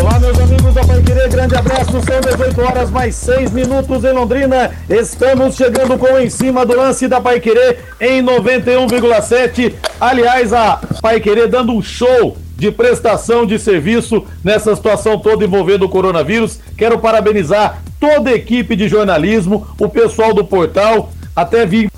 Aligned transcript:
Olá, 0.00 0.18
meus 0.18 0.36
amigos 0.40 0.74
da 0.74 0.84
Pai 0.84 1.00
Querer, 1.02 1.28
grande 1.28 1.54
abraço. 1.54 1.92
São 1.92 2.20
18 2.20 2.60
horas 2.60 2.90
mais 2.90 3.14
6 3.14 3.52
minutos 3.52 4.02
em 4.02 4.12
Londrina. 4.12 4.72
Estamos 4.90 5.54
chegando 5.54 5.96
com 5.96 6.18
em 6.18 6.28
cima 6.28 6.66
do 6.66 6.76
lance 6.76 7.06
da 7.06 7.20
Pai 7.20 7.38
Querer 7.38 7.78
em 8.00 8.20
91,7. 8.20 9.72
Aliás, 10.00 10.52
a 10.52 10.80
Pai 11.00 11.20
Querer 11.20 11.46
dando 11.46 11.72
um 11.72 11.80
show 11.80 12.36
de 12.56 12.72
prestação 12.72 13.46
de 13.46 13.56
serviço 13.56 14.26
nessa 14.42 14.74
situação 14.74 15.16
toda 15.16 15.44
envolvendo 15.44 15.84
o 15.84 15.88
coronavírus. 15.88 16.58
Quero 16.76 16.98
parabenizar 16.98 17.80
toda 18.00 18.30
a 18.30 18.34
equipe 18.34 18.74
de 18.74 18.88
jornalismo, 18.88 19.64
o 19.78 19.88
pessoal 19.88 20.34
do 20.34 20.44
portal, 20.44 21.12
até 21.36 21.64
vi 21.64 21.88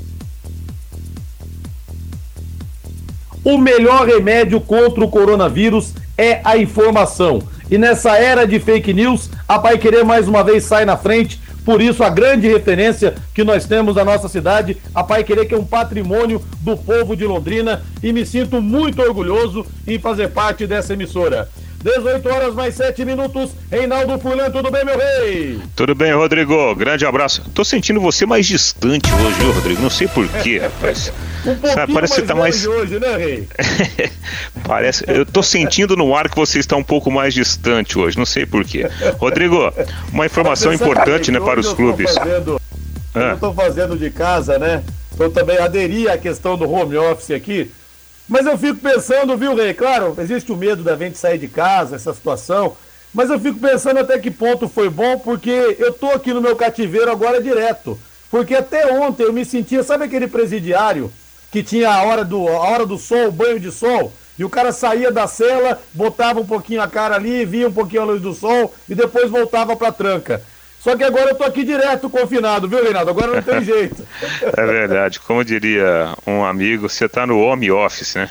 O 3.43 3.57
melhor 3.59 4.05
remédio 4.05 4.61
contra 4.61 5.05
o 5.05 5.09
coronavírus 5.09 5.95
é 6.19 6.41
a 6.43 6.59
informação. 6.59 7.41
E 7.71 7.77
nessa 7.77 8.17
era 8.17 8.47
de 8.47 8.61
fake 8.61 8.93
news, 8.93 9.29
a 9.49 9.59
Pai 9.59 9.77
Querer 9.77 10.05
mais 10.05 10.29
uma 10.29 10.45
vez 10.45 10.65
sai 10.65 10.85
na 10.85 10.97
frente. 10.97 11.41
Por 11.65 11.83
isso, 11.83 12.05
a 12.05 12.09
grande 12.09 12.47
referência 12.47 13.17
que 13.35 13.43
nós 13.43 13.67
temos 13.67 13.97
na 13.97 14.05
nossa 14.05 14.29
cidade, 14.29 14.77
a 14.95 15.03
Pai 15.03 15.25
Querer, 15.25 15.47
que 15.47 15.55
é 15.55 15.59
um 15.59 15.65
patrimônio 15.65 16.41
do 16.61 16.77
povo 16.77 17.17
de 17.17 17.25
Londrina. 17.25 17.83
E 18.01 18.13
me 18.13 18.25
sinto 18.25 18.63
muito 18.63 19.03
orgulhoso 19.03 19.67
em 19.85 19.99
fazer 19.99 20.29
parte 20.29 20.65
dessa 20.65 20.93
emissora. 20.93 21.49
18 21.87 22.29
horas 22.29 22.53
mais 22.53 22.75
7 22.75 23.05
minutos. 23.05 23.53
Reinaldo 23.71 24.19
Furlan, 24.19 24.51
tudo 24.51 24.73
bem, 24.73 24.85
meu 24.85 24.99
rei? 24.99 25.61
Tudo 25.77 25.95
bem, 25.95 26.13
Rodrigo. 26.13 26.75
Grande 26.75 27.07
abraço. 27.07 27.49
Tô 27.55 27.65
sentindo 27.65 28.01
você 28.01 28.27
mais 28.27 28.45
distante 28.45 29.09
hoje, 29.15 29.39
viu, 29.39 29.53
Rodrigo? 29.53 29.83
Não 29.83 29.91
sei 29.91 30.09
porquê, 30.09 30.59
rapaz. 30.59 31.13
Um 31.47 31.55
Sabe, 31.69 31.95
parece 31.95 32.15
que 32.15 32.21
você 32.23 32.27
tá 32.27 32.35
mais. 32.35 32.67
Hoje, 32.67 32.99
né, 32.99 33.17
rei? 33.17 33.49
parece. 34.67 35.05
Eu 35.07 35.25
tô 35.25 35.45
sentindo 35.45 35.97
no 35.97 36.13
ar 36.13 36.29
que 36.29 36.35
você 36.35 36.59
está 36.59 36.75
um 36.75 36.83
pouco 36.83 37.09
mais 37.09 37.33
distante 37.33 37.97
hoje. 37.97 38.19
Não 38.19 38.27
sei 38.27 38.45
porquê. 38.45 38.89
Rodrigo, 39.17 39.73
uma 40.13 40.27
informação 40.27 40.75
importante, 40.75 41.31
né, 41.31 41.39
para 41.39 41.61
os 41.61 41.73
clubes. 41.73 42.13
Fazendo... 42.13 42.61
Ah. 43.15 43.31
Eu 43.31 43.39
tô 43.39 43.53
fazendo 43.53 43.97
de 43.97 44.11
casa, 44.11 44.59
né? 44.59 44.83
Eu 45.17 45.31
também 45.31 45.57
aderi 45.59 46.09
à 46.09 46.19
questão 46.19 46.59
do 46.59 46.69
home 46.69 46.97
office 46.97 47.31
aqui. 47.31 47.71
Mas 48.29 48.45
eu 48.45 48.59
fico 48.59 48.81
pensando, 48.81 49.37
viu, 49.37 49.55
Rei? 49.55 49.73
Claro, 49.73 50.15
existe 50.19 50.51
o 50.51 50.57
medo 50.57 50.83
da 50.83 50.97
gente 50.97 51.17
sair 51.17 51.39
de 51.39 51.47
casa, 51.47 51.97
essa 51.97 52.13
situação. 52.13 52.77
Mas 53.15 53.31
eu 53.31 53.39
fico 53.39 53.59
pensando 53.59 53.99
até 53.99 54.19
que 54.19 54.31
ponto 54.31 54.69
foi 54.69 54.91
bom, 54.91 55.19
porque 55.19 55.77
eu 55.79 55.93
tô 55.93 56.11
aqui 56.11 56.35
no 56.35 56.43
meu 56.43 56.57
cativeiro 56.57 57.11
agora 57.11 57.43
direto. 57.43 57.99
Porque 58.31 58.55
até 58.55 58.93
ontem 58.93 59.23
eu 59.23 59.33
me 59.33 59.45
sentia, 59.45 59.83
sabe 59.83 60.05
aquele 60.05 60.27
presidiário 60.27 61.11
que 61.51 61.63
tinha 61.63 61.89
a 61.89 62.03
hora 62.03 62.25
do, 62.25 62.49
a 62.49 62.69
hora 62.69 62.85
do 62.85 62.99
sol, 62.99 63.29
o 63.29 63.33
banho 63.33 63.61
de 63.61 63.71
sol? 63.71 64.13
E 64.39 64.45
o 64.45 64.51
cara 64.51 64.73
saía 64.73 65.11
da 65.11 65.27
cela, 65.27 65.81
botava 65.95 66.41
um 66.41 66.47
pouquinho 66.47 66.83
a 66.83 66.89
cara 66.89 67.15
ali, 67.15 67.45
via 67.45 67.69
um 67.69 67.73
pouquinho 67.73 68.03
a 68.03 68.05
luz 68.05 68.21
do 68.21 68.35
sol 68.35 68.75
e 68.89 68.95
depois 68.95 69.31
voltava 69.31 69.75
pra 69.77 69.93
tranca. 69.93 70.43
Só 70.87 70.97
que 70.97 71.03
agora 71.03 71.31
eu 71.31 71.35
tô 71.35 71.43
aqui 71.43 71.65
direto 71.65 72.09
confinado, 72.09 72.69
viu, 72.69 72.81
Reinaldo? 72.81 73.11
Agora 73.11 73.27
não 73.35 73.43
tem 73.43 73.59
jeito. 73.67 74.07
É 74.41 74.65
verdade. 74.65 75.19
Como 75.19 75.45
diria 75.45 76.15
um 76.25 76.45
amigo, 76.45 76.89
você 76.89 77.09
tá 77.09 77.27
no 77.27 77.41
home 77.41 77.73
office, 77.73 78.15
né? 78.15 78.31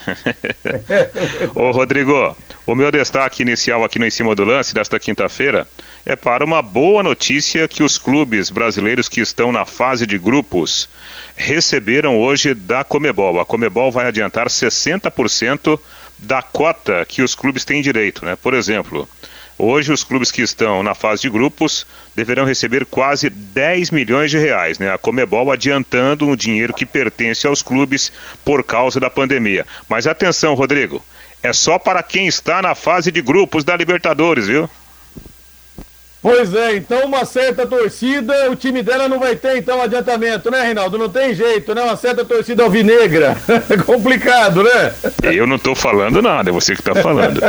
Ô, 1.54 1.72
Rodrigo, 1.72 2.34
o 2.66 2.74
meu 2.74 2.90
destaque 2.94 3.42
inicial 3.42 3.84
aqui 3.84 4.00
no 4.00 4.06
Em 4.06 4.10
Cima 4.10 4.34
do 4.34 4.46
Lance 4.46 4.74
desta 4.74 4.98
quinta-feira 4.98 5.68
é 6.06 6.16
para 6.16 6.46
uma 6.46 6.62
boa 6.62 7.04
notícia 7.04 7.68
que 7.68 7.84
os 7.84 7.98
clubes 7.98 8.50
brasileiros 8.50 9.10
que 9.10 9.20
estão 9.20 9.52
na 9.52 9.66
fase 9.66 10.08
de 10.08 10.18
grupos 10.18 10.88
receberam 11.36 12.18
hoje 12.18 12.54
da 12.54 12.86
Comebol. 12.86 13.38
A 13.42 13.46
Comebol 13.46 13.92
vai 13.92 14.08
adiantar 14.08 14.48
60% 14.48 15.78
da 16.20 16.42
cota 16.42 17.06
que 17.06 17.22
os 17.22 17.36
clubes 17.36 17.66
têm 17.66 17.82
direito, 17.82 18.24
né? 18.24 18.38
Por 18.42 18.54
exemplo, 18.54 19.10
Hoje, 19.58 19.94
os 19.94 20.04
clubes 20.04 20.32
que 20.32 20.42
estão 20.42 20.84
na 20.84 20.94
fase 20.94 21.22
de 21.22 21.30
grupos 21.30 21.88
deverão 22.14 22.44
receber 22.44 22.86
quase 22.86 23.30
10 23.30 23.90
milhões 23.90 24.30
de 24.30 24.38
reais, 24.38 24.78
né? 24.80 24.92
A 24.92 24.98
Comebol 24.98 25.50
adiantando 25.50 26.28
um 26.28 26.36
dinheiro 26.36 26.74
que 26.74 26.86
pertence 26.86 27.48
aos 27.48 27.62
clubes 27.64 28.12
por 28.44 28.64
causa 28.64 29.00
da 29.00 29.10
pandemia. 29.10 29.66
Mas 29.88 30.08
atenção, 30.08 30.56
Rodrigo, 30.56 31.02
é 31.42 31.54
só 31.54 31.80
para 31.80 32.04
quem 32.04 32.28
está 32.28 32.62
na 32.62 32.76
fase 32.76 33.12
de 33.12 33.22
grupos 33.22 33.64
da 33.64 33.78
Libertadores, 33.78 34.48
viu? 34.48 34.70
Pois 36.26 36.56
é, 36.56 36.76
então 36.76 37.06
uma 37.06 37.24
certa 37.24 37.68
torcida, 37.68 38.50
o 38.50 38.56
time 38.56 38.82
dela 38.82 39.08
não 39.08 39.20
vai 39.20 39.36
ter 39.36 39.58
então 39.58 39.80
adiantamento, 39.80 40.50
né, 40.50 40.64
Reinaldo? 40.64 40.98
Não 40.98 41.08
tem 41.08 41.36
jeito, 41.36 41.76
né? 41.76 41.84
Uma 41.84 41.96
certa 41.96 42.26
torcida 42.26 42.64
alvinegra. 42.64 43.38
É 43.70 43.78
complicado, 43.86 44.64
né? 44.64 44.92
Eu 45.22 45.46
não 45.46 45.60
tô 45.60 45.76
falando 45.76 46.24
nada, 46.24 46.50
é 46.50 46.52
você 46.52 46.76
que 46.76 46.82
tá 46.82 46.96
falando. 46.96 47.40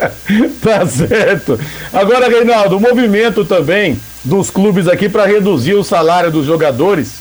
tá 0.64 0.86
certo. 0.86 1.60
Agora, 1.92 2.26
Reinaldo, 2.26 2.78
o 2.78 2.80
movimento 2.80 3.44
também 3.44 4.00
dos 4.24 4.48
clubes 4.48 4.88
aqui 4.88 5.10
para 5.10 5.26
reduzir 5.26 5.74
o 5.74 5.84
salário 5.84 6.30
dos 6.30 6.46
jogadores. 6.46 7.16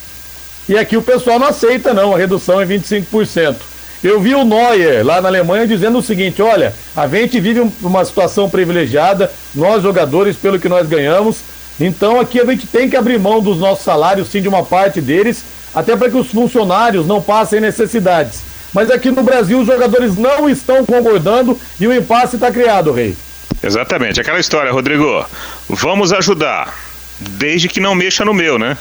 E 0.69 0.77
aqui 0.77 0.95
o 0.95 1.01
pessoal 1.01 1.37
não 1.37 1.47
aceita, 1.47 1.93
não, 1.93 2.15
a 2.15 2.17
redução 2.17 2.61
é 2.61 2.65
25%. 2.65 3.70
Eu 4.03 4.19
vi 4.19 4.33
o 4.33 4.43
Neuer 4.43 5.05
lá 5.05 5.21
na 5.21 5.29
Alemanha 5.29 5.67
dizendo 5.67 5.99
o 5.99 6.01
seguinte: 6.01 6.41
olha, 6.41 6.73
a 6.95 7.07
gente 7.07 7.39
vive 7.39 7.71
uma 7.81 8.03
situação 8.03 8.49
privilegiada, 8.49 9.31
nós 9.53 9.83
jogadores, 9.83 10.35
pelo 10.35 10.59
que 10.59 10.67
nós 10.67 10.87
ganhamos, 10.87 11.37
então 11.79 12.19
aqui 12.19 12.39
a 12.39 12.45
gente 12.45 12.65
tem 12.65 12.89
que 12.89 12.95
abrir 12.95 13.19
mão 13.19 13.41
dos 13.41 13.59
nossos 13.59 13.83
salários, 13.83 14.29
sim, 14.29 14.41
de 14.41 14.47
uma 14.47 14.63
parte 14.63 14.99
deles, 14.99 15.43
até 15.73 15.95
para 15.95 16.09
que 16.09 16.17
os 16.17 16.27
funcionários 16.27 17.05
não 17.05 17.21
passem 17.21 17.59
necessidades. 17.59 18.41
Mas 18.73 18.89
aqui 18.89 19.11
no 19.11 19.21
Brasil 19.21 19.59
os 19.59 19.67
jogadores 19.67 20.17
não 20.17 20.49
estão 20.49 20.85
concordando 20.85 21.59
e 21.79 21.87
o 21.87 21.93
impasse 21.93 22.35
está 22.37 22.51
criado, 22.51 22.91
Rei. 22.91 23.15
Exatamente, 23.61 24.19
aquela 24.19 24.39
história, 24.39 24.71
Rodrigo. 24.71 25.25
Vamos 25.69 26.11
ajudar, 26.13 26.73
desde 27.19 27.67
que 27.67 27.79
não 27.79 27.93
mexa 27.93 28.25
no 28.25 28.33
meu, 28.33 28.57
né? 28.57 28.77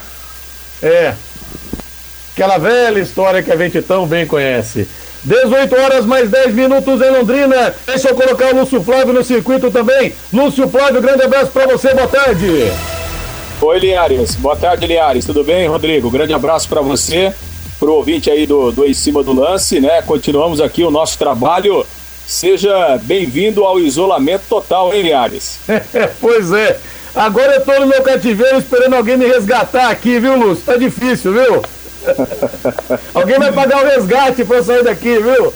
É. 0.82 1.14
Aquela 2.32 2.56
velha 2.56 3.00
história 3.00 3.42
que 3.42 3.52
a 3.52 3.56
gente 3.56 3.82
tão 3.82 4.06
bem 4.06 4.26
conhece. 4.26 4.88
18 5.22 5.76
horas 5.76 6.06
mais 6.06 6.30
10 6.30 6.54
minutos 6.54 7.00
em 7.00 7.10
Londrina. 7.10 7.74
Deixa 7.86 8.08
eu 8.08 8.14
colocar 8.14 8.54
o 8.54 8.60
Lúcio 8.60 8.82
Flávio 8.82 9.12
no 9.12 9.22
circuito 9.22 9.70
também. 9.70 10.14
Lúcio 10.32 10.68
Flávio, 10.68 11.02
grande 11.02 11.22
abraço 11.22 11.50
para 11.50 11.66
você, 11.66 11.92
boa 11.94 12.08
tarde. 12.08 12.72
Oi, 13.60 13.78
Liares. 13.78 14.34
Boa 14.36 14.56
tarde, 14.56 14.86
Liares. 14.86 15.26
Tudo 15.26 15.44
bem, 15.44 15.68
Rodrigo? 15.68 16.10
Grande 16.10 16.32
abraço 16.32 16.66
para 16.66 16.80
você, 16.80 17.34
pro 17.78 17.92
ouvinte 17.92 18.30
aí 18.30 18.46
do, 18.46 18.72
do 18.72 18.86
Em 18.86 18.94
Cima 18.94 19.22
do 19.22 19.34
Lance, 19.34 19.78
né? 19.78 20.00
Continuamos 20.00 20.60
aqui 20.60 20.82
o 20.82 20.90
nosso 20.90 21.18
trabalho. 21.18 21.86
Seja 22.26 22.98
bem-vindo 23.02 23.64
ao 23.64 23.78
isolamento 23.78 24.44
total, 24.48 24.94
hein, 24.94 25.02
Liares? 25.02 25.58
pois 26.20 26.50
é. 26.52 26.78
Agora 27.14 27.56
eu 27.56 27.60
tô 27.60 27.78
no 27.80 27.86
meu 27.86 28.02
cativeiro 28.02 28.56
esperando 28.56 28.94
alguém 28.94 29.18
me 29.18 29.26
resgatar 29.26 29.90
aqui, 29.90 30.18
viu, 30.18 30.38
Lúcio? 30.38 30.64
Tá 30.64 30.76
difícil, 30.76 31.32
viu? 31.32 31.62
Alguém 33.14 33.38
vai 33.38 33.52
pagar 33.52 33.84
o 33.84 33.86
resgate 33.86 34.44
para 34.44 34.56
eu 34.56 34.64
sair 34.64 34.84
daqui, 34.84 35.18
viu? 35.18 35.52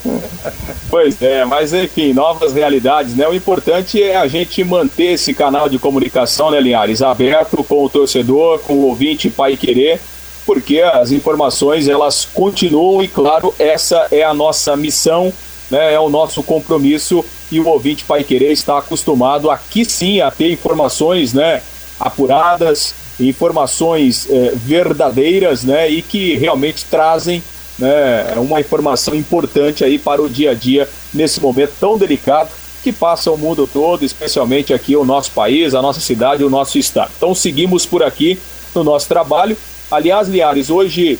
Pois 0.91 1.21
é, 1.21 1.45
mas 1.45 1.73
enfim, 1.73 2.13
novas 2.13 2.53
realidades, 2.53 3.15
né? 3.17 3.27
O 3.27 3.35
importante 3.35 4.03
é 4.03 4.17
a 4.17 4.27
gente 4.27 4.63
manter 4.63 5.13
esse 5.15 5.35
canal 5.35 5.69
de 5.69 5.79
comunicação, 5.79 6.51
né, 6.51 6.61
Linhares, 6.61 7.03
aberto 7.03 7.65
com 7.65 7.85
o 7.85 7.89
torcedor, 7.89 8.61
com 8.61 8.75
o 8.75 8.87
ouvinte 8.87 9.31
Pai 9.31 9.57
Querer, 9.57 10.01
porque 10.47 10.81
as 10.81 11.11
informações 11.11 11.89
elas 11.89 12.25
continuam 12.25 13.03
e, 13.03 13.09
claro, 13.09 13.55
essa 13.59 14.07
é 14.11 14.23
a 14.23 14.35
nossa 14.35 14.77
missão, 14.77 15.33
né? 15.71 15.95
É 15.95 15.99
o 15.99 16.09
nosso 16.09 16.43
compromisso 16.43 17.25
e 17.51 17.59
o 17.59 17.69
ouvinte 17.69 18.05
Pai 18.05 18.23
Querer 18.23 18.53
está 18.53 18.79
acostumado 18.79 19.51
aqui 19.51 19.85
sim 19.85 20.21
a 20.21 20.31
ter 20.31 20.53
informações, 20.53 21.33
né? 21.33 21.63
Apuradas, 21.99 22.95
informações 23.21 24.29
é, 24.31 24.53
verdadeiras, 24.55 25.65
né, 25.65 25.89
e 25.89 26.03
que 26.03 26.37
realmente 26.37 26.85
trazem 26.85 27.43
né, 27.79 28.35
uma 28.37 28.61
informação 28.61 29.15
importante 29.15 29.85
aí 29.85 29.99
para 29.99 30.23
o 30.23 30.29
dia 30.29 30.51
a 30.51 30.55
dia 30.55 30.89
nesse 31.13 31.41
momento 31.41 31.73
tão 31.79 31.99
delicado 31.99 32.51
que 32.83 32.93
passa 32.93 33.31
o 33.31 33.39
mundo 33.39 33.69
todo, 33.73 34.05
especialmente 34.05 34.75
aqui 34.75 34.95
o 34.95 35.05
nosso 35.05 35.31
país, 35.31 35.75
a 35.75 35.81
nossa 35.81 36.01
cidade, 36.01 36.45
o 36.45 36.51
nosso 36.51 36.79
estado. 36.79 37.11
Então 37.17 37.35
seguimos 37.35 37.87
por 37.87 38.03
aqui 38.03 38.39
no 38.75 38.85
nosso 38.85 39.09
trabalho. 39.09 39.57
Aliás, 39.91 40.29
Liares, 40.29 40.69
hoje 40.69 41.19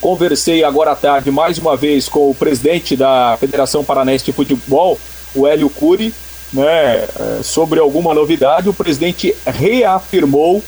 conversei 0.00 0.64
agora 0.64 0.92
à 0.92 0.96
tarde 0.96 1.30
mais 1.30 1.58
uma 1.58 1.76
vez 1.76 2.08
com 2.08 2.30
o 2.30 2.34
presidente 2.34 2.96
da 2.96 3.36
Federação 3.38 3.84
Paranaense 3.84 4.24
de 4.24 4.32
Futebol, 4.32 4.98
o 5.34 5.46
Hélio 5.46 5.70
Cury, 5.70 6.12
né, 6.52 6.64
é, 6.64 7.40
sobre 7.42 7.78
alguma 7.78 8.12
novidade. 8.12 8.68
O 8.68 8.74
presidente 8.74 9.34
reafirmou 9.46 10.60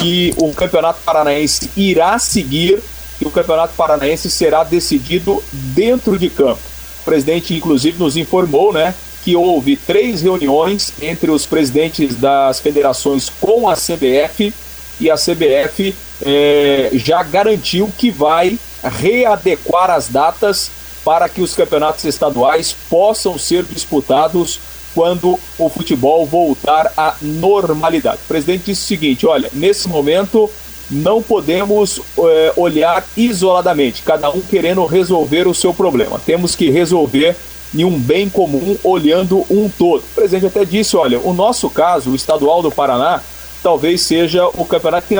que 0.00 0.34
o 0.36 0.52
Campeonato 0.52 1.00
Paranaense 1.04 1.70
irá 1.76 2.18
seguir 2.18 2.82
que 3.18 3.26
o 3.26 3.30
Campeonato 3.30 3.74
Paranaense 3.74 4.30
será 4.30 4.64
decidido 4.64 5.42
dentro 5.52 6.18
de 6.18 6.28
campo. 6.28 6.60
O 7.00 7.04
presidente, 7.04 7.54
inclusive, 7.54 7.98
nos 7.98 8.16
informou 8.16 8.72
né, 8.72 8.94
que 9.22 9.36
houve 9.36 9.76
três 9.76 10.22
reuniões 10.22 10.92
entre 11.00 11.30
os 11.30 11.46
presidentes 11.46 12.16
das 12.16 12.58
federações 12.60 13.30
com 13.40 13.68
a 13.68 13.74
CBF 13.74 14.52
e 15.00 15.10
a 15.10 15.14
CBF 15.14 15.94
é, 16.24 16.90
já 16.94 17.22
garantiu 17.22 17.90
que 17.96 18.10
vai 18.10 18.58
readequar 18.82 19.90
as 19.90 20.08
datas 20.08 20.70
para 21.04 21.28
que 21.28 21.40
os 21.40 21.54
campeonatos 21.54 22.04
estaduais 22.04 22.74
possam 22.88 23.38
ser 23.38 23.64
disputados 23.64 24.60
quando 24.94 25.38
o 25.58 25.68
futebol 25.68 26.26
voltar 26.26 26.92
à 26.96 27.14
normalidade. 27.20 28.18
O 28.24 28.28
presidente 28.28 28.66
disse 28.66 28.82
o 28.82 28.86
seguinte: 28.86 29.26
olha, 29.26 29.50
nesse 29.52 29.88
momento 29.88 30.50
não 30.90 31.22
podemos 31.22 32.00
é, 32.18 32.52
olhar 32.56 33.04
isoladamente, 33.16 34.02
cada 34.02 34.30
um 34.30 34.40
querendo 34.40 34.84
resolver 34.84 35.46
o 35.48 35.54
seu 35.54 35.72
problema. 35.72 36.20
Temos 36.24 36.54
que 36.54 36.70
resolver 36.70 37.36
em 37.74 37.84
um 37.84 37.98
bem 37.98 38.28
comum, 38.28 38.76
olhando 38.84 39.46
um 39.50 39.68
todo. 39.68 40.00
O 40.00 40.14
presidente 40.14 40.46
até 40.46 40.64
disse: 40.64 40.96
olha, 40.96 41.18
o 41.20 41.32
nosso 41.32 41.70
caso, 41.70 42.10
o 42.10 42.14
estadual 42.14 42.62
do 42.62 42.70
Paraná, 42.70 43.22
talvez 43.62 44.02
seja 44.02 44.46
o 44.48 44.64
campeonato 44.64 45.06
que 45.06 45.18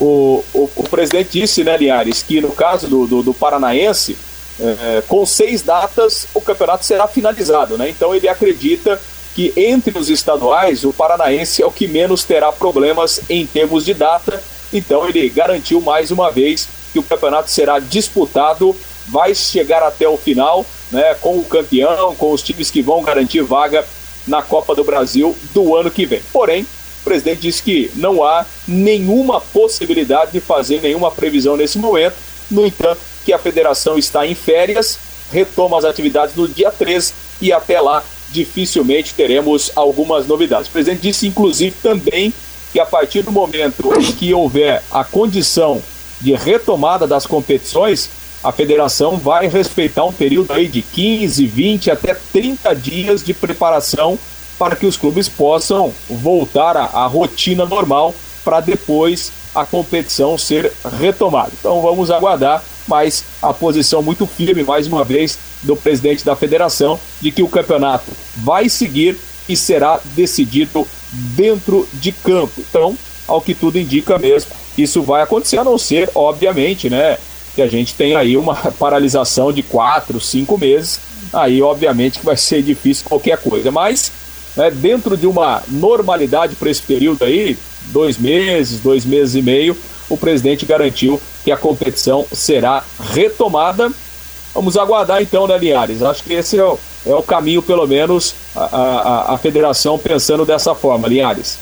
o, 0.00 0.44
o, 0.54 0.70
o, 0.76 0.88
presidente 0.88 1.40
disse, 1.40 1.62
né, 1.62 1.76
Linhares, 1.76 2.22
que 2.22 2.40
no 2.40 2.50
caso 2.50 2.88
do, 2.88 3.06
do, 3.06 3.22
do 3.22 3.34
Paranaense, 3.34 4.16
é, 4.62 5.02
com 5.08 5.26
seis 5.26 5.60
datas 5.62 6.26
o 6.32 6.40
campeonato 6.40 6.84
será 6.84 7.08
finalizado, 7.08 7.76
né? 7.76 7.88
Então 7.88 8.14
ele 8.14 8.28
acredita 8.28 9.00
que 9.34 9.52
entre 9.56 9.98
os 9.98 10.08
estaduais 10.08 10.84
o 10.84 10.92
Paranaense 10.92 11.62
é 11.62 11.66
o 11.66 11.70
que 11.70 11.88
menos 11.88 12.22
terá 12.22 12.52
problemas 12.52 13.20
em 13.28 13.46
termos 13.46 13.84
de 13.84 13.94
data. 13.94 14.42
Então 14.72 15.08
ele 15.08 15.28
garantiu 15.28 15.80
mais 15.80 16.10
uma 16.10 16.30
vez 16.30 16.68
que 16.92 16.98
o 16.98 17.02
campeonato 17.02 17.50
será 17.50 17.78
disputado, 17.78 18.76
vai 19.08 19.34
chegar 19.34 19.82
até 19.82 20.06
o 20.08 20.16
final, 20.16 20.64
né? 20.90 21.14
Com 21.20 21.38
o 21.38 21.44
campeão, 21.44 22.14
com 22.14 22.32
os 22.32 22.42
times 22.42 22.70
que 22.70 22.82
vão 22.82 23.02
garantir 23.02 23.42
vaga 23.42 23.84
na 24.26 24.42
Copa 24.42 24.74
do 24.74 24.84
Brasil 24.84 25.36
do 25.52 25.74
ano 25.74 25.90
que 25.90 26.06
vem. 26.06 26.22
Porém, 26.32 26.62
o 26.62 27.04
presidente 27.04 27.40
disse 27.40 27.62
que 27.62 27.90
não 27.96 28.22
há 28.22 28.46
nenhuma 28.68 29.40
possibilidade 29.40 30.30
de 30.30 30.40
fazer 30.40 30.80
nenhuma 30.80 31.10
previsão 31.10 31.56
nesse 31.56 31.78
momento. 31.78 32.14
No 32.48 32.64
entanto, 32.64 33.00
que 33.24 33.32
a 33.32 33.38
federação 33.38 33.98
está 33.98 34.26
em 34.26 34.34
férias, 34.34 34.98
retoma 35.30 35.78
as 35.78 35.84
atividades 35.84 36.34
no 36.34 36.46
dia 36.48 36.70
13 36.70 37.12
e 37.40 37.52
até 37.52 37.80
lá 37.80 38.02
dificilmente 38.30 39.14
teremos 39.14 39.70
algumas 39.74 40.26
novidades. 40.26 40.68
O 40.68 40.72
presidente 40.72 41.02
disse, 41.02 41.26
inclusive, 41.26 41.74
também 41.82 42.32
que 42.72 42.80
a 42.80 42.86
partir 42.86 43.22
do 43.22 43.30
momento 43.30 43.92
em 44.00 44.12
que 44.12 44.32
houver 44.32 44.82
a 44.90 45.04
condição 45.04 45.82
de 46.20 46.32
retomada 46.34 47.06
das 47.06 47.26
competições, 47.26 48.08
a 48.42 48.50
federação 48.50 49.18
vai 49.18 49.46
respeitar 49.46 50.04
um 50.04 50.12
período 50.12 50.52
aí 50.52 50.66
de 50.66 50.82
15, 50.82 51.46
20 51.46 51.90
até 51.90 52.16
30 52.32 52.74
dias 52.74 53.22
de 53.22 53.34
preparação 53.34 54.18
para 54.58 54.74
que 54.74 54.86
os 54.86 54.96
clubes 54.96 55.28
possam 55.28 55.92
voltar 56.08 56.76
à, 56.76 56.84
à 56.84 57.06
rotina 57.06 57.66
normal 57.66 58.14
para 58.44 58.60
depois 58.60 59.32
a 59.54 59.64
competição 59.64 60.38
ser 60.38 60.72
retomada. 60.98 61.50
Então 61.58 61.80
vamos 61.82 62.10
aguardar, 62.10 62.62
mas 62.86 63.24
a 63.40 63.52
posição 63.52 64.02
muito 64.02 64.26
firme, 64.26 64.62
mais 64.62 64.86
uma 64.86 65.04
vez, 65.04 65.38
do 65.62 65.76
presidente 65.76 66.24
da 66.24 66.36
federação, 66.36 66.98
de 67.20 67.30
que 67.30 67.42
o 67.42 67.48
campeonato 67.48 68.10
vai 68.36 68.68
seguir 68.68 69.16
e 69.48 69.56
será 69.56 70.00
decidido 70.14 70.86
dentro 71.12 71.88
de 71.94 72.12
campo. 72.12 72.52
Então, 72.58 72.96
ao 73.26 73.40
que 73.40 73.54
tudo 73.54 73.78
indica 73.78 74.18
mesmo, 74.18 74.50
isso 74.76 75.02
vai 75.02 75.22
acontecer, 75.22 75.58
a 75.58 75.64
não 75.64 75.78
ser, 75.78 76.10
obviamente, 76.14 76.88
né, 76.88 77.18
que 77.54 77.62
a 77.62 77.66
gente 77.66 77.94
tem 77.94 78.16
aí 78.16 78.36
uma 78.36 78.54
paralisação 78.78 79.52
de 79.52 79.62
quatro, 79.62 80.20
cinco 80.20 80.58
meses, 80.58 81.00
aí 81.32 81.62
obviamente 81.62 82.18
que 82.18 82.24
vai 82.24 82.36
ser 82.36 82.62
difícil 82.62 83.06
qualquer 83.08 83.38
coisa, 83.38 83.70
mas 83.70 84.10
né, 84.56 84.70
dentro 84.70 85.16
de 85.16 85.26
uma 85.26 85.62
normalidade 85.68 86.56
para 86.56 86.70
esse 86.70 86.82
período 86.82 87.24
aí, 87.24 87.56
dois 87.86 88.18
meses, 88.18 88.80
dois 88.80 89.04
meses 89.04 89.34
e 89.34 89.42
meio, 89.42 89.76
o 90.12 90.16
presidente 90.16 90.66
garantiu 90.66 91.20
que 91.42 91.50
a 91.50 91.56
competição 91.56 92.26
será 92.32 92.84
retomada. 93.12 93.90
Vamos 94.54 94.76
aguardar 94.76 95.22
então, 95.22 95.46
né, 95.46 95.56
Linhares? 95.56 96.02
Acho 96.02 96.22
que 96.22 96.34
esse 96.34 96.58
é 96.58 96.64
o, 96.64 96.78
é 97.06 97.14
o 97.14 97.22
caminho, 97.22 97.62
pelo 97.62 97.86
menos, 97.86 98.34
a, 98.54 98.64
a, 98.64 99.34
a 99.34 99.38
federação 99.38 99.98
pensando 99.98 100.44
dessa 100.44 100.74
forma, 100.74 101.08
Linhares. 101.08 101.58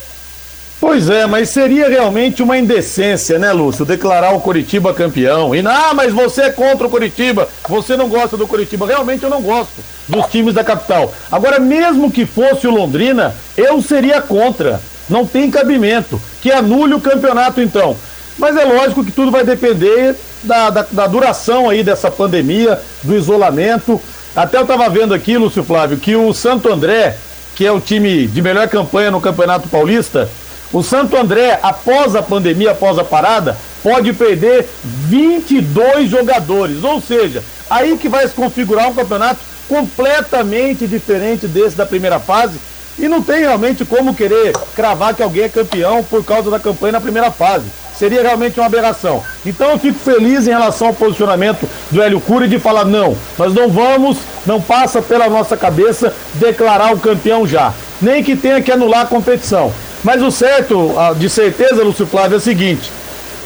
Pois 0.81 1.11
é, 1.11 1.27
mas 1.27 1.51
seria 1.51 1.91
realmente 1.91 2.43
uma 2.43 2.57
indecência, 2.57 3.39
né, 3.39 3.53
Lúcio? 3.53 3.85
Declarar 3.85 4.35
o 4.35 4.41
Curitiba 4.41 4.95
campeão. 4.95 5.55
E, 5.55 5.61
ah, 5.61 5.93
mas 5.95 6.11
você 6.11 6.45
é 6.45 6.51
contra 6.51 6.87
o 6.87 6.91
Curitiba, 6.91 7.47
você 7.69 7.99
não 7.99 8.09
gosta 8.09 8.35
do 8.35 8.49
Curitiba. 8.49 8.87
Realmente 8.87 9.23
eu 9.23 9.29
não 9.29 9.43
gosto 9.43 9.85
dos 10.09 10.27
times 10.27 10.55
da 10.55 10.65
capital. 10.65 11.13
Agora, 11.31 11.61
mesmo 11.61 12.11
que 12.11 12.25
fosse 12.25 12.67
o 12.67 12.71
Londrina, 12.71 13.37
eu 13.59 13.83
seria 13.83 14.23
contra. 14.23 14.81
Não 15.09 15.27
tem 15.27 15.51
cabimento. 15.51 16.21
Que 16.41 16.51
anule 16.51 16.95
o 16.95 17.01
campeonato, 17.01 17.61
então. 17.61 17.95
Mas 18.41 18.57
é 18.57 18.65
lógico 18.65 19.05
que 19.05 19.13
tudo 19.13 19.31
vai 19.31 19.45
depender 19.45 20.17
da, 20.43 20.71
da, 20.71 20.87
da 20.91 21.07
duração 21.07 21.69
aí 21.69 21.83
dessa 21.83 22.11
pandemia, 22.11 22.81
do 23.03 23.15
isolamento. 23.15 24.01
Até 24.35 24.57
eu 24.57 24.63
estava 24.63 24.89
vendo 24.89 25.13
aqui, 25.13 25.37
Lúcio 25.37 25.63
Flávio, 25.63 25.99
que 25.99 26.17
o 26.17 26.33
Santo 26.33 26.73
André, 26.73 27.19
que 27.55 27.67
é 27.67 27.71
o 27.71 27.79
time 27.79 28.27
de 28.27 28.41
melhor 28.41 28.67
campanha 28.67 29.11
no 29.11 29.21
Campeonato 29.21 29.69
Paulista, 29.69 30.27
o 30.73 30.83
Santo 30.83 31.19
André, 31.19 31.59
após 31.63 32.17
a 32.17 32.23
pandemia, 32.23 32.71
após 32.71 32.99
a 32.99 33.05
parada, 33.05 33.59
pode 33.83 34.11
perder 34.15 34.67
22 34.83 36.09
jogadores. 36.09 36.83
Ou 36.83 36.99
seja, 36.99 37.45
aí 37.69 37.99
que 37.99 38.09
vai 38.09 38.27
se 38.27 38.33
configurar 38.33 38.89
um 38.89 38.95
campeonato 38.95 39.41
completamente 39.69 40.87
diferente 40.87 41.47
desse 41.47 41.77
da 41.77 41.85
primeira 41.85 42.19
fase. 42.19 42.59
E 42.99 43.07
não 43.07 43.21
tem 43.23 43.41
realmente 43.41 43.85
como 43.85 44.15
querer 44.15 44.57
cravar 44.75 45.15
que 45.15 45.23
alguém 45.23 45.45
é 45.45 45.49
campeão 45.51 46.03
por 46.03 46.25
causa 46.25 46.51
da 46.51 46.59
campanha 46.59 46.93
na 46.93 47.01
primeira 47.03 47.31
fase. 47.31 47.67
Seria 48.01 48.23
realmente 48.23 48.59
uma 48.59 48.65
aberração. 48.65 49.23
Então 49.45 49.73
eu 49.73 49.79
fico 49.79 49.99
feliz 49.99 50.47
em 50.47 50.51
relação 50.53 50.87
ao 50.87 50.95
posicionamento 50.95 51.69
do 51.91 52.01
Hélio 52.01 52.19
Cury 52.19 52.49
de 52.49 52.59
falar: 52.59 52.87
não, 52.87 53.15
nós 53.39 53.53
não 53.53 53.69
vamos, 53.69 54.17
não 54.47 54.59
passa 54.59 55.03
pela 55.03 55.29
nossa 55.29 55.55
cabeça 55.55 56.15
declarar 56.37 56.95
o 56.95 56.99
campeão 56.99 57.47
já. 57.47 57.75
Nem 58.01 58.25
que 58.25 58.35
tenha 58.35 58.63
que 58.63 58.73
anular 58.73 59.03
a 59.03 59.07
competição. 59.07 59.71
Mas 60.03 60.23
o 60.23 60.31
certo, 60.31 60.95
de 61.19 61.29
certeza, 61.29 61.85
Lúcio 61.85 62.07
Flávio, 62.07 62.37
é 62.37 62.39
o 62.39 62.41
seguinte: 62.41 62.91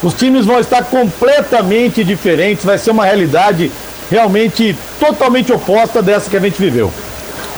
os 0.00 0.14
times 0.14 0.46
vão 0.46 0.60
estar 0.60 0.84
completamente 0.84 2.04
diferentes, 2.04 2.64
vai 2.64 2.78
ser 2.78 2.92
uma 2.92 3.06
realidade 3.06 3.72
realmente 4.08 4.76
totalmente 5.00 5.52
oposta 5.52 6.00
dessa 6.00 6.30
que 6.30 6.36
a 6.36 6.40
gente 6.40 6.60
viveu. 6.60 6.92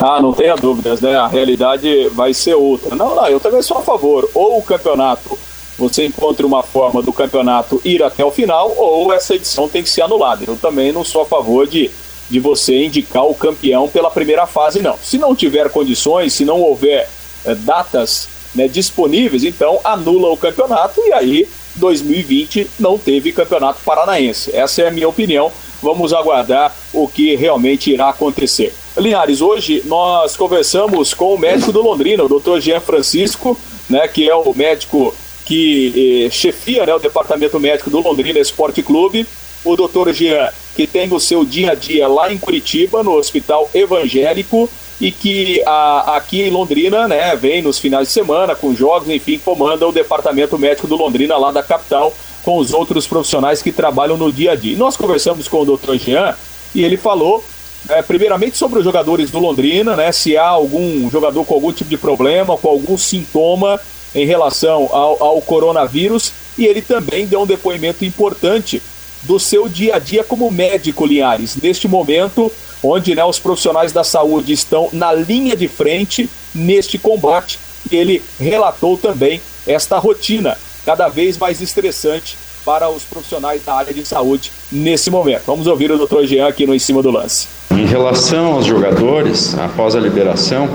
Ah, 0.00 0.18
não 0.22 0.32
tenha 0.32 0.56
dúvidas, 0.56 1.02
né? 1.02 1.14
A 1.14 1.26
realidade 1.26 2.08
vai 2.14 2.32
ser 2.32 2.54
outra. 2.54 2.96
Não, 2.96 3.14
não, 3.14 3.26
eu 3.26 3.38
também 3.38 3.60
sou 3.60 3.76
a 3.76 3.82
favor. 3.82 4.26
Ou 4.32 4.58
o 4.58 4.62
campeonato, 4.62 5.38
você 5.78 6.06
encontra 6.06 6.46
uma 6.46 6.62
forma 6.62 7.02
do 7.02 7.12
campeonato 7.12 7.80
ir 7.84 8.02
até 8.02 8.24
o 8.24 8.30
final, 8.30 8.72
ou 8.76 9.12
essa 9.12 9.34
edição 9.34 9.68
tem 9.68 9.82
que 9.82 9.90
ser 9.90 10.02
anulada. 10.02 10.44
Eu 10.46 10.56
também 10.56 10.92
não 10.92 11.04
sou 11.04 11.22
a 11.22 11.26
favor 11.26 11.66
de, 11.66 11.90
de 12.30 12.40
você 12.40 12.84
indicar 12.84 13.26
o 13.26 13.34
campeão 13.34 13.88
pela 13.88 14.10
primeira 14.10 14.46
fase, 14.46 14.80
não. 14.80 14.96
Se 15.02 15.18
não 15.18 15.34
tiver 15.34 15.70
condições, 15.70 16.32
se 16.32 16.44
não 16.44 16.60
houver 16.60 17.08
é, 17.44 17.54
datas 17.54 18.28
né, 18.54 18.66
disponíveis, 18.68 19.44
então 19.44 19.78
anula 19.84 20.30
o 20.30 20.36
campeonato 20.36 21.00
e 21.04 21.12
aí 21.12 21.48
2020 21.76 22.70
não 22.78 22.98
teve 22.98 23.32
campeonato 23.32 23.80
paranaense. 23.84 24.54
Essa 24.56 24.82
é 24.82 24.88
a 24.88 24.90
minha 24.90 25.08
opinião. 25.08 25.52
Vamos 25.82 26.14
aguardar 26.14 26.74
o 26.92 27.06
que 27.06 27.36
realmente 27.36 27.92
irá 27.92 28.08
acontecer. 28.08 28.74
Linhares, 28.96 29.42
hoje 29.42 29.82
nós 29.84 30.34
conversamos 30.36 31.12
com 31.12 31.34
o 31.34 31.38
médico 31.38 31.70
do 31.70 31.82
Londrina, 31.82 32.24
o 32.24 32.40
Dr. 32.40 32.60
Jean 32.60 32.80
Francisco, 32.80 33.58
né, 33.90 34.08
que 34.08 34.28
é 34.28 34.34
o 34.34 34.54
médico 34.54 35.14
que 35.46 36.24
eh, 36.26 36.30
chefia 36.30 36.84
né, 36.84 36.92
o 36.92 36.98
departamento 36.98 37.58
médico 37.58 37.88
do 37.88 38.00
Londrina 38.00 38.38
Esporte 38.38 38.82
Clube. 38.82 39.26
O 39.64 39.74
Dr. 39.76 40.12
Jean, 40.12 40.50
que 40.76 40.86
tem 40.86 41.12
o 41.12 41.18
seu 41.18 41.44
dia 41.44 41.72
a 41.72 41.74
dia 41.74 42.06
lá 42.06 42.32
em 42.32 42.38
Curitiba, 42.38 43.02
no 43.02 43.12
Hospital 43.12 43.68
Evangélico, 43.74 44.68
e 45.00 45.10
que 45.10 45.62
a, 45.64 46.16
aqui 46.16 46.42
em 46.42 46.50
Londrina, 46.50 47.08
né, 47.08 47.34
vem 47.34 47.62
nos 47.62 47.78
finais 47.78 48.08
de 48.08 48.14
semana 48.14 48.54
com 48.54 48.74
jogos, 48.74 49.08
enfim, 49.08 49.38
comanda 49.38 49.86
o 49.86 49.92
departamento 49.92 50.58
médico 50.58 50.86
do 50.86 50.96
Londrina 50.96 51.36
lá 51.36 51.50
da 51.50 51.62
capital 51.62 52.12
com 52.42 52.58
os 52.58 52.72
outros 52.72 53.06
profissionais 53.06 53.60
que 53.60 53.72
trabalham 53.72 54.16
no 54.16 54.32
dia 54.32 54.52
a 54.52 54.54
dia. 54.54 54.76
nós 54.76 54.96
conversamos 54.96 55.48
com 55.48 55.62
o 55.62 55.76
Dr. 55.76 55.96
Jean 55.96 56.34
e 56.72 56.84
ele 56.84 56.96
falou 56.96 57.44
é, 57.88 58.02
primeiramente 58.02 58.56
sobre 58.56 58.78
os 58.78 58.84
jogadores 58.84 59.30
do 59.30 59.38
Londrina, 59.40 59.96
né, 59.96 60.12
se 60.12 60.36
há 60.36 60.46
algum 60.46 61.10
jogador 61.10 61.44
com 61.44 61.54
algum 61.54 61.72
tipo 61.72 61.90
de 61.90 61.96
problema, 61.96 62.56
com 62.56 62.68
algum 62.68 62.96
sintoma 62.96 63.80
em 64.16 64.24
relação 64.24 64.88
ao, 64.90 65.22
ao 65.22 65.42
coronavírus 65.42 66.32
e 66.56 66.64
ele 66.64 66.80
também 66.80 67.26
deu 67.26 67.42
um 67.42 67.46
depoimento 67.46 68.04
importante 68.04 68.82
do 69.22 69.38
seu 69.38 69.68
dia 69.68 69.96
a 69.96 69.98
dia 69.98 70.24
como 70.24 70.50
médico, 70.50 71.04
Linhares, 71.04 71.56
neste 71.56 71.86
momento 71.86 72.50
onde 72.82 73.14
né, 73.14 73.24
os 73.24 73.38
profissionais 73.38 73.92
da 73.92 74.02
saúde 74.02 74.52
estão 74.52 74.88
na 74.92 75.12
linha 75.12 75.54
de 75.54 75.68
frente 75.68 76.30
neste 76.54 76.98
combate. 76.98 77.58
Ele 77.90 78.22
relatou 78.40 78.96
também 78.96 79.40
esta 79.66 79.98
rotina 79.98 80.56
cada 80.84 81.08
vez 81.08 81.36
mais 81.36 81.60
estressante 81.60 82.38
para 82.64 82.88
os 82.88 83.02
profissionais 83.02 83.64
da 83.64 83.74
área 83.74 83.92
de 83.92 84.04
saúde 84.04 84.50
nesse 84.72 85.10
momento. 85.10 85.42
Vamos 85.46 85.66
ouvir 85.66 85.90
o 85.90 86.06
Dr. 86.06 86.24
Jean 86.24 86.48
aqui 86.48 86.66
no 86.66 86.74
Em 86.74 86.78
Cima 86.78 87.02
do 87.02 87.10
Lance. 87.10 87.48
Em 87.70 87.86
relação 87.86 88.54
aos 88.54 88.66
jogadores, 88.66 89.56
após 89.58 89.94
a 89.94 90.00
liberação, 90.00 90.68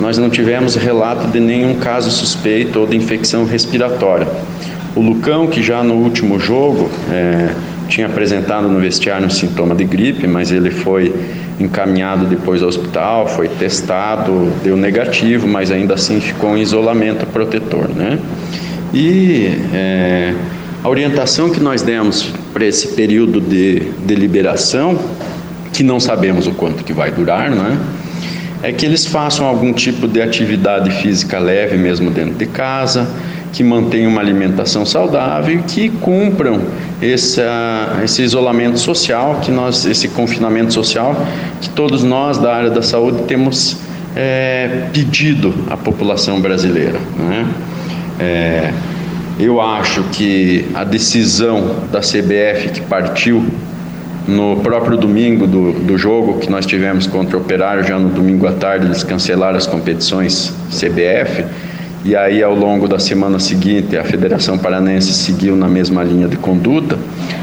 nós 0.00 0.16
não 0.18 0.30
tivemos 0.30 0.76
relato 0.76 1.28
de 1.28 1.40
nenhum 1.40 1.74
caso 1.76 2.10
suspeito 2.10 2.80
ou 2.80 2.86
de 2.86 2.96
infecção 2.96 3.44
respiratória. 3.44 4.28
O 4.94 5.00
Lucão, 5.00 5.46
que 5.46 5.62
já 5.62 5.82
no 5.82 5.94
último 5.94 6.38
jogo 6.38 6.90
é, 7.10 7.50
tinha 7.88 8.06
apresentado 8.06 8.68
no 8.68 8.80
vestiário 8.80 9.26
um 9.26 9.30
sintoma 9.30 9.74
de 9.74 9.84
gripe, 9.84 10.26
mas 10.26 10.50
ele 10.50 10.70
foi 10.70 11.14
encaminhado 11.58 12.26
depois 12.26 12.62
ao 12.62 12.68
hospital, 12.68 13.26
foi 13.26 13.48
testado, 13.48 14.52
deu 14.62 14.76
negativo, 14.76 15.46
mas 15.48 15.70
ainda 15.70 15.94
assim 15.94 16.20
ficou 16.20 16.56
em 16.56 16.60
isolamento 16.60 17.26
protetor, 17.26 17.88
né? 17.88 18.18
E 18.94 19.50
é, 19.74 20.34
a 20.82 20.88
orientação 20.88 21.50
que 21.50 21.60
nós 21.60 21.82
demos 21.82 22.32
para 22.52 22.64
esse 22.64 22.88
período 22.88 23.40
de, 23.40 23.80
de 24.06 24.14
liberação, 24.14 24.98
que 25.72 25.82
não 25.82 26.00
sabemos 26.00 26.46
o 26.46 26.52
quanto 26.52 26.84
que 26.84 26.92
vai 26.92 27.10
durar, 27.10 27.50
não 27.50 27.97
é? 28.62 28.72
Que 28.72 28.86
eles 28.86 29.06
façam 29.06 29.46
algum 29.46 29.72
tipo 29.72 30.06
de 30.06 30.20
atividade 30.20 30.90
física 31.02 31.38
leve 31.38 31.76
mesmo 31.76 32.10
dentro 32.10 32.34
de 32.34 32.46
casa, 32.46 33.08
que 33.52 33.64
mantenham 33.64 34.10
uma 34.10 34.20
alimentação 34.20 34.84
saudável 34.84 35.62
que 35.66 35.88
cumpram 35.88 36.60
esse, 37.00 37.40
esse 38.04 38.22
isolamento 38.22 38.78
social, 38.78 39.40
que 39.42 39.50
nós, 39.50 39.84
esse 39.86 40.08
confinamento 40.08 40.72
social, 40.72 41.16
que 41.60 41.68
todos 41.70 42.02
nós 42.02 42.38
da 42.38 42.54
área 42.54 42.70
da 42.70 42.82
saúde 42.82 43.22
temos 43.22 43.78
é, 44.14 44.88
pedido 44.92 45.54
à 45.70 45.76
população 45.76 46.40
brasileira. 46.40 46.98
Né? 47.16 47.46
É, 48.20 48.72
eu 49.38 49.60
acho 49.60 50.02
que 50.12 50.66
a 50.74 50.82
decisão 50.82 51.76
da 51.92 52.00
CBF 52.00 52.70
que 52.74 52.80
partiu 52.80 53.44
no 54.28 54.56
próprio 54.60 54.96
domingo 54.98 55.46
do, 55.46 55.72
do 55.72 55.96
jogo 55.96 56.38
que 56.38 56.50
nós 56.50 56.66
tivemos 56.66 57.06
contra 57.06 57.38
o 57.38 57.40
Operário, 57.40 57.82
já 57.82 57.98
no 57.98 58.10
domingo 58.10 58.46
à 58.46 58.52
tarde, 58.52 58.84
eles 58.84 59.02
cancelaram 59.02 59.56
as 59.56 59.66
competições 59.66 60.54
CBF. 60.70 61.46
E 62.04 62.14
aí, 62.14 62.42
ao 62.42 62.54
longo 62.54 62.86
da 62.86 62.98
semana 62.98 63.38
seguinte, 63.38 63.96
a 63.96 64.04
Federação 64.04 64.58
Paranense 64.58 65.12
seguiu 65.14 65.56
na 65.56 65.66
mesma 65.66 66.04
linha 66.04 66.28
de 66.28 66.36
conduta. 66.36 66.98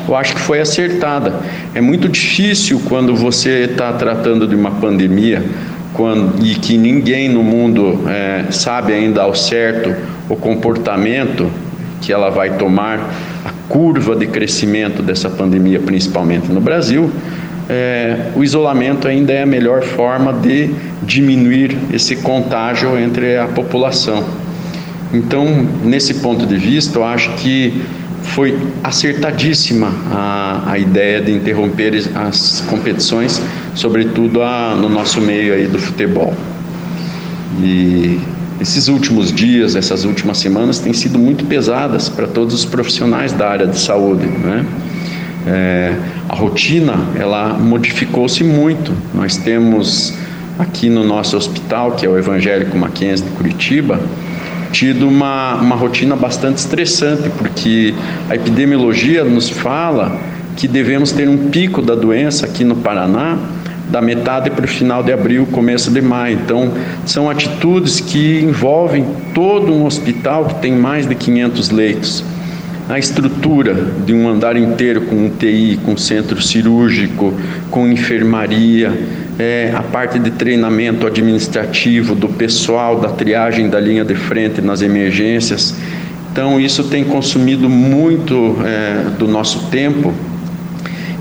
Eu 0.08 0.16
acho 0.16 0.36
que 0.36 0.42
foi 0.42 0.62
acertada. 0.62 1.40
É 1.74 1.82
muito 1.82 2.08
difícil 2.08 2.80
quando 2.88 3.16
você 3.16 3.68
está 3.70 3.92
tratando 3.94 4.48
de 4.48 4.56
uma 4.56 4.72
pandemia 4.72 5.44
quando, 5.92 6.46
e 6.46 6.56
que 6.56 6.78
ninguém 6.78 7.30
no 7.30 7.44
mundo 7.44 8.04
é, 8.08 8.46
sabe 8.52 8.94
ainda 8.94 9.24
ao 9.24 9.34
certo 9.34 9.96
o 10.30 10.36
comportamento 10.36 11.50
que 12.02 12.14
ela 12.14 12.30
vai 12.30 12.58
tomar, 12.58 13.00
a 13.44 13.52
curva 13.70 14.16
de 14.16 14.28
crescimento 14.28 15.02
dessa 15.02 15.30
pandemia, 15.30 15.80
principalmente 15.80 16.52
no 16.52 16.62
Brasil, 16.62 17.12
é, 17.68 18.32
o 18.36 18.44
isolamento 18.44 19.08
ainda 19.08 19.34
é 19.34 19.42
a 19.42 19.46
melhor 19.46 19.82
forma 19.82 20.32
de 20.34 20.70
diminuir 21.02 21.76
esse 21.92 22.16
contágio 22.18 22.98
entre 23.00 23.38
a 23.38 23.48
população. 23.48 24.24
Então, 25.14 25.68
nesse 25.84 26.16
ponto 26.16 26.46
de 26.46 26.58
vista, 26.58 27.00
eu 27.00 27.04
acho 27.04 27.32
que 27.38 27.82
foi 28.22 28.58
acertadíssima 28.84 29.92
a, 30.12 30.72
a 30.72 30.80
ideia 30.80 31.22
de 31.22 31.32
interromper 31.32 31.94
as 32.16 32.62
competições, 32.68 33.42
sobretudo 33.74 34.42
a, 34.42 34.76
no 34.76 34.90
nosso 34.90 35.22
meio 35.22 35.54
aí 35.54 35.68
do 35.68 35.80
futebol. 35.80 36.34
E 37.62 38.20
esses 38.60 38.88
últimos 38.88 39.34
dias, 39.34 39.76
essas 39.76 40.06
últimas 40.06 40.38
semanas 40.38 40.80
têm 40.80 40.94
sido 40.94 41.20
muito 41.20 41.46
pesadas 41.46 42.08
para 42.08 42.28
todos 42.28 42.54
os 42.54 42.66
profissionais 42.66 43.34
da 43.34 43.50
área 43.50 43.68
de 43.68 43.78
saúde, 43.78 44.26
né? 44.26 44.66
É, 45.48 45.94
a 46.28 46.36
rotina 46.36 46.96
ela 47.16 47.54
modificou-se 47.54 48.44
muito. 48.44 48.92
Nós 49.14 49.38
temos 49.38 50.14
aqui 50.58 50.90
no 50.90 51.04
nosso 51.04 51.38
hospital, 51.38 51.92
que 51.92 52.06
é 52.06 52.10
o 52.10 52.18
Evangélico 52.18 52.78
Mackenzie 52.78 53.26
de 53.26 53.32
Curitiba, 53.32 54.00
tido 54.72 55.08
uma, 55.08 55.56
uma 55.56 55.76
rotina 55.76 56.16
bastante 56.16 56.58
estressante, 56.58 57.30
porque 57.38 57.94
a 58.30 58.36
epidemiologia 58.36 59.24
nos 59.24 59.50
fala 59.50 60.20
que 60.56 60.68
devemos 60.68 61.12
ter 61.12 61.28
um 61.30 61.50
pico 61.50 61.82
da 61.82 61.94
doença 61.94 62.46
aqui 62.46 62.64
no 62.64 62.78
Paraná 62.78 63.38
da 63.90 64.02
metade 64.02 64.50
para 64.50 64.66
o 64.66 64.68
final 64.68 65.04
de 65.04 65.12
abril, 65.12 65.48
começo 65.52 65.92
de 65.92 66.02
maio. 66.02 66.40
Então, 66.44 66.72
são 67.06 67.30
atitudes 67.30 68.00
que 68.00 68.42
envolvem 68.42 69.06
todo 69.34 69.74
um 69.74 69.86
hospital 69.86 70.46
que 70.46 70.56
tem 70.56 70.74
mais 70.74 71.08
de 71.08 71.16
500 71.16 71.70
leitos. 71.70 72.24
A 72.88 73.00
estrutura 73.00 73.74
de 74.06 74.14
um 74.14 74.30
andar 74.30 74.56
inteiro 74.56 75.02
com 75.02 75.26
UTI, 75.26 75.80
com 75.84 75.98
centro 75.98 76.40
cirúrgico, 76.40 77.34
com 77.72 77.88
enfermaria, 77.88 78.94
é, 79.40 79.74
a 79.76 79.82
parte 79.82 80.20
de 80.20 80.30
treinamento 80.32 81.08
administrativo 81.08 82.14
do 82.14 82.30
pessoal 82.30 83.00
da 83.00 83.10
triagem 83.10 83.70
da 83.70 83.80
linha 83.80 84.06
de 84.06 84.14
frente 84.14 84.62
nas 84.62 84.84
emergências. 84.84 85.76
Então, 86.32 86.60
isso 86.60 86.84
tem 86.84 87.04
consumido 87.04 87.68
muito 87.68 88.58
é, 88.64 89.10
do 89.18 89.28
nosso 89.28 89.68
tempo 89.72 90.14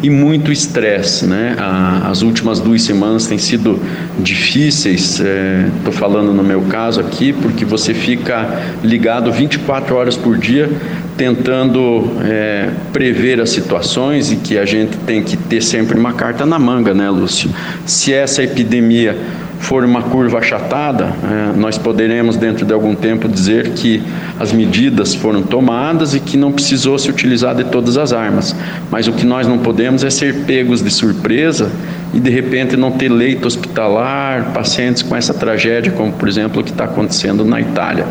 e 0.03 0.11
muito 0.11 0.53
estresse, 0.53 1.27
né? 1.27 1.57
as 2.05 2.23
últimas 2.23 2.61
duas 2.61 2.83
semanas 2.83 3.27
têm 3.27 3.39
sido 3.39 3.81
difíceis, 4.19 5.21
estou 5.21 5.93
é, 5.93 5.93
falando 5.93 6.33
no 6.33 6.43
meu 6.43 6.63
caso 6.63 7.01
aqui, 7.01 7.33
porque 7.33 7.65
você 7.65 7.95
fica 7.95 8.63
ligado 8.83 9.33
24 9.33 9.95
horas 9.95 10.17
por 10.17 10.37
dia 10.37 10.71
tentando 11.16 12.11
é, 12.23 12.71
prever 12.92 13.40
as 13.40 13.50
situações 13.50 14.33
e 14.33 14.37
que 14.37 14.59
a 14.59 14.64
gente 14.64 14.97
tem 14.99 15.23
que 15.23 15.37
ter 15.37 15.62
sempre 15.62 15.99
uma 15.99 16.12
carta 16.12 16.44
na 16.44 16.59
manga, 16.59 16.92
né, 16.92 17.09
Lúcio? 17.09 17.50
Se 17.87 18.12
essa 18.12 18.42
epidemia 18.42 19.16
for 19.64 19.83
uma 19.83 20.02
curva 20.02 20.38
achatada, 20.38 21.04
é, 21.04 21.59
nós 21.59 21.78
poderemos, 21.78 22.37
dentro 22.37 22.66
de 22.66 22.73
algum 22.73 22.94
tempo, 22.94 23.26
dizer 23.26 23.71
que 23.71 24.02
as 24.38 24.52
medidas 24.52 25.14
foram 25.14 25.42
tomadas 25.42 26.14
e 26.14 26.21
que 26.21 26.37
não 26.37 26.52
precisou 26.52 26.99
se 26.99 27.09
utilizar 27.09 27.54
de 27.54 27.64
todas 27.64 27.97
as 27.97 28.12
armas. 28.12 28.54
Mas 28.90 29.09
o 29.09 29.12
que 29.12 29.25
nós 29.25 29.47
não 29.47 29.59
podemos 29.59 30.04
é 30.04 30.11
ser 30.11 30.44
pegos 30.44 30.83
de 30.83 30.90
surpresa 30.90 31.71
e, 32.12 32.21
de 32.21 32.30
repente, 32.30 32.76
não 32.76 32.90
ter 32.90 33.09
leito 33.09 33.47
hospitalar, 33.47 34.52
pacientes 34.52 35.02
com 35.02 35.16
essa 35.16 35.33
tragédia, 35.33 35.90
como, 35.92 36.12
por 36.12 36.28
exemplo, 36.28 36.61
o 36.61 36.64
que 36.64 36.71
está 36.71 36.85
acontecendo 36.85 37.42
na 37.42 37.61
Itália. 37.61 38.06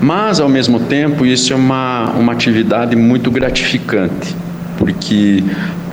Mas, 0.00 0.38
ao 0.38 0.48
mesmo 0.48 0.80
tempo, 0.80 1.26
isso 1.26 1.52
é 1.52 1.56
uma, 1.56 2.10
uma 2.12 2.32
atividade 2.32 2.94
muito 2.94 3.30
gratificante, 3.30 4.34
porque 4.78 5.42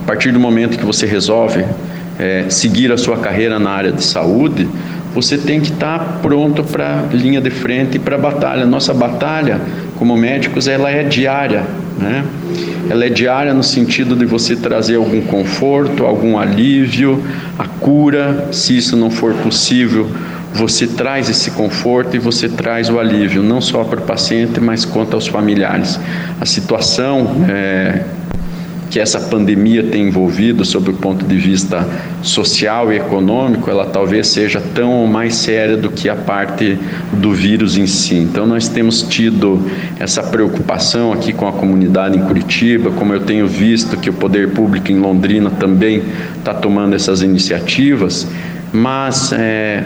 a 0.00 0.06
partir 0.06 0.30
do 0.30 0.38
momento 0.38 0.78
que 0.78 0.84
você 0.84 1.06
resolve 1.06 1.64
é, 2.18 2.46
seguir 2.48 2.92
a 2.92 2.96
sua 2.96 3.18
carreira 3.18 3.58
na 3.58 3.70
área 3.70 3.90
de 3.90 4.04
saúde, 4.04 4.68
você 5.12 5.36
tem 5.38 5.60
que 5.60 5.72
estar 5.72 5.98
tá 5.98 6.04
pronto 6.22 6.62
para 6.62 7.00
a 7.00 7.14
linha 7.14 7.40
de 7.40 7.50
frente 7.50 7.96
e 7.96 7.98
para 7.98 8.16
a 8.16 8.18
batalha. 8.18 8.64
Nossa 8.66 8.92
batalha, 8.92 9.60
como 9.96 10.16
médicos, 10.16 10.68
ela 10.68 10.90
é 10.90 11.02
diária, 11.02 11.64
né? 11.98 12.24
Ela 12.88 13.06
é 13.06 13.08
diária 13.08 13.52
no 13.52 13.62
sentido 13.62 14.14
de 14.14 14.24
você 14.24 14.54
trazer 14.54 14.96
algum 14.96 15.22
conforto, 15.22 16.04
algum 16.04 16.38
alívio, 16.38 17.20
a 17.58 17.66
cura, 17.66 18.48
se 18.52 18.76
isso 18.76 18.96
não 18.96 19.10
for 19.10 19.34
possível, 19.34 20.08
você 20.56 20.86
traz 20.86 21.28
esse 21.28 21.50
conforto 21.50 22.16
e 22.16 22.18
você 22.18 22.48
traz 22.48 22.88
o 22.88 22.98
alívio, 22.98 23.42
não 23.42 23.60
só 23.60 23.84
para 23.84 24.00
o 24.00 24.02
paciente, 24.02 24.58
mas 24.58 24.84
quanto 24.84 25.14
aos 25.14 25.26
familiares. 25.26 26.00
A 26.40 26.46
situação 26.46 27.44
é, 27.48 28.02
que 28.90 28.98
essa 28.98 29.20
pandemia 29.20 29.82
tem 29.82 30.08
envolvido 30.08 30.64
sob 30.64 30.90
o 30.90 30.94
ponto 30.94 31.26
de 31.26 31.36
vista 31.36 31.86
social 32.22 32.90
e 32.90 32.96
econômico, 32.96 33.70
ela 33.70 33.84
talvez 33.84 34.28
seja 34.28 34.60
tão 34.74 34.92
ou 34.92 35.06
mais 35.06 35.34
séria 35.34 35.76
do 35.76 35.90
que 35.90 36.08
a 36.08 36.16
parte 36.16 36.78
do 37.12 37.32
vírus 37.32 37.76
em 37.76 37.86
si. 37.86 38.14
Então 38.14 38.46
nós 38.46 38.68
temos 38.68 39.02
tido 39.02 39.60
essa 39.98 40.22
preocupação 40.22 41.12
aqui 41.12 41.32
com 41.32 41.46
a 41.46 41.52
comunidade 41.52 42.16
em 42.16 42.22
Curitiba, 42.22 42.90
como 42.90 43.12
eu 43.12 43.20
tenho 43.20 43.46
visto 43.46 43.96
que 43.98 44.08
o 44.08 44.14
poder 44.14 44.52
público 44.52 44.90
em 44.90 44.98
Londrina 44.98 45.50
também 45.50 46.02
está 46.38 46.54
tomando 46.54 46.94
essas 46.94 47.20
iniciativas, 47.20 48.26
mas 48.72 49.32
é, 49.32 49.84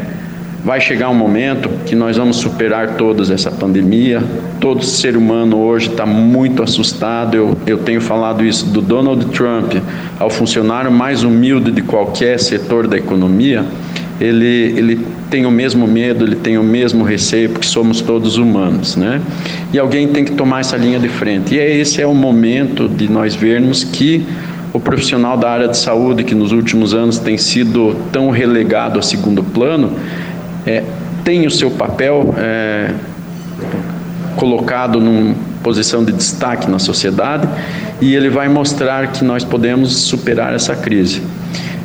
Vai 0.63 0.79
chegar 0.79 1.09
um 1.09 1.15
momento 1.15 1.71
que 1.87 1.95
nós 1.95 2.19
vamos 2.19 2.37
superar 2.37 2.97
todos 2.97 3.31
essa 3.31 3.51
pandemia. 3.51 4.23
Todo 4.61 4.85
ser 4.85 5.17
humano 5.17 5.57
hoje 5.57 5.89
está 5.89 6.05
muito 6.05 6.63
assustado. 6.63 7.35
Eu, 7.35 7.57
eu 7.67 7.79
tenho 7.79 8.01
falado 8.01 8.45
isso 8.45 8.67
do 8.67 8.83
Donald 8.83 9.25
Trump 9.27 9.77
ao 10.19 10.29
funcionário 10.29 10.93
mais 10.93 11.23
humilde 11.25 11.71
de 11.71 11.81
qualquer 11.81 12.39
setor 12.39 12.87
da 12.87 12.99
economia. 12.99 13.65
Ele, 14.21 14.75
ele 14.77 15.07
tem 15.31 15.47
o 15.47 15.51
mesmo 15.51 15.87
medo, 15.87 16.27
ele 16.27 16.37
tem 16.37 16.59
o 16.59 16.63
mesmo 16.63 17.05
receio, 17.05 17.49
porque 17.49 17.67
somos 17.67 18.03
todos 18.03 18.37
humanos, 18.37 18.97
né? 18.97 19.23
E 19.73 19.79
alguém 19.79 20.09
tem 20.09 20.27
que 20.27 20.33
tomar 20.33 20.61
essa 20.61 20.77
linha 20.77 20.99
de 20.99 21.09
frente. 21.09 21.55
E 21.55 21.59
é, 21.59 21.75
esse 21.75 22.03
é 22.03 22.07
o 22.07 22.15
momento 22.15 22.87
de 22.87 23.11
nós 23.11 23.35
vermos 23.35 23.83
que 23.83 24.27
o 24.75 24.79
profissional 24.79 25.37
da 25.37 25.51
área 25.51 25.69
de 25.69 25.77
saúde, 25.77 26.23
que 26.23 26.35
nos 26.35 26.53
últimos 26.53 26.93
anos 26.93 27.19
tem 27.19 27.39
sido 27.39 27.97
tão 28.13 28.31
relegado 28.31 28.99
a 28.99 29.03
segundo 29.03 29.43
plano, 29.43 29.93
é, 30.67 30.83
tem 31.25 31.47
o 31.47 31.51
seu 31.51 31.71
papel 31.71 32.35
é, 32.39 32.93
colocado 34.37 35.01
num, 35.01 35.35
posição 35.63 36.05
de 36.05 36.13
destaque 36.13 36.71
na 36.71 36.79
sociedade 36.79 37.49
e 38.01 38.15
ele 38.15 38.29
vai 38.29 38.49
mostrar 38.49 39.13
que 39.13 39.25
nós 39.25 39.45
podemos 39.45 39.93
superar 39.93 40.55
essa 40.55 40.75
crise. 40.75 41.23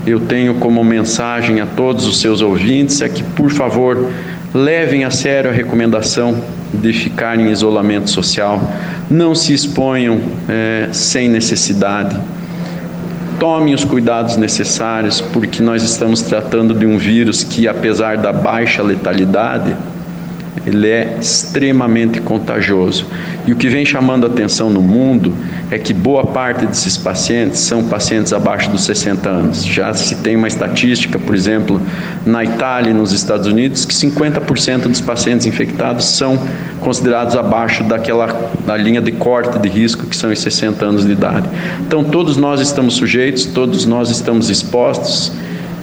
Eu 0.05 0.19
tenho 0.19 0.55
como 0.55 0.83
mensagem 0.83 1.59
a 1.61 1.65
todos 1.65 2.05
os 2.05 2.21
seus 2.21 2.41
ouvintes 2.41 3.01
é 3.01 3.09
que, 3.09 3.23
por 3.23 3.51
favor, 3.51 4.11
levem 4.53 5.03
a 5.03 5.11
sério 5.11 5.49
a 5.49 5.53
recomendação 5.53 6.41
de 6.73 6.93
ficar 6.93 7.39
em 7.39 7.49
isolamento 7.51 8.09
social, 8.09 8.61
não 9.09 9.33
se 9.33 9.53
exponham 9.53 10.19
é, 10.47 10.89
sem 10.91 11.27
necessidade, 11.27 12.17
tomem 13.39 13.73
os 13.73 13.83
cuidados 13.83 14.37
necessários, 14.37 15.21
porque 15.21 15.61
nós 15.61 15.83
estamos 15.83 16.21
tratando 16.21 16.73
de 16.73 16.85
um 16.85 16.97
vírus 16.97 17.43
que, 17.43 17.67
apesar 17.67 18.17
da 18.17 18.31
baixa 18.31 18.81
letalidade, 18.81 19.75
ele 20.65 20.89
é 20.89 21.17
extremamente 21.19 22.19
contagioso. 22.19 23.05
E 23.45 23.53
o 23.53 23.55
que 23.55 23.69
vem 23.69 23.85
chamando 23.85 24.25
atenção 24.25 24.69
no 24.69 24.81
mundo 24.81 25.33
é 25.69 25.77
que 25.77 25.93
boa 25.93 26.25
parte 26.25 26.65
desses 26.65 26.97
pacientes 26.97 27.59
são 27.59 27.83
pacientes 27.83 28.33
abaixo 28.33 28.69
dos 28.71 28.83
60 28.85 29.29
anos. 29.29 29.63
Já 29.63 29.93
se 29.93 30.15
tem 30.15 30.35
uma 30.35 30.47
estatística, 30.47 31.19
por 31.19 31.35
exemplo, 31.35 31.79
na 32.25 32.43
Itália 32.43 32.89
e 32.89 32.93
nos 32.93 33.11
Estados 33.11 33.45
Unidos, 33.45 33.85
que 33.85 33.93
50% 33.93 34.87
dos 34.87 35.01
pacientes 35.01 35.45
infectados 35.45 36.05
são 36.05 36.39
considerados 36.79 37.35
abaixo 37.35 37.83
daquela 37.83 38.25
da 38.65 38.75
linha 38.75 39.01
de 39.01 39.11
corte 39.11 39.59
de 39.59 39.69
risco, 39.69 40.07
que 40.07 40.15
são 40.15 40.31
os 40.31 40.39
60 40.39 40.83
anos 40.83 41.05
de 41.05 41.11
idade. 41.11 41.47
Então, 41.81 42.03
todos 42.03 42.37
nós 42.37 42.59
estamos 42.59 42.95
sujeitos, 42.95 43.45
todos 43.45 43.85
nós 43.85 44.09
estamos 44.09 44.49
expostos 44.49 45.31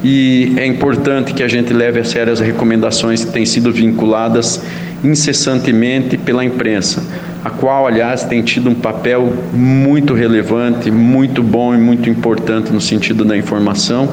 e 0.04 0.54
é 0.56 0.66
importante 0.66 1.32
que 1.32 1.42
a 1.42 1.48
gente 1.48 1.72
leve 1.72 2.00
a 2.00 2.04
sério 2.04 2.32
as 2.32 2.40
recomendações 2.40 3.24
que 3.24 3.32
têm 3.32 3.46
sido 3.46 3.72
vinculadas 3.72 4.62
incessantemente 5.04 6.16
pela 6.16 6.44
imprensa, 6.44 7.02
a 7.44 7.50
qual, 7.50 7.88
aliás, 7.88 8.22
tem 8.22 8.40
tido 8.40 8.70
um 8.70 8.74
papel 8.74 9.32
muito 9.52 10.14
relevante, 10.14 10.92
muito 10.92 11.42
bom 11.42 11.74
e 11.74 11.78
muito 11.78 12.08
importante 12.08 12.72
no 12.72 12.80
sentido 12.80 13.24
da 13.24 13.36
informação, 13.36 14.08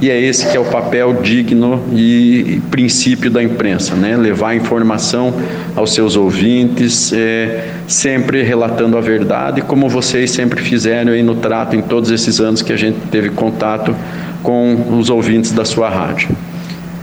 e 0.00 0.10
é 0.10 0.20
esse 0.20 0.50
que 0.50 0.56
é 0.56 0.60
o 0.60 0.64
papel 0.64 1.22
digno 1.22 1.80
e 1.92 2.60
princípio 2.72 3.30
da 3.30 3.40
imprensa, 3.40 3.94
né? 3.94 4.16
levar 4.16 4.48
a 4.48 4.56
informação 4.56 5.32
aos 5.76 5.94
seus 5.94 6.16
ouvintes, 6.16 7.12
é, 7.12 7.68
sempre 7.86 8.42
relatando 8.42 8.98
a 8.98 9.00
verdade, 9.00 9.62
como 9.62 9.88
vocês 9.88 10.32
sempre 10.32 10.60
fizeram 10.60 11.12
aí 11.12 11.22
no 11.22 11.36
trato 11.36 11.76
em 11.76 11.82
todos 11.82 12.10
esses 12.10 12.40
anos 12.40 12.62
que 12.62 12.72
a 12.72 12.76
gente 12.76 12.98
teve 13.12 13.30
contato 13.30 13.94
com 14.42 14.98
os 14.98 15.10
ouvintes 15.10 15.52
da 15.52 15.64
sua 15.64 15.88
rádio. 15.88 16.36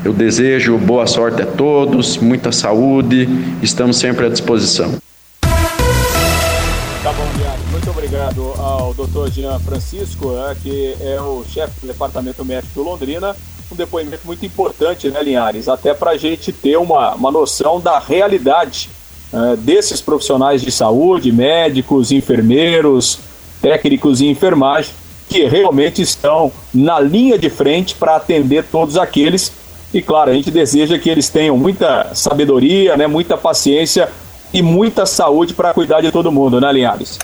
Eu 0.04 0.14
desejo 0.14 0.78
boa 0.78 1.06
sorte 1.06 1.42
a 1.42 1.46
todos, 1.46 2.18
muita 2.18 2.52
saúde, 2.52 3.28
estamos 3.62 3.98
sempre 3.98 4.26
à 4.26 4.30
disposição. 4.30 4.94
Tá 5.42 7.14
bom, 7.14 7.28
Guilherme. 7.36 7.64
Muito 7.72 7.90
obrigado 7.90 8.54
ao 8.58 8.94
Dr. 8.94 9.32
Jean 9.32 9.60
Francisco, 9.60 10.32
né, 10.32 10.56
que 10.62 10.96
é 11.02 11.20
o 11.20 11.44
chefe 11.48 11.82
do 11.82 11.88
Departamento 11.88 12.46
Médico 12.46 12.76
do 12.76 12.84
Londrina. 12.84 13.36
Um 13.72 13.76
depoimento 13.76 14.26
muito 14.26 14.46
importante, 14.46 15.10
né, 15.10 15.22
Linhares? 15.22 15.68
Até 15.68 15.94
para 15.94 16.12
a 16.12 16.18
gente 16.18 16.52
ter 16.52 16.78
uma, 16.78 17.14
uma 17.16 17.32
noção 17.32 17.80
da 17.80 18.00
realidade 18.00 18.90
é, 19.32 19.56
desses 19.58 20.02
profissionais 20.02 20.62
de 20.62 20.72
saúde, 20.72 21.32
médicos, 21.32 22.12
enfermeiros, 22.12 23.20
técnicos 23.62 24.22
e 24.22 24.28
enfermagem, 24.28 24.92
que 25.30 25.46
realmente 25.46 26.02
estão 26.02 26.52
na 26.74 27.00
linha 27.00 27.38
de 27.38 27.50
frente 27.50 27.94
para 27.94 28.16
atender 28.16 28.66
todos 28.70 28.98
aqueles. 28.98 29.54
E 29.94 30.02
claro, 30.02 30.32
a 30.32 30.34
gente 30.34 30.50
deseja 30.50 30.98
que 30.98 31.10
eles 31.10 31.30
tenham 31.30 31.56
muita 31.56 32.14
sabedoria, 32.16 32.98
né, 32.98 33.06
muita 33.06 33.38
paciência 33.38 34.10
e 34.52 34.62
muita 34.62 35.06
saúde 35.06 35.54
para 35.54 35.74
cuidar 35.74 36.02
de 36.02 36.12
todo 36.12 36.32
mundo, 36.32 36.60
né, 36.60 36.72
Linhares? 36.74 37.20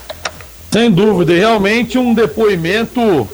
Sem 0.71 0.91
dúvida, 0.91 1.33
realmente 1.33 1.97
um 1.97 2.13
depoimento 2.13 3.27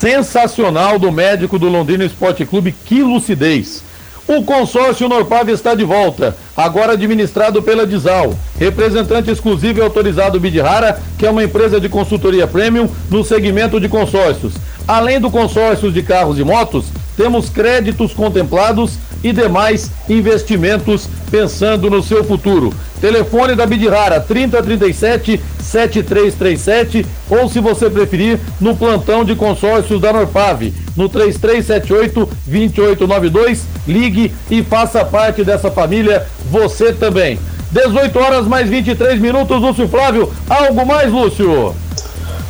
sensacional 0.00 0.98
do 0.98 1.12
médico 1.12 1.58
do 1.58 1.68
Londrina 1.68 2.04
Esporte 2.04 2.44
Clube, 2.44 2.74
que 2.84 3.02
lucidez. 3.02 3.84
O 4.26 4.42
consórcio 4.44 5.08
Norpav 5.08 5.48
está 5.50 5.74
de 5.74 5.84
volta, 5.84 6.36
agora 6.56 6.92
administrado 6.92 7.60
pela 7.62 7.86
Dizal. 7.86 8.34
Representante 8.58 9.30
exclusivo 9.30 9.80
e 9.80 9.82
autorizado 9.82 10.38
Bidirara, 10.38 11.00
que 11.18 11.26
é 11.26 11.30
uma 11.30 11.42
empresa 11.42 11.80
de 11.80 11.88
consultoria 11.88 12.46
premium 12.46 12.88
no 13.10 13.24
segmento 13.24 13.80
de 13.80 13.88
consórcios. 13.88 14.54
Além 14.86 15.20
do 15.20 15.30
consórcio 15.30 15.90
de 15.90 16.02
carros 16.02 16.38
e 16.38 16.44
motos, 16.44 16.86
temos 17.16 17.48
créditos 17.48 18.12
contemplados 18.12 18.98
e 19.22 19.32
demais 19.32 19.90
investimentos 20.08 21.08
pensando 21.30 21.88
no 21.88 22.02
seu 22.02 22.24
futuro. 22.24 22.72
Telefone 23.00 23.54
da 23.54 23.66
Bidirara 23.66 24.20
3037 24.20 25.40
7337 25.60 27.06
ou 27.30 27.48
se 27.48 27.60
você 27.60 27.88
preferir 27.88 28.38
no 28.60 28.76
plantão 28.76 29.24
de 29.24 29.34
consórcios 29.34 30.00
da 30.00 30.12
Norpav 30.12 30.72
no 30.96 31.08
3378 31.08 32.28
2892. 32.46 33.64
Ligue 33.86 34.32
e 34.50 34.62
faça 34.62 35.04
parte 35.04 35.42
dessa 35.42 35.70
família 35.70 36.26
você 36.50 36.92
também. 36.92 37.38
18 37.72 38.18
horas 38.18 38.46
mais 38.46 38.68
23 38.68 39.18
minutos, 39.18 39.60
Lúcio 39.60 39.88
Flávio. 39.88 40.30
Algo 40.48 40.86
mais, 40.86 41.10
Lúcio? 41.10 41.74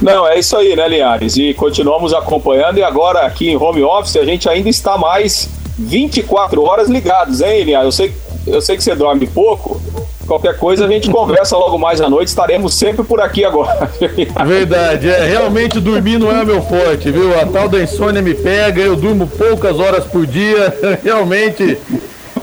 Não, 0.03 0.27
é 0.27 0.39
isso 0.39 0.57
aí, 0.57 0.75
né, 0.75 0.89
Linhares? 0.89 1.37
E 1.37 1.55
continuamos 1.55 2.13
acompanhando 2.13 2.79
e 2.79 2.83
agora 2.83 3.21
aqui 3.21 3.49
em 3.49 3.57
home 3.57 3.83
office 3.83 4.17
a 4.17 4.25
gente 4.25 4.49
ainda 4.49 4.69
está 4.69 4.99
mais 4.99 5.49
24 5.79 6.63
horas 6.63 6.89
ligados, 6.89 7.41
hein, 7.41 7.63
Linhares? 7.63 7.87
Eu 7.87 7.93
sei, 7.93 8.15
eu 8.47 8.61
sei 8.61 8.77
que 8.77 8.83
você 8.83 8.95
dorme 8.95 9.27
pouco, 9.27 9.81
Qualquer 10.27 10.57
coisa 10.57 10.87
a 10.87 10.89
gente 10.89 11.11
conversa 11.13 11.57
logo 11.57 11.79
mais 11.79 12.01
à 12.01 12.09
noite, 12.09 12.29
estaremos 12.29 12.75
sempre 12.75 13.05
por 13.05 13.21
aqui 13.21 13.45
agora. 13.45 13.91
Verdade, 14.47 15.09
é, 15.09 15.27
realmente 15.27 15.81
dormir 15.81 16.19
não 16.19 16.31
é 16.31 16.45
meu 16.45 16.63
forte, 16.63 17.11
viu? 17.11 17.39
A 17.39 17.47
tal 17.47 17.69
da 17.69 17.83
insônia 17.83 18.23
me 18.23 18.35
pega, 18.35 18.81
eu 18.81 18.97
durmo 18.97 19.27
poucas 19.27 19.79
horas 19.79 20.05
por 20.05 20.27
dia, 20.27 20.75
realmente 21.03 21.77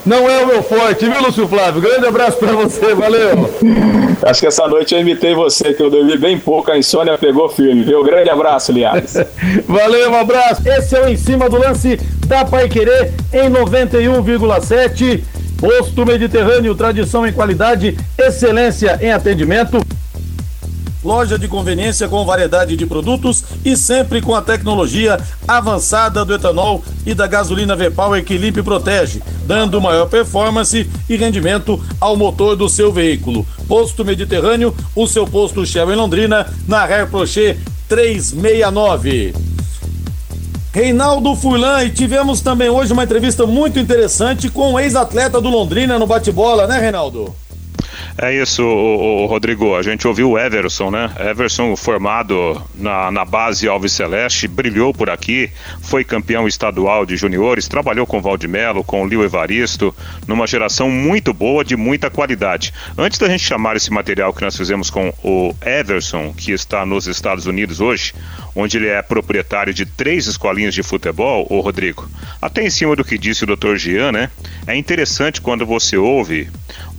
não 0.06 0.30
é 0.30 0.44
o 0.44 0.48
meu 0.48 0.64
forte, 0.64 1.06
viu, 1.06 1.22
Lúcio 1.22 1.48
Flávio? 1.48 1.82
Grande 1.82 2.08
abraço 2.08 2.38
para 2.38 2.54
você, 2.54 2.94
valeu. 2.94 3.50
Acho 4.24 4.42
que 4.42 4.48
essa 4.48 4.68
noite 4.68 4.94
eu 4.94 5.02
imitei 5.02 5.34
você, 5.34 5.74
que 5.74 5.82
eu 5.82 5.90
dormi 5.90 6.18
bem 6.18 6.38
pouco, 6.38 6.72
a 6.72 6.78
insônia 6.78 7.18
pegou 7.18 7.50
firme, 7.50 7.84
viu? 7.84 8.04
Grande 8.04 8.30
abraço, 8.30 8.72
Liares. 8.72 9.16
valeu, 9.68 10.12
um 10.12 10.18
abraço. 10.18 10.62
Esse 10.68 10.96
é 10.96 11.02
o 11.02 11.10
Em 11.10 11.18
Cima 11.18 11.50
do 11.50 11.58
Lance 11.58 12.00
da 12.28 12.46
Pai 12.46 12.70
Querer 12.70 13.12
em 13.34 13.50
91,7. 13.50 15.24
Posto 15.60 16.06
Mediterrâneo, 16.06 16.74
tradição 16.74 17.28
em 17.28 17.34
qualidade, 17.34 17.98
excelência 18.18 18.98
em 19.02 19.12
atendimento. 19.12 19.78
Loja 21.04 21.40
de 21.40 21.48
conveniência 21.48 22.10
com 22.10 22.26
variedade 22.26 22.76
de 22.76 22.86
produtos 22.86 23.44
e 23.64 23.78
sempre 23.78 24.22
com 24.22 24.36
a 24.36 24.42
tecnologia 24.42 25.18
avançada 25.48 26.26
do 26.26 26.34
etanol 26.34 26.84
e 27.06 27.14
da 27.14 27.26
gasolina 27.26 27.76
V-Power 27.76 28.24
que 28.24 28.38
protege, 28.62 29.22
dando 29.46 29.80
maior 29.80 30.08
performance 30.08 30.90
e 31.08 31.16
rendimento 31.16 31.82
ao 32.02 32.18
motor 32.18 32.56
do 32.56 32.68
seu 32.68 32.92
veículo. 32.92 33.48
Posto 33.68 34.04
Mediterrâneo, 34.04 34.76
o 34.94 35.08
seu 35.08 35.26
posto 35.26 35.66
Shell 35.66 35.92
em 35.92 35.96
Londrina, 35.96 36.46
na 36.68 36.86
Rare 36.86 37.10
Prochet 37.10 37.58
369. 37.88 39.34
Reinaldo 40.72 41.36
Furlan, 41.36 41.84
e 41.84 41.90
tivemos 41.90 42.42
também 42.42 42.70
hoje 42.70 42.94
uma 42.94 43.04
entrevista 43.04 43.46
muito 43.46 43.80
interessante 43.80 44.50
com 44.50 44.74
o 44.74 44.80
ex-atleta 44.80 45.42
do 45.42 45.50
Londrina 45.50 45.98
no 45.98 46.06
bate-bola, 46.06 46.68
né, 46.68 46.78
Reinaldo? 46.78 47.34
É 48.22 48.36
isso, 48.36 48.64
o, 48.64 49.24
o, 49.24 49.26
Rodrigo. 49.28 49.78
A 49.78 49.82
gente 49.82 50.06
ouviu 50.06 50.32
o 50.32 50.38
Everson, 50.38 50.92
né? 50.92 51.10
Everson, 51.18 51.74
formado 51.78 52.62
na, 52.76 53.10
na 53.10 53.24
base 53.24 53.66
Alves 53.66 53.94
Celeste, 53.94 54.46
brilhou 54.46 54.94
por 54.94 55.10
aqui, 55.10 55.50
foi 55.82 56.04
campeão 56.04 56.46
estadual 56.46 57.06
de 57.06 57.16
juniores, 57.16 57.70
trabalhou 57.70 58.06
com 58.06 58.22
Valdemelo, 58.22 58.84
com 58.84 59.04
o 59.04 59.08
Lio 59.08 59.24
Evaristo, 59.24 59.96
numa 60.28 60.46
geração 60.46 60.92
muito 60.92 61.34
boa, 61.34 61.64
de 61.64 61.78
muita 61.78 62.10
qualidade. 62.10 62.74
Antes 62.98 63.18
da 63.18 63.30
gente 63.30 63.46
chamar 63.46 63.78
esse 63.78 63.90
material 63.90 64.34
que 64.34 64.42
nós 64.42 64.58
fizemos 64.58 64.90
com 64.90 65.14
o 65.24 65.56
Everson, 65.66 66.34
que 66.34 66.52
está 66.52 66.86
nos 66.86 67.08
Estados 67.08 67.46
Unidos 67.46 67.80
hoje, 67.80 68.14
onde 68.60 68.78
ele 68.78 68.88
é 68.88 69.02
proprietário 69.02 69.74
de 69.74 69.86
três 69.86 70.28
escolinhas 70.28 70.74
de 70.74 70.84
futebol, 70.84 71.48
o 71.50 71.60
Rodrigo, 71.60 72.10
até 72.42 72.64
em 72.66 72.70
cima 72.70 72.96
do 72.96 73.04
que 73.04 73.18
disse 73.18 73.44
o 73.44 73.56
Dr. 73.56 73.76
Gian, 73.76 74.12
né? 74.12 74.30
É 74.68 74.76
interessante 74.76 75.42
quando 75.42 75.66
você 75.66 75.98
ouve 75.98 76.50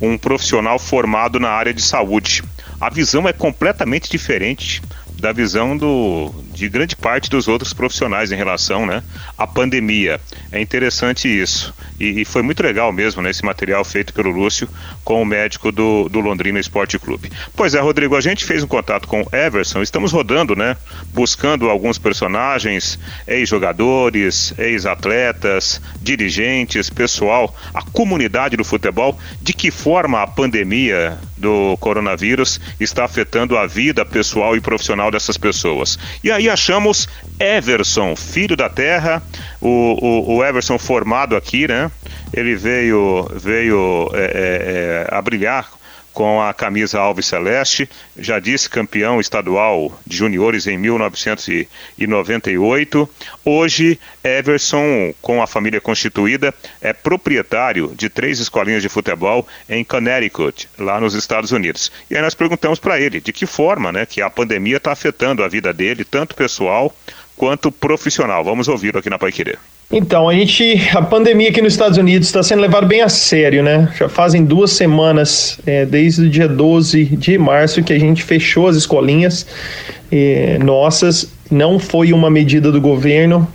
um 0.00 0.16
profissional 0.16 0.78
formado 0.78 1.38
na 1.38 1.50
área 1.50 1.74
de 1.74 1.82
saúde. 1.82 2.42
A 2.80 2.88
visão 2.88 3.28
é 3.28 3.32
completamente 3.32 4.10
diferente 4.10 4.82
da 5.20 5.32
visão 5.32 5.76
do, 5.76 6.32
de 6.60 6.68
grande 6.68 6.94
parte 6.94 7.30
dos 7.30 7.48
outros 7.48 7.72
profissionais 7.72 8.30
em 8.30 8.36
relação 8.36 8.84
né, 8.84 9.02
à 9.36 9.46
pandemia. 9.46 10.20
É 10.52 10.60
interessante 10.60 11.26
isso. 11.26 11.74
E, 11.98 12.20
e 12.20 12.24
foi 12.26 12.42
muito 12.42 12.62
legal 12.62 12.92
mesmo 12.92 13.22
né, 13.22 13.30
esse 13.30 13.42
material 13.42 13.82
feito 13.82 14.12
pelo 14.12 14.30
Lúcio 14.30 14.68
com 15.02 15.22
o 15.22 15.24
médico 15.24 15.72
do, 15.72 16.06
do 16.10 16.20
Londrina 16.20 16.60
Esporte 16.60 16.98
Clube. 16.98 17.32
Pois 17.56 17.74
é, 17.74 17.80
Rodrigo, 17.80 18.14
a 18.14 18.20
gente 18.20 18.44
fez 18.44 18.62
um 18.62 18.66
contato 18.66 19.08
com 19.08 19.22
o 19.22 19.28
Everson, 19.34 19.80
estamos 19.80 20.12
rodando, 20.12 20.54
né? 20.54 20.76
Buscando 21.14 21.70
alguns 21.70 21.96
personagens, 21.96 22.98
ex-jogadores, 23.26 24.52
ex-atletas, 24.58 25.80
dirigentes, 26.02 26.90
pessoal, 26.90 27.54
a 27.72 27.82
comunidade 27.82 28.56
do 28.56 28.64
futebol, 28.64 29.18
de 29.40 29.54
que 29.54 29.70
forma 29.70 30.22
a 30.22 30.26
pandemia 30.26 31.18
do 31.38 31.74
coronavírus 31.78 32.60
está 32.78 33.06
afetando 33.06 33.56
a 33.56 33.66
vida 33.66 34.04
pessoal 34.04 34.54
e 34.56 34.60
profissional 34.60 35.10
dessas 35.10 35.38
pessoas. 35.38 35.98
E 36.22 36.30
aí 36.30 36.49
achamos 36.50 37.08
Everson, 37.38 38.14
filho 38.16 38.56
da 38.56 38.68
terra, 38.68 39.22
o, 39.60 39.68
o, 39.68 40.36
o 40.36 40.44
Everson 40.44 40.78
formado 40.78 41.36
aqui, 41.36 41.66
né? 41.66 41.90
Ele 42.32 42.54
veio, 42.54 43.28
veio 43.34 44.10
é, 44.14 44.24
é, 44.24 45.06
é 45.12 45.14
a 45.14 45.20
brilhar 45.22 45.79
com 46.12 46.42
a 46.42 46.52
camisa 46.52 46.98
Alves 46.98 47.26
Celeste, 47.26 47.88
já 48.16 48.38
disse 48.38 48.68
campeão 48.68 49.18
estadual 49.20 49.98
de 50.06 50.16
juniores 50.16 50.66
em 50.66 50.76
1998. 50.76 53.08
Hoje, 53.44 54.00
Everson, 54.22 55.14
com 55.22 55.42
a 55.42 55.46
família 55.46 55.80
constituída, 55.80 56.52
é 56.80 56.92
proprietário 56.92 57.94
de 57.96 58.08
três 58.08 58.40
escolinhas 58.40 58.82
de 58.82 58.88
futebol 58.88 59.46
em 59.68 59.84
Connecticut, 59.84 60.68
lá 60.78 61.00
nos 61.00 61.14
Estados 61.14 61.52
Unidos. 61.52 61.92
E 62.10 62.16
aí 62.16 62.22
nós 62.22 62.34
perguntamos 62.34 62.78
para 62.78 63.00
ele 63.00 63.20
de 63.20 63.32
que 63.32 63.46
forma 63.46 63.92
né, 63.92 64.04
que 64.04 64.20
a 64.20 64.28
pandemia 64.28 64.78
está 64.78 64.90
afetando 64.92 65.44
a 65.44 65.48
vida 65.48 65.72
dele, 65.72 66.04
tanto 66.04 66.34
pessoal 66.34 66.94
quanto 67.40 67.72
profissional. 67.72 68.44
Vamos 68.44 68.68
ouvi-lo 68.68 68.98
aqui 68.98 69.08
na 69.08 69.18
Pai 69.18 69.32
Querer. 69.32 69.58
Então, 69.90 70.28
a 70.28 70.34
gente, 70.34 70.78
a 70.94 71.00
pandemia 71.00 71.48
aqui 71.48 71.62
nos 71.62 71.72
Estados 71.72 71.96
Unidos 71.96 72.28
está 72.28 72.42
sendo 72.42 72.60
levada 72.60 72.86
bem 72.86 73.00
a 73.00 73.08
sério, 73.08 73.62
né? 73.62 73.90
Já 73.98 74.10
fazem 74.10 74.44
duas 74.44 74.72
semanas, 74.72 75.58
é, 75.64 75.86
desde 75.86 76.26
o 76.26 76.28
dia 76.28 76.46
12 76.46 77.02
de 77.16 77.38
março, 77.38 77.82
que 77.82 77.94
a 77.94 77.98
gente 77.98 78.22
fechou 78.22 78.68
as 78.68 78.76
escolinhas 78.76 79.46
é, 80.12 80.58
nossas. 80.58 81.32
Não 81.50 81.78
foi 81.78 82.12
uma 82.12 82.28
medida 82.28 82.70
do 82.70 82.78
governo. 82.78 83.48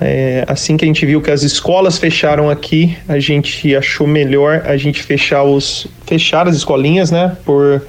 É, 0.00 0.44
assim 0.48 0.76
que 0.76 0.84
a 0.84 0.88
gente 0.88 1.06
viu 1.06 1.22
que 1.22 1.30
as 1.30 1.44
escolas 1.44 1.98
fecharam 1.98 2.50
aqui, 2.50 2.96
a 3.06 3.20
gente 3.20 3.76
achou 3.76 4.04
melhor 4.04 4.62
a 4.64 4.76
gente 4.76 5.00
fechar 5.00 5.44
os 5.44 5.86
fechar 6.06 6.48
as 6.48 6.56
escolinhas, 6.56 7.12
né? 7.12 7.36
Por 7.44 7.82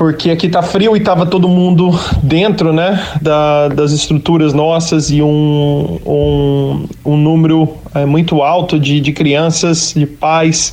porque 0.00 0.30
aqui 0.30 0.48
tá 0.48 0.62
frio 0.62 0.96
e 0.96 1.00
tava 1.00 1.26
todo 1.26 1.46
mundo 1.46 1.90
dentro, 2.22 2.72
né, 2.72 3.06
da, 3.20 3.68
das 3.68 3.92
estruturas 3.92 4.54
nossas 4.54 5.10
e 5.10 5.20
um, 5.20 5.98
um, 6.06 6.86
um 7.04 7.16
número 7.18 7.68
é, 7.94 8.06
muito 8.06 8.40
alto 8.40 8.80
de, 8.80 8.98
de 8.98 9.12
crianças, 9.12 9.92
de 9.94 10.06
pais 10.06 10.72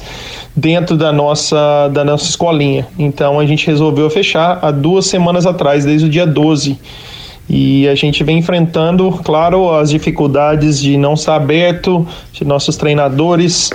dentro 0.56 0.96
da 0.96 1.12
nossa, 1.12 1.90
da 1.90 2.06
nossa 2.06 2.24
escolinha. 2.24 2.88
Então 2.98 3.38
a 3.38 3.46
gente 3.46 3.68
resolveu 3.68 4.10
fechar 4.10 4.60
há 4.62 4.72
duas 4.72 5.08
semanas 5.08 5.46
atrás, 5.46 5.84
desde 5.84 6.08
o 6.08 6.10
dia 6.10 6.26
12. 6.26 6.80
E 7.50 7.86
a 7.90 7.96
gente 7.96 8.24
vem 8.24 8.38
enfrentando, 8.38 9.12
claro, 9.26 9.74
as 9.74 9.90
dificuldades 9.90 10.80
de 10.80 10.96
não 10.96 11.16
estar 11.16 11.36
aberto, 11.36 12.08
de 12.32 12.46
nossos 12.46 12.78
treinadores 12.78 13.72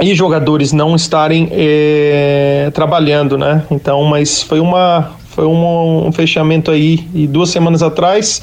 e 0.00 0.14
jogadores 0.14 0.72
não 0.72 0.96
estarem 0.96 1.48
é, 1.50 2.70
trabalhando, 2.72 3.36
né? 3.36 3.64
Então, 3.70 4.04
mas 4.04 4.42
foi 4.42 4.60
uma 4.60 5.12
foi 5.30 5.44
um, 5.44 6.08
um 6.08 6.12
fechamento 6.12 6.70
aí 6.70 7.06
e 7.14 7.26
duas 7.26 7.50
semanas 7.50 7.82
atrás 7.82 8.42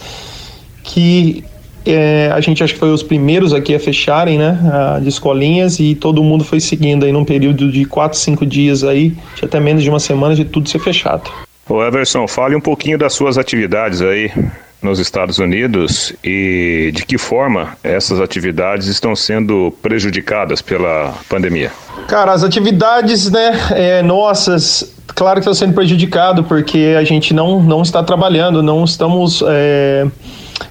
que 0.84 1.44
é, 1.86 2.32
a 2.34 2.40
gente 2.40 2.64
acho 2.64 2.74
que 2.74 2.80
foi 2.80 2.92
os 2.92 3.04
primeiros 3.04 3.54
aqui 3.54 3.76
a 3.76 3.80
fecharem, 3.80 4.38
né, 4.38 4.58
de 5.02 5.10
escolinhas 5.10 5.80
e 5.80 5.96
todo 5.96 6.24
mundo 6.24 6.44
foi 6.44 6.60
seguindo 6.60 7.06
aí 7.06 7.12
num 7.12 7.26
período 7.26 7.72
de 7.72 7.86
quatro, 7.86 8.18
cinco 8.18 8.46
dias 8.46 8.84
aí, 8.84 9.16
até 9.42 9.60
menos 9.60 9.84
de 9.84 9.90
uma 9.90 10.00
semana 10.00 10.36
de 10.36 10.46
tudo 10.46 10.70
ser 10.70 10.80
fechado. 10.80 11.30
Ô 11.70 11.84
Everson, 11.84 12.28
fale 12.28 12.56
um 12.56 12.62
pouquinho 12.62 12.98
das 12.98 13.14
suas 13.14 13.38
atividades 13.38 14.02
aí 14.02 14.32
nos 14.82 15.00
Estados 15.00 15.40
Unidos 15.40 16.14
e 16.24 16.92
de 16.94 17.06
que 17.06 17.18
forma 17.18 17.78
essas 17.84 18.20
atividades 18.20 18.88
estão 18.88 19.16
sendo 19.16 19.74
prejudicadas 19.82 20.62
pela 20.62 21.14
pandemia? 21.30 21.72
Cara, 22.08 22.32
as 22.32 22.44
atividades 22.44 23.30
né, 23.32 23.52
é, 23.72 24.02
nossas, 24.02 24.94
claro 25.08 25.36
que 25.36 25.42
estão 25.42 25.54
sendo 25.54 25.74
prejudicado 25.74 26.44
porque 26.44 26.96
a 26.98 27.04
gente 27.04 27.34
não, 27.34 27.62
não 27.62 27.82
está 27.82 28.04
trabalhando, 28.04 28.62
não 28.62 28.84
estamos 28.84 29.44
é, 29.48 30.08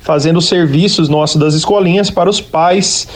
fazendo 0.00 0.40
serviços 0.40 1.08
nossos 1.08 1.36
das 1.36 1.54
escolinhas 1.54 2.10
para 2.10 2.30
os 2.30 2.40
pais 2.40 3.08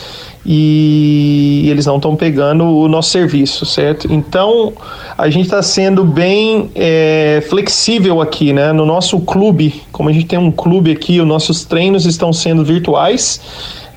e 0.44 1.66
eles 1.68 1.87
não 1.87 1.96
estão 1.96 2.16
pegando 2.16 2.64
o 2.64 2.88
nosso 2.88 3.11
serviço, 3.11 3.66
certo? 3.66 4.11
Então 4.11 4.72
a 5.16 5.29
gente 5.29 5.44
está 5.44 5.62
sendo 5.62 6.05
bem 6.05 6.70
é, 6.74 7.44
flexível 7.48 8.20
aqui, 8.20 8.53
né? 8.53 8.72
No 8.72 8.87
nosso 8.87 9.20
clube, 9.20 9.83
como 9.92 10.09
a 10.09 10.12
gente 10.12 10.26
tem 10.26 10.38
um 10.38 10.50
clube 10.50 10.90
aqui, 10.90 11.20
os 11.20 11.26
nossos 11.26 11.64
treinos 11.64 12.07
estão 12.07 12.33
sendo 12.33 12.64
virtuais. 12.64 13.40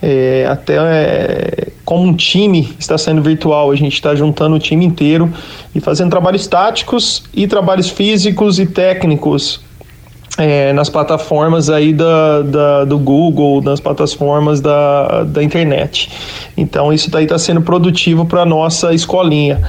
É, 0.06 0.46
até 0.50 0.76
é, 0.76 1.68
como 1.86 2.04
um 2.04 2.14
time 2.14 2.76
está 2.78 2.98
sendo 2.98 3.22
virtual, 3.22 3.72
a 3.72 3.76
gente 3.76 3.94
está 3.94 4.14
juntando 4.14 4.58
o 4.58 4.60
time 4.60 4.84
inteiro 4.84 5.32
e 5.74 5.80
fazendo 5.80 6.10
trabalhos 6.10 6.46
táticos 6.46 7.24
e 7.34 7.48
trabalhos 7.48 7.88
físicos 7.90 8.60
e 8.60 8.66
técnicos 8.66 9.62
é, 10.38 10.74
nas 10.74 10.90
plataformas 10.90 11.70
aí 11.70 11.94
da, 11.94 12.42
da, 12.42 12.86
do 12.86 12.98
Google, 12.98 13.62
nas 13.62 13.80
plataformas 13.80 14.62
da, 14.62 15.24
da 15.24 15.44
internet. 15.44 16.10
Então 16.58 16.92
isso 16.92 17.10
daí 17.12 17.26
está 17.26 17.38
sendo 17.38 17.62
produtivo 17.62 18.26
para 18.26 18.46
nossa 18.46 18.94
escolinha, 18.94 19.62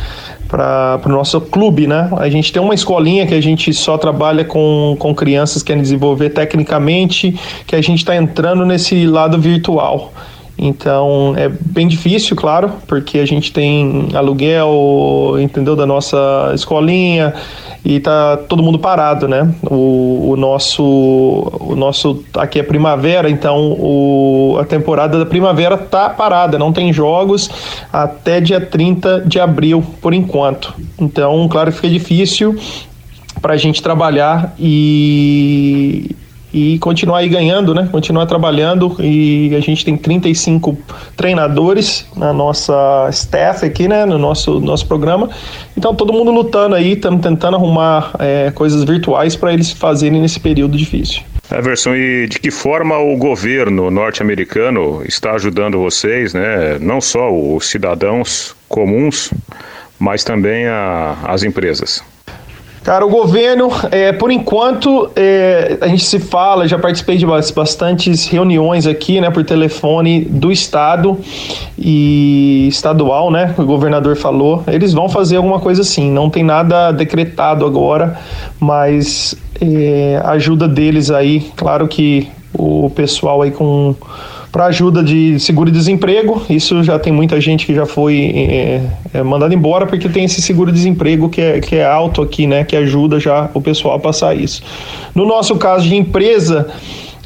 para 0.49 1.01
o 1.05 1.09
nosso 1.09 1.41
clube, 1.41 1.87
né? 1.87 2.09
A 2.17 2.29
gente 2.29 2.53
tem 2.53 2.63
uma 2.63 2.75
escolinha 2.75 3.27
que 3.27 3.35
a 3.35 3.41
gente 3.41 3.73
só 3.75 3.99
trabalha 3.99 4.45
com, 4.45 4.97
com 4.99 5.15
crianças 5.15 5.63
que 5.63 5.69
querem 5.69 5.83
desenvolver 5.83 6.31
tecnicamente, 6.31 7.39
que 7.67 7.77
a 7.77 7.83
gente 7.83 7.99
está 7.99 8.17
entrando 8.17 8.65
nesse 8.65 9.07
lado 9.07 9.39
virtual. 9.39 10.13
Então 10.57 11.35
é 11.37 11.49
bem 11.49 11.89
difícil, 11.89 12.37
claro, 12.37 12.73
porque 12.87 13.19
a 13.19 13.27
gente 13.27 13.53
tem 13.53 14.09
aluguel, 14.15 15.37
entendeu, 15.41 15.75
da 15.75 15.85
nossa 15.85 16.53
escolinha 16.55 17.35
e 17.85 18.01
tá 18.01 18.39
todo 18.49 18.63
mundo 18.63 18.79
parado, 18.79 19.29
né? 19.29 19.53
O, 19.69 20.31
o 20.31 20.37
nosso, 20.37 20.83
o 21.61 21.75
nosso 21.77 22.25
aqui 22.35 22.61
é 22.61 22.63
primavera, 22.63 23.29
então 23.29 23.77
o, 23.79 24.57
a 24.59 24.65
temporada 24.65 25.19
da 25.19 25.27
primavera 25.27 25.77
tá 25.77 26.09
parada, 26.09 26.59
não 26.59 26.73
tem 26.73 26.93
jogos 26.93 27.51
até 27.93 28.41
dia 28.41 28.61
30 28.61 29.25
de 29.27 29.41
abril 29.41 29.85
por 30.01 30.15
enquanto. 30.15 30.73
Então, 30.99 31.47
claro 31.49 31.73
fica 31.73 31.89
difícil 31.89 32.57
para 33.43 33.55
a 33.55 33.57
gente 33.57 33.83
trabalhar 33.83 34.55
e 34.59 36.15
e 36.55 36.79
continuar 36.79 37.19
aí 37.19 37.29
ganhando, 37.29 37.75
né? 37.75 37.89
Continuar 37.91 38.27
trabalhando 38.27 38.97
e 39.01 39.53
a 39.57 39.61
gente 39.61 39.85
tem 39.85 39.97
35 39.97 40.79
treinadores 41.17 42.07
na 42.17 42.33
nossa 42.33 43.09
staff 43.11 43.67
aqui, 43.67 43.89
né? 43.89 44.07
No 44.07 44.17
nosso, 44.17 44.61
nosso 44.61 44.87
programa. 44.87 45.29
Então 45.77 45.93
todo 45.93 46.13
mundo 46.13 46.31
lutando 46.31 46.77
aí, 46.77 46.93
estamos 46.93 47.21
tentando 47.21 47.57
arrumar 47.57 48.13
é, 48.21 48.53
coisas 48.53 48.85
virtuais 48.85 49.35
para 49.35 49.53
eles 49.53 49.73
fazerem 49.73 50.21
nesse 50.21 50.39
período 50.39 50.77
difícil. 50.77 51.23
Everson, 51.51 51.95
e 51.97 52.29
de 52.29 52.39
que 52.39 52.53
forma 52.53 52.99
o 52.99 53.17
governo 53.17 53.91
norte-americano 53.91 55.03
está 55.07 55.33
ajudando 55.33 55.81
vocês, 55.81 56.33
né? 56.33 56.79
Não 56.81 57.01
só 57.01 57.31
os 57.33 57.69
cidadãos 57.69 58.55
comuns, 58.69 59.33
mas 59.99 60.23
também 60.23 60.67
a, 60.67 61.17
as 61.25 61.43
empresas? 61.43 62.14
Cara, 62.85 63.07
o 63.07 63.09
governo, 63.09 63.71
é, 63.91 64.13
por 64.13 64.31
enquanto, 64.31 65.11
é, 65.17 65.79
a 65.81 65.89
gente 65.89 66.05
se 66.05 66.19
fala, 66.19 66.69
já 66.69 66.79
participei 66.79 67.17
de 67.17 67.25
bastantes 67.25 68.27
reuniões 68.27 68.87
aqui, 68.87 69.23
né, 69.23 69.31
por 69.31 69.43
telefone 69.43 70.21
do 70.21 70.53
estado 70.53 71.19
e 71.79 72.69
estadual, 72.69 73.31
né, 73.31 73.55
o 73.57 73.65
governador 73.65 74.17
falou, 74.17 74.63
eles 74.67 74.93
vão 74.93 75.09
fazer 75.09 75.37
alguma 75.37 75.59
coisa 75.61 75.81
assim, 75.81 76.11
não 76.11 76.29
tem 76.29 76.45
nada 76.45 76.93
decretado 76.93 77.65
agora, 77.65 78.19
mas 78.61 79.35
é, 79.63 80.21
ajuda 80.23 80.69
deles 80.69 81.11
aí, 81.11 81.51
claro 81.57 81.89
que 81.89 82.29
o 82.53 82.91
pessoal 82.91 83.41
aí 83.41 83.51
com 83.51 83.95
para 84.55 84.67
ajuda 84.67 85.03
de 85.03 85.37
seguro-desemprego. 85.41 86.41
Isso 86.49 86.81
já 86.85 86.97
tem 86.97 87.13
muita 87.13 87.41
gente 87.41 87.67
que 87.67 87.75
já 87.75 87.87
foi 87.87 88.33
é, 88.37 88.81
é, 89.13 89.21
mandada 89.21 89.53
embora 89.53 89.85
porque 89.85 90.09
tem 90.09 90.27
esse 90.27 90.41
seguro-desemprego 90.41 91.29
que 91.29 91.41
é, 91.41 91.61
que 91.61 91.75
é 91.75 91.85
alto 91.85 92.23
aqui, 92.23 92.47
né? 92.47 92.63
Que 92.63 92.77
ajuda 92.77 93.19
já 93.19 93.51
o 93.53 93.61
pessoal 93.61 93.97
a 93.97 93.99
passar 93.99 94.33
isso. 94.37 94.63
No 95.13 95.27
nosso 95.27 95.57
caso 95.57 95.89
de 95.89 95.97
empresa, 95.97 96.69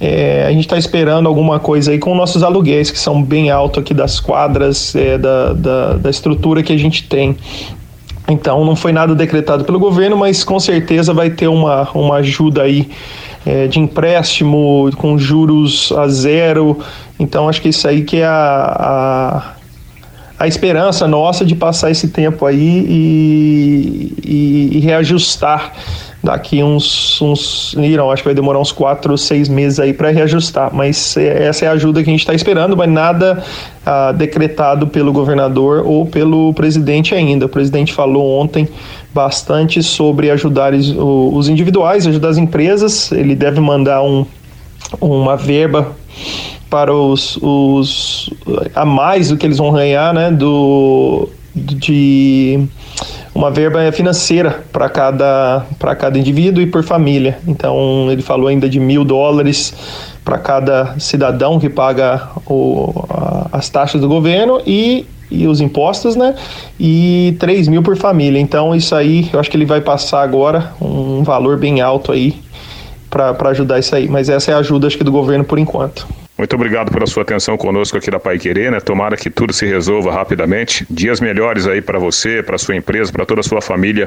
é, 0.00 0.46
a 0.46 0.52
gente 0.52 0.64
está 0.64 0.78
esperando 0.78 1.28
alguma 1.28 1.60
coisa 1.60 1.90
aí 1.90 1.98
com 1.98 2.14
nossos 2.14 2.42
aluguéis, 2.42 2.90
que 2.90 2.98
são 2.98 3.22
bem 3.22 3.50
altos 3.50 3.82
aqui 3.82 3.92
das 3.92 4.18
quadras, 4.18 4.96
é, 4.96 5.18
da, 5.18 5.52
da, 5.52 5.92
da, 5.98 6.08
estrutura 6.08 6.62
que 6.62 6.72
a 6.72 6.78
gente 6.78 7.06
tem. 7.10 7.36
Então 8.26 8.64
não 8.64 8.74
foi 8.74 8.90
nada 8.90 9.14
decretado 9.14 9.64
pelo 9.64 9.78
governo, 9.78 10.16
mas 10.16 10.44
com 10.44 10.58
certeza 10.58 11.12
vai 11.12 11.28
ter 11.28 11.48
uma, 11.48 11.90
uma 11.92 12.16
ajuda 12.16 12.62
aí 12.62 12.88
é, 13.46 13.66
de 13.66 13.78
empréstimo 13.78 14.90
com 14.96 15.18
juros 15.18 15.92
a 15.92 16.08
zero. 16.08 16.78
Então 17.18 17.48
acho 17.48 17.60
que 17.60 17.68
isso 17.68 17.86
aí 17.86 18.02
que 18.02 18.18
é 18.18 18.26
a, 18.26 18.32
a, 20.38 20.44
a 20.44 20.46
esperança 20.46 21.06
nossa 21.06 21.44
de 21.44 21.54
passar 21.54 21.90
esse 21.90 22.08
tempo 22.08 22.46
aí 22.46 22.84
e, 22.88 24.14
e, 24.24 24.78
e 24.78 24.80
reajustar 24.80 25.72
daqui 26.22 26.62
uns, 26.62 27.20
uns 27.22 27.74
irão, 27.78 28.10
acho 28.10 28.22
que 28.22 28.28
vai 28.28 28.34
demorar 28.34 28.58
uns 28.58 28.72
quatro, 28.72 29.16
seis 29.16 29.48
meses 29.48 29.78
aí 29.78 29.92
para 29.92 30.10
reajustar, 30.10 30.74
mas 30.74 31.16
é, 31.16 31.46
essa 31.46 31.64
é 31.64 31.68
a 31.68 31.72
ajuda 31.72 32.02
que 32.02 32.10
a 32.10 32.12
gente 32.12 32.20
está 32.20 32.34
esperando, 32.34 32.76
mas 32.76 32.90
nada 32.90 33.42
ah, 33.86 34.12
decretado 34.12 34.88
pelo 34.88 35.12
governador 35.12 35.84
ou 35.86 36.06
pelo 36.06 36.52
presidente 36.54 37.14
ainda. 37.14 37.46
O 37.46 37.48
presidente 37.48 37.92
falou 37.92 38.40
ontem 38.40 38.68
bastante 39.14 39.82
sobre 39.82 40.30
ajudar 40.30 40.74
os 40.74 41.48
individuais, 41.48 42.06
ajudar 42.06 42.28
as 42.28 42.38
empresas. 42.38 43.10
Ele 43.12 43.34
deve 43.34 43.60
mandar 43.60 44.02
um, 44.02 44.26
uma 45.00 45.36
verba 45.36 45.96
para 46.68 46.92
os, 46.92 47.38
os 47.40 48.30
a 48.74 48.84
mais 48.84 49.30
do 49.30 49.36
que 49.36 49.46
eles 49.46 49.58
vão 49.58 49.72
ganhar, 49.72 50.12
né, 50.12 50.30
do 50.30 51.28
de 51.54 52.68
uma 53.38 53.52
verba 53.52 53.92
financeira 53.92 54.64
para 54.72 54.88
cada, 54.88 55.64
para 55.78 55.94
cada 55.94 56.18
indivíduo 56.18 56.60
e 56.60 56.66
por 56.66 56.82
família. 56.82 57.38
Então, 57.46 58.08
ele 58.10 58.20
falou 58.20 58.48
ainda 58.48 58.68
de 58.68 58.80
mil 58.80 59.04
dólares 59.04 59.72
para 60.24 60.38
cada 60.38 60.98
cidadão 60.98 61.60
que 61.60 61.68
paga 61.68 62.30
o, 62.44 62.92
a, 63.08 63.46
as 63.52 63.68
taxas 63.68 64.00
do 64.00 64.08
governo 64.08 64.60
e, 64.66 65.06
e 65.30 65.46
os 65.46 65.60
impostos, 65.60 66.16
né? 66.16 66.34
E 66.80 67.36
3 67.38 67.68
mil 67.68 67.80
por 67.80 67.96
família. 67.96 68.40
Então, 68.40 68.74
isso 68.74 68.92
aí, 68.92 69.30
eu 69.32 69.38
acho 69.38 69.48
que 69.48 69.56
ele 69.56 69.66
vai 69.66 69.80
passar 69.80 70.22
agora 70.22 70.72
um 70.80 71.22
valor 71.22 71.56
bem 71.56 71.80
alto 71.80 72.10
aí 72.10 72.34
para 73.08 73.50
ajudar 73.50 73.78
isso 73.78 73.94
aí. 73.94 74.08
Mas 74.08 74.28
essa 74.28 74.50
é 74.50 74.54
a 74.54 74.58
ajuda, 74.58 74.88
acho 74.88 74.98
que, 74.98 75.04
do 75.04 75.12
governo 75.12 75.44
por 75.44 75.60
enquanto. 75.60 76.08
Muito 76.38 76.54
obrigado 76.54 76.92
pela 76.92 77.04
sua 77.04 77.24
atenção 77.24 77.56
conosco 77.56 77.98
aqui 77.98 78.12
da 78.12 78.20
Pai 78.20 78.38
Querer, 78.38 78.70
né? 78.70 78.78
Tomara 78.78 79.16
que 79.16 79.28
tudo 79.28 79.52
se 79.52 79.66
resolva 79.66 80.12
rapidamente. 80.12 80.86
Dias 80.88 81.20
melhores 81.20 81.66
aí 81.66 81.82
para 81.82 81.98
você, 81.98 82.44
para 82.44 82.56
sua 82.56 82.76
empresa, 82.76 83.10
para 83.10 83.26
toda 83.26 83.40
a 83.40 83.42
sua 83.42 83.60
família 83.60 84.06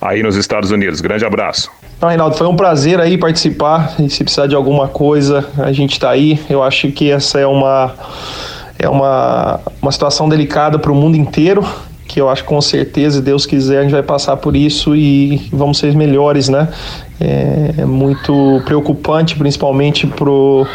aí 0.00 0.20
nos 0.20 0.34
Estados 0.34 0.72
Unidos. 0.72 1.00
Grande 1.00 1.24
abraço. 1.24 1.70
Então, 1.96 2.08
Reinaldo, 2.08 2.36
foi 2.36 2.48
um 2.48 2.56
prazer 2.56 3.00
aí 3.00 3.16
participar. 3.16 3.94
E 4.00 4.10
se 4.10 4.24
precisar 4.24 4.48
de 4.48 4.56
alguma 4.56 4.88
coisa, 4.88 5.48
a 5.56 5.70
gente 5.70 5.92
está 5.92 6.10
aí. 6.10 6.40
Eu 6.50 6.64
acho 6.64 6.90
que 6.90 7.12
essa 7.12 7.38
é 7.38 7.46
uma 7.46 7.94
é 8.76 8.88
uma, 8.88 9.60
uma 9.80 9.92
situação 9.92 10.28
delicada 10.28 10.80
para 10.80 10.90
o 10.90 10.94
mundo 10.96 11.16
inteiro 11.16 11.64
que 12.08 12.18
eu 12.20 12.28
acho 12.30 12.42
com 12.44 12.58
certeza, 12.58 13.20
Deus 13.20 13.44
quiser, 13.44 13.80
a 13.80 13.82
gente 13.82 13.92
vai 13.92 14.02
passar 14.02 14.34
por 14.38 14.56
isso 14.56 14.96
e 14.96 15.46
vamos 15.52 15.76
ser 15.76 15.94
melhores, 15.94 16.48
né? 16.48 16.66
É, 17.20 17.82
é 17.82 17.84
muito 17.84 18.62
preocupante, 18.64 19.36
principalmente 19.36 20.06
pro 20.06 20.66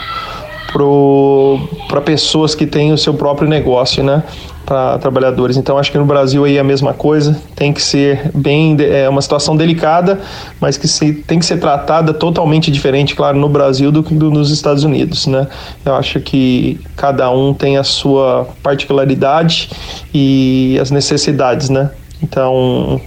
para 1.88 2.02
pessoas 2.02 2.56
que 2.56 2.66
têm 2.66 2.92
o 2.92 2.98
seu 2.98 3.14
próprio 3.14 3.48
negócio, 3.48 4.04
né? 4.04 4.24
Para 4.66 4.98
trabalhadores. 4.98 5.58
Então 5.58 5.78
acho 5.78 5.92
que 5.92 5.98
no 5.98 6.06
Brasil 6.06 6.44
aí 6.46 6.58
é 6.58 6.60
a 6.60 6.64
mesma 6.64 6.94
coisa. 6.94 7.40
Tem 7.56 7.72
que 7.72 7.82
ser 7.82 8.32
bem 8.34 8.76
é 8.80 9.08
uma 9.08 9.22
situação 9.22 9.56
delicada, 9.56 10.20
mas 10.60 10.78
que 10.78 10.88
se, 10.88 11.14
tem 11.14 11.38
que 11.38 11.46
ser 11.46 11.60
tratada 11.60 12.14
totalmente 12.14 12.72
diferente, 12.72 13.14
claro, 13.14 13.38
no 13.38 13.50
Brasil 13.50 13.92
do 13.92 14.02
que 14.02 14.14
nos 14.14 14.52
Estados 14.52 14.84
Unidos, 14.84 15.28
né? 15.28 15.48
Eu 15.86 15.94
acho 15.96 16.20
que 16.20 16.80
cada 16.96 17.30
um 17.30 17.54
tem 17.54 17.78
a 17.78 17.84
sua 17.84 18.48
particularidade 18.64 19.70
e 20.14 20.78
as 20.82 20.90
necessidades, 20.90 21.70
né? 21.70 21.92
Então 22.22 23.00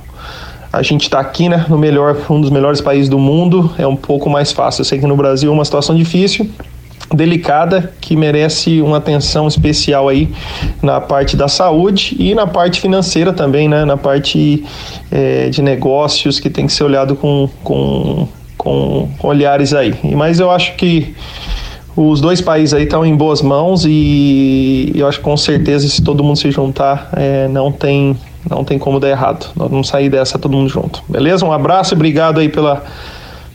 a 0.72 0.83
gente 0.83 1.05
está 1.05 1.20
aqui, 1.20 1.48
né, 1.48 1.64
no 1.70 1.79
melhor, 1.79 2.18
um 2.29 2.38
dos 2.38 2.50
melhores 2.50 2.83
países 2.83 3.09
do 3.09 3.18
mundo, 3.18 3.72
é 3.79 3.87
um 3.87 3.96
pouco 3.96 4.29
mais 4.29 4.52
fácil. 4.52 4.83
Eu 4.83 4.85
sei 4.85 4.98
que 4.98 5.07
no 5.07 5.16
Brasil 5.16 5.50
é 5.50 5.55
uma 5.55 5.64
situação 5.64 5.96
difícil, 5.96 6.50
delicada 7.14 7.92
que 8.00 8.16
merece 8.16 8.80
uma 8.80 8.96
atenção 8.96 9.46
especial 9.46 10.08
aí 10.08 10.28
na 10.82 11.00
parte 11.00 11.36
da 11.36 11.48
saúde 11.48 12.16
e 12.18 12.34
na 12.34 12.46
parte 12.46 12.80
financeira 12.80 13.32
também, 13.32 13.68
né? 13.68 13.84
Na 13.84 13.96
parte 13.96 14.64
é, 15.10 15.48
de 15.48 15.62
negócios 15.62 16.40
que 16.40 16.50
tem 16.50 16.66
que 16.66 16.72
ser 16.72 16.84
olhado 16.84 17.14
com, 17.14 17.48
com, 17.62 18.28
com 18.56 19.08
olhares 19.22 19.72
aí. 19.72 19.94
Mas 20.02 20.40
eu 20.40 20.50
acho 20.50 20.74
que 20.76 21.14
os 21.96 22.20
dois 22.20 22.40
países 22.40 22.74
aí 22.74 22.84
estão 22.84 23.06
em 23.06 23.16
boas 23.16 23.40
mãos 23.40 23.84
e 23.86 24.92
eu 24.94 25.08
acho 25.08 25.18
que 25.18 25.24
com 25.24 25.36
certeza 25.36 25.88
se 25.88 26.02
todo 26.02 26.22
mundo 26.22 26.36
se 26.36 26.50
juntar 26.50 27.08
é, 27.16 27.48
não 27.48 27.72
tem 27.72 28.16
não 28.48 28.62
tem 28.62 28.78
como 28.78 29.00
dar 29.00 29.08
errado. 29.08 29.50
Nós 29.56 29.68
vamos 29.68 29.88
sair 29.88 30.08
dessa 30.08 30.38
todo 30.38 30.56
mundo 30.56 30.68
junto. 30.68 31.02
Beleza? 31.08 31.44
Um 31.44 31.50
abraço 31.52 31.94
e 31.94 31.96
obrigado 31.96 32.38
aí 32.38 32.48
pela 32.48 32.84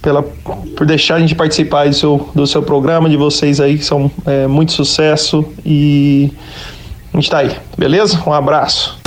pela, 0.02 0.24
por 0.24 0.86
deixar 0.86 1.16
a 1.16 1.20
gente 1.20 1.36
participar 1.36 1.88
do 1.88 1.94
seu, 1.94 2.30
do 2.34 2.48
seu 2.48 2.64
programa, 2.64 3.10
de 3.10 3.18
vocês 3.18 3.60
aí, 3.60 3.78
que 3.78 3.86
são 3.86 4.12
é, 4.26 4.48
muito 4.48 4.72
sucesso 4.72 5.46
e 5.66 6.32
a 7.14 7.18
gente 7.18 7.30
tá 7.30 7.40
aí, 7.40 7.56
beleza? 7.78 8.22
Um 8.26 8.34
abraço. 8.34 9.01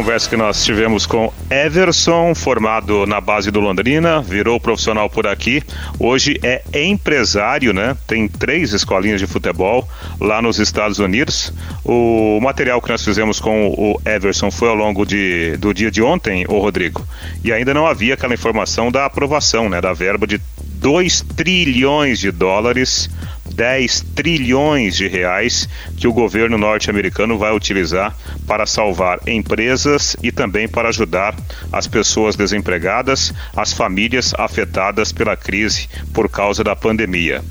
Conversa 0.00 0.30
que 0.30 0.36
nós 0.36 0.64
tivemos 0.64 1.04
com 1.04 1.30
Everson, 1.50 2.34
formado 2.34 3.04
na 3.04 3.20
base 3.20 3.50
do 3.50 3.60
Londrina, 3.60 4.22
virou 4.22 4.58
profissional 4.58 5.10
por 5.10 5.26
aqui. 5.26 5.62
Hoje 5.98 6.40
é 6.42 6.62
empresário, 6.72 7.74
né? 7.74 7.94
Tem 8.06 8.26
três 8.26 8.72
escolinhas 8.72 9.20
de 9.20 9.26
futebol 9.26 9.86
lá 10.18 10.40
nos 10.40 10.58
Estados 10.58 10.98
Unidos. 10.98 11.52
O 11.84 12.40
material 12.40 12.80
que 12.80 12.88
nós 12.88 13.04
fizemos 13.04 13.40
com 13.40 13.68
o 13.68 14.00
Everson 14.06 14.50
foi 14.50 14.70
ao 14.70 14.74
longo 14.74 15.04
de, 15.04 15.58
do 15.58 15.74
dia 15.74 15.90
de 15.90 16.00
ontem, 16.00 16.46
o 16.48 16.58
Rodrigo. 16.58 17.06
E 17.44 17.52
ainda 17.52 17.74
não 17.74 17.86
havia 17.86 18.14
aquela 18.14 18.32
informação 18.32 18.90
da 18.90 19.04
aprovação, 19.04 19.68
né? 19.68 19.82
Da 19.82 19.92
verba 19.92 20.26
de 20.26 20.40
2 20.80 21.20
trilhões 21.36 22.18
de 22.18 22.30
dólares 22.30 23.10
10 23.54 24.00
trilhões 24.14 24.96
de 24.96 25.06
reais 25.06 25.68
que 25.96 26.08
o 26.08 26.12
governo 26.12 26.56
norte-americano 26.56 27.38
vai 27.38 27.54
utilizar 27.54 28.16
para 28.46 28.66
salvar 28.66 29.20
empresas 29.26 30.16
e 30.22 30.32
também 30.32 30.68
para 30.68 30.88
ajudar 30.88 31.34
as 31.72 31.86
pessoas 31.86 32.36
desempregadas, 32.36 33.32
as 33.54 33.72
famílias 33.72 34.34
afetadas 34.38 35.12
pela 35.12 35.36
crise 35.36 35.88
por 36.12 36.28
causa 36.28 36.64
da 36.64 36.74
pandemia. 36.74 37.42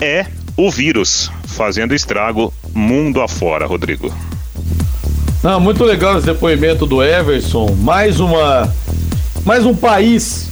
É 0.00 0.26
o 0.56 0.70
vírus 0.70 1.30
fazendo 1.46 1.94
estrago 1.94 2.52
mundo 2.74 3.20
afora, 3.20 3.66
Rodrigo. 3.66 4.14
Não, 5.42 5.58
muito 5.58 5.84
legal 5.84 6.18
esse 6.18 6.26
depoimento 6.26 6.86
do 6.86 7.02
Everson. 7.02 7.74
Mais 7.76 8.20
uma 8.20 8.72
mais 9.44 9.64
um 9.64 9.74
país 9.74 10.50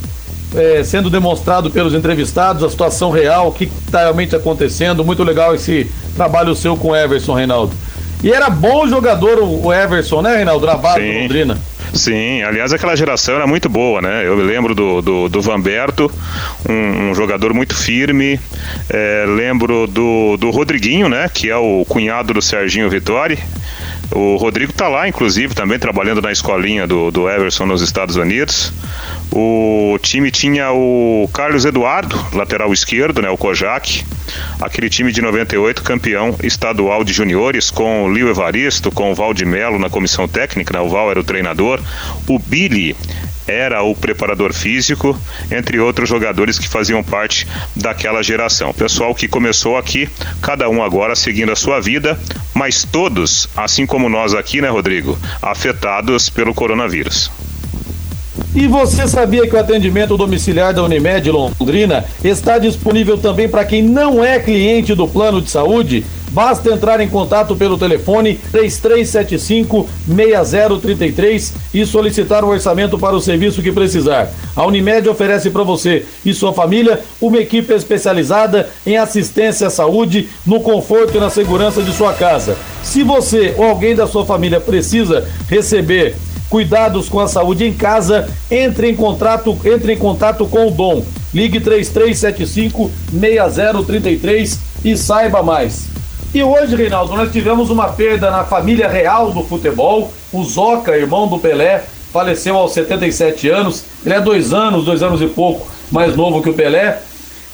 é, 0.55 0.83
sendo 0.83 1.11
demonstrado 1.11 1.71
pelos 1.71 1.95
entrevistados, 1.95 2.63
a 2.63 2.71
situação 2.71 3.11
real, 3.11 3.49
o 3.49 3.53
que 3.53 3.65
está 3.65 4.01
realmente 4.01 4.35
acontecendo. 4.35 5.05
Muito 5.05 5.23
legal 5.23 5.55
esse 5.55 5.91
trabalho 6.17 6.55
seu 6.55 6.77
com 6.77 6.89
o 6.89 6.97
Everson, 6.97 7.35
Reinaldo. 7.35 7.75
E 8.23 8.33
era 8.33 8.51
bom 8.51 8.87
jogador 8.89 9.39
o 9.41 9.73
Everson, 9.73 10.23
né, 10.23 10.37
Reinaldo? 10.37 10.67
Gravado 10.67 11.01
Sim. 11.01 11.23
Londrina. 11.23 11.59
Sim, 11.93 12.43
aliás, 12.43 12.73
aquela 12.73 12.95
geração 12.95 13.37
era 13.37 13.47
muito 13.47 13.69
boa, 13.69 14.03
né? 14.03 14.27
Eu 14.27 14.37
me 14.37 14.43
lembro 14.43 14.75
do, 14.75 15.01
do, 15.01 15.29
do 15.29 15.41
Vanberto, 15.41 16.11
um, 16.69 17.11
um, 17.11 17.15
jogador 17.15 17.55
muito 17.55 17.75
firme. 17.75 18.39
É, 18.91 19.25
lembro 19.27 19.87
do, 19.87 20.37
do 20.37 20.51
Rodriguinho, 20.51 21.09
né? 21.09 21.31
Que 21.33 21.49
é 21.49 21.57
o 21.57 21.85
cunhado 21.89 22.35
do 22.35 22.43
Serginho 22.43 22.91
Vitória. 22.91 23.39
O 24.11 24.37
Rodrigo 24.37 24.73
tá 24.73 24.89
lá, 24.89 25.07
inclusive, 25.07 25.55
também 25.55 25.79
trabalhando 25.79 26.23
na 26.23 26.33
escolinha 26.33 26.87
do, 26.87 27.11
do 27.11 27.29
Everson 27.29 27.67
nos 27.67 27.83
Estados 27.83 28.17
Unidos. 28.17 28.73
O 29.31 29.99
time 30.01 30.31
tinha 30.31 30.73
o 30.73 31.29
Carlos 31.33 31.67
Eduardo, 31.67 32.19
lateral 32.33 32.73
esquerdo, 32.73 33.21
né, 33.21 33.29
o 33.29 33.37
Kojak. 33.37 34.05
Aquele 34.61 34.89
time 34.89 35.13
de 35.13 35.21
98, 35.21 35.83
campeão 35.83 36.37
estadual 36.43 37.05
de 37.05 37.13
juniores, 37.13 37.71
com 37.71 38.05
o 38.05 38.13
Lio 38.13 38.29
Evaristo, 38.29 38.91
com 38.91 39.13
o 39.13 39.15
Valdemelo 39.15 39.79
na 39.79 39.91
comissão 39.91 40.27
técnica, 40.27 40.73
né, 40.73 40.81
o 40.81 40.89
Val 40.89 41.11
era 41.11 41.21
o 41.21 41.25
treinador. 41.25 41.81
O 42.27 42.39
Billy 42.39 42.97
era 43.49 43.83
o 43.83 43.95
preparador 43.95 44.53
físico, 44.53 45.19
entre 45.51 45.81
outros 45.81 46.09
jogadores 46.09 46.59
que 46.59 46.69
faziam 46.69 47.03
parte 47.03 47.49
daquela 47.75 48.23
geração. 48.23 48.73
Pessoal 48.73 49.15
que 49.15 49.27
começou 49.27 49.77
aqui, 49.77 50.09
cada 50.43 50.69
um 50.69 50.83
agora 50.83 51.17
seguindo 51.17 51.51
a 51.51 51.57
sua 51.57 51.81
vida, 51.81 52.19
mas 52.55 52.85
todos, 52.85 53.49
assim 53.57 53.87
como 53.87 54.09
nós 54.09 54.35
aqui, 54.35 54.61
né, 54.61 54.69
Rodrigo, 54.69 55.19
afetados 55.41 56.29
pelo 56.29 56.55
coronavírus. 56.55 57.31
E 58.55 58.67
você 58.67 59.07
sabia 59.07 59.47
que 59.47 59.55
o 59.55 59.59
atendimento 59.59 60.17
domiciliar 60.17 60.75
da 60.75 60.83
Unimed 60.83 61.31
Londrina 61.31 62.05
está 62.25 62.59
disponível 62.59 63.19
também 63.19 63.49
para 63.49 63.65
quem 63.65 63.83
não 63.83 64.25
é 64.25 64.39
cliente 64.39 64.95
do 64.95 65.07
plano 65.07 65.41
de 65.41 65.51
saúde? 65.51 66.05
Basta 66.31 66.71
entrar 66.71 67.01
em 67.01 67.09
contato 67.09 67.57
pelo 67.57 67.79
telefone 67.79 68.39
3375-6033 68.53 71.53
e 71.73 71.87
solicitar 71.87 72.45
um 72.45 72.49
orçamento 72.49 72.99
para 72.99 73.17
o 73.17 73.21
serviço 73.21 73.63
que 73.63 73.73
precisar. 73.73 74.31
A 74.55 74.67
Unimed 74.67 75.09
oferece 75.09 75.49
para 75.51 75.63
você 75.63 76.05
e 76.25 76.35
sua 76.35 76.53
família 76.53 77.01
uma 77.21 77.39
equipe 77.39 77.73
especializada 77.73 78.69
em 78.87 78.97
assistência 78.97 79.69
à 79.69 79.71
saúde, 79.71 80.29
no 80.47 80.61
conforto 80.61 81.17
e 81.17 81.21
na 81.21 81.31
segurança 81.31 81.83
de 81.83 81.93
sua 81.93 82.13
casa. 82.13 82.57
Se 82.83 83.03
você 83.03 83.55
ou 83.57 83.65
alguém 83.65 83.95
da 83.95 84.07
sua 84.07 84.27
família 84.27 84.61
precisa 84.61 85.27
receber 85.49 86.15
cuidados 86.49 87.09
com 87.09 87.21
a 87.21 87.29
saúde 87.29 87.65
em 87.67 87.73
casa, 87.73 88.29
entre 88.51 88.91
em 88.91 88.97
contato, 88.97 89.59
entre 89.65 89.93
em 89.93 89.99
contato 89.99 90.47
com 90.47 90.69
o 90.69 90.71
Dom. 90.71 91.05
Ligue 91.33 91.61
3375 91.61 92.91
6033 93.13 94.59
e 94.85 94.97
saiba 94.97 95.43
mais. 95.43 95.89
E 96.35 96.43
hoje, 96.43 96.77
Reinaldo, 96.77 97.17
nós 97.17 97.33
tivemos 97.33 97.71
uma 97.71 97.89
perda 97.89 98.31
na 98.31 98.45
família 98.45 98.89
real 98.89 99.33
do 99.33 99.43
futebol. 99.43 100.13
O 100.33 100.45
Zoca, 100.45 100.97
irmão 100.97 101.27
do 101.27 101.39
Pelé, 101.39 101.85
faleceu 102.13 102.57
aos 102.57 102.73
77 102.73 103.49
anos. 103.49 103.85
Ele 104.05 104.15
é 104.15 104.21
dois 104.21 104.53
anos, 104.53 104.85
dois 104.85 105.03
anos 105.03 105.23
e 105.23 105.27
pouco 105.27 105.67
mais 105.91 106.15
novo 106.15 106.43
que 106.43 106.51
o 106.51 106.55
Pelé. 106.55 107.01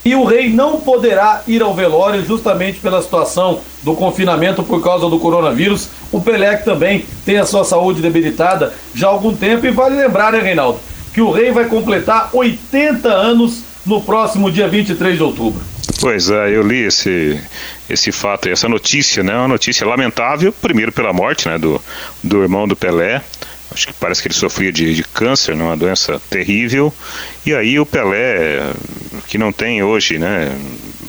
E 0.04 0.14
o 0.14 0.24
rei 0.24 0.50
não 0.50 0.80
poderá 0.80 1.42
ir 1.46 1.62
ao 1.62 1.74
velório 1.74 2.24
justamente 2.24 2.78
pela 2.78 3.00
situação 3.00 3.60
do 3.82 3.94
confinamento 3.94 4.62
por 4.62 4.82
causa 4.82 5.08
do 5.08 5.18
coronavírus. 5.18 5.88
O 6.12 6.20
Pelé 6.20 6.56
que 6.56 6.64
também 6.64 7.06
tem 7.24 7.38
a 7.38 7.46
sua 7.46 7.64
saúde 7.64 8.02
debilitada 8.02 8.74
já 8.94 9.06
há 9.06 9.10
algum 9.10 9.34
tempo. 9.34 9.66
E 9.66 9.70
vale 9.70 9.96
lembrar, 9.96 10.32
né, 10.32 10.40
Reinaldo, 10.40 10.78
que 11.14 11.22
o 11.22 11.30
rei 11.30 11.52
vai 11.52 11.64
completar 11.66 12.28
80 12.34 13.08
anos 13.08 13.62
no 13.86 14.02
próximo 14.02 14.50
dia 14.50 14.68
23 14.68 15.16
de 15.16 15.22
outubro. 15.22 15.62
Pois 16.00 16.28
é, 16.28 16.54
eu 16.54 16.62
li 16.66 16.84
esse, 16.84 17.40
esse 17.88 18.12
fato, 18.12 18.48
essa 18.48 18.68
notícia, 18.68 19.22
né? 19.22 19.34
Uma 19.34 19.48
notícia 19.48 19.86
lamentável, 19.86 20.52
primeiro 20.52 20.92
pela 20.92 21.12
morte 21.12 21.48
né, 21.48 21.56
do, 21.56 21.80
do 22.22 22.42
irmão 22.42 22.66
do 22.66 22.76
Pelé, 22.76 23.22
acho 23.74 23.88
que 23.88 23.92
parece 23.92 24.22
que 24.22 24.28
ele 24.28 24.34
sofria 24.34 24.72
de, 24.72 24.94
de 24.94 25.02
câncer, 25.02 25.56
né, 25.56 25.64
uma 25.64 25.76
doença 25.76 26.20
terrível. 26.30 26.94
E 27.44 27.52
aí 27.52 27.78
o 27.78 27.84
Pelé, 27.84 28.72
que 29.26 29.36
não 29.36 29.52
tem 29.52 29.82
hoje, 29.82 30.18
né, 30.18 30.56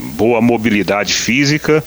boa 0.05 0.41
mobilidade 0.41 1.13
física, 1.13 1.83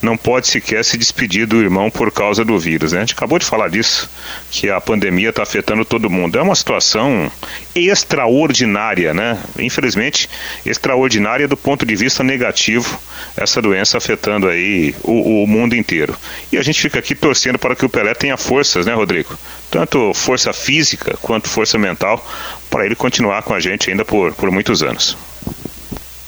não 0.00 0.16
pode 0.16 0.46
sequer 0.46 0.84
se 0.84 0.96
despedir 0.96 1.46
do 1.46 1.60
irmão 1.60 1.90
por 1.90 2.12
causa 2.12 2.44
do 2.44 2.58
vírus. 2.58 2.92
Né? 2.92 2.98
A 2.98 3.00
gente 3.00 3.14
acabou 3.14 3.38
de 3.38 3.44
falar 3.44 3.68
disso, 3.68 4.08
que 4.50 4.68
a 4.70 4.80
pandemia 4.80 5.30
está 5.30 5.42
afetando 5.42 5.84
todo 5.84 6.10
mundo. 6.10 6.38
É 6.38 6.42
uma 6.42 6.54
situação 6.54 7.30
extraordinária, 7.74 9.12
né? 9.12 9.38
Infelizmente, 9.58 10.28
extraordinária 10.64 11.48
do 11.48 11.56
ponto 11.56 11.84
de 11.84 11.96
vista 11.96 12.22
negativo, 12.22 12.98
essa 13.36 13.60
doença 13.60 13.98
afetando 13.98 14.48
aí 14.48 14.94
o, 15.02 15.42
o 15.42 15.46
mundo 15.46 15.74
inteiro. 15.74 16.14
E 16.52 16.58
a 16.58 16.62
gente 16.62 16.80
fica 16.80 16.98
aqui 16.98 17.14
torcendo 17.14 17.58
para 17.58 17.74
que 17.74 17.84
o 17.84 17.88
Pelé 17.88 18.14
tenha 18.14 18.36
forças, 18.36 18.86
né, 18.86 18.94
Rodrigo? 18.94 19.36
Tanto 19.70 20.14
força 20.14 20.52
física 20.52 21.16
quanto 21.20 21.48
força 21.48 21.78
mental, 21.78 22.24
para 22.70 22.84
ele 22.84 22.94
continuar 22.94 23.42
com 23.42 23.54
a 23.54 23.60
gente 23.60 23.90
ainda 23.90 24.04
por, 24.04 24.32
por 24.34 24.50
muitos 24.50 24.82
anos. 24.82 25.16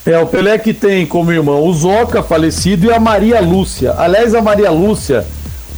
É, 0.09 0.19
o 0.19 0.25
Pelé 0.25 0.57
que 0.57 0.73
tem 0.73 1.05
como 1.05 1.31
irmão 1.31 1.63
o 1.67 1.71
Zoca, 1.75 2.23
falecido, 2.23 2.87
e 2.87 2.91
a 2.91 2.99
Maria 2.99 3.43
Lúcia. 3.43 3.95
Aliás, 3.99 4.35
a 4.35 4.41
Maria 4.41 4.71
Lúcia, 4.71 5.27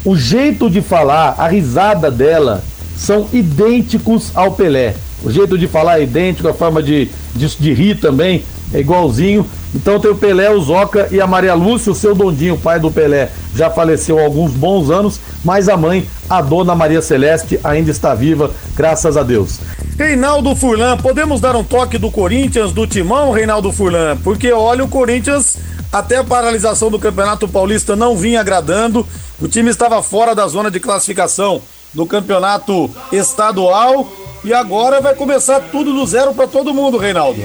o 0.05 0.16
jeito 0.16 0.71
de 0.71 0.81
falar, 0.81 1.35
a 1.37 1.49
risada 1.49 2.12
dela, 2.12 2.62
são 2.97 3.27
idênticos 3.33 4.31
ao 4.33 4.53
Pelé. 4.53 4.95
O 5.25 5.33
jeito 5.33 5.59
de 5.59 5.66
falar 5.66 5.99
é 5.99 6.05
idêntico, 6.05 6.47
a 6.47 6.55
forma 6.55 6.81
de, 6.81 7.09
de, 7.35 7.49
de 7.49 7.75
rir 7.75 7.97
também 7.97 8.45
é 8.73 8.79
igualzinho. 8.79 9.45
Então 9.75 9.99
tem 9.99 10.12
o 10.12 10.16
Pelé, 10.16 10.49
o 10.49 10.61
Zoca 10.61 11.09
e 11.11 11.21
a 11.21 11.27
Maria 11.27 11.55
Lúcia, 11.55 11.90
o 11.90 11.95
seu 11.95 12.14
Dondinho, 12.14 12.57
pai 12.57 12.79
do 12.79 12.88
Pelé, 12.88 13.31
já 13.57 13.69
faleceu 13.69 14.16
há 14.16 14.23
alguns 14.23 14.53
bons 14.53 14.90
anos, 14.90 15.19
mas 15.45 15.69
a 15.69 15.77
mãe, 15.77 16.07
a 16.29 16.40
dona 16.40 16.77
Maria 16.77 17.03
Celeste, 17.03 17.59
ainda 17.64 17.90
está 17.90 18.14
viva, 18.14 18.53
graças 18.77 19.16
a 19.16 19.25
Deus. 19.25 19.59
Reinaldo 20.00 20.56
Furlan, 20.56 20.96
podemos 20.96 21.42
dar 21.42 21.54
um 21.54 21.62
toque 21.62 21.98
do 21.98 22.10
Corinthians, 22.10 22.72
do 22.72 22.86
Timão, 22.86 23.32
Reinaldo 23.32 23.70
Furlan? 23.70 24.16
Porque 24.24 24.50
olha, 24.50 24.82
o 24.82 24.88
Corinthians, 24.88 25.58
até 25.92 26.16
a 26.16 26.24
paralisação 26.24 26.90
do 26.90 26.98
Campeonato 26.98 27.46
Paulista 27.46 27.94
não 27.94 28.16
vinha 28.16 28.40
agradando, 28.40 29.06
o 29.38 29.46
time 29.46 29.68
estava 29.68 30.02
fora 30.02 30.34
da 30.34 30.48
zona 30.48 30.70
de 30.70 30.80
classificação 30.80 31.60
do 31.92 32.06
Campeonato 32.06 32.90
Estadual 33.12 34.10
e 34.42 34.54
agora 34.54 35.02
vai 35.02 35.14
começar 35.14 35.60
tudo 35.70 35.92
do 35.92 36.06
zero 36.06 36.32
para 36.32 36.46
todo 36.46 36.72
mundo, 36.72 36.96
Reinaldo. 36.96 37.38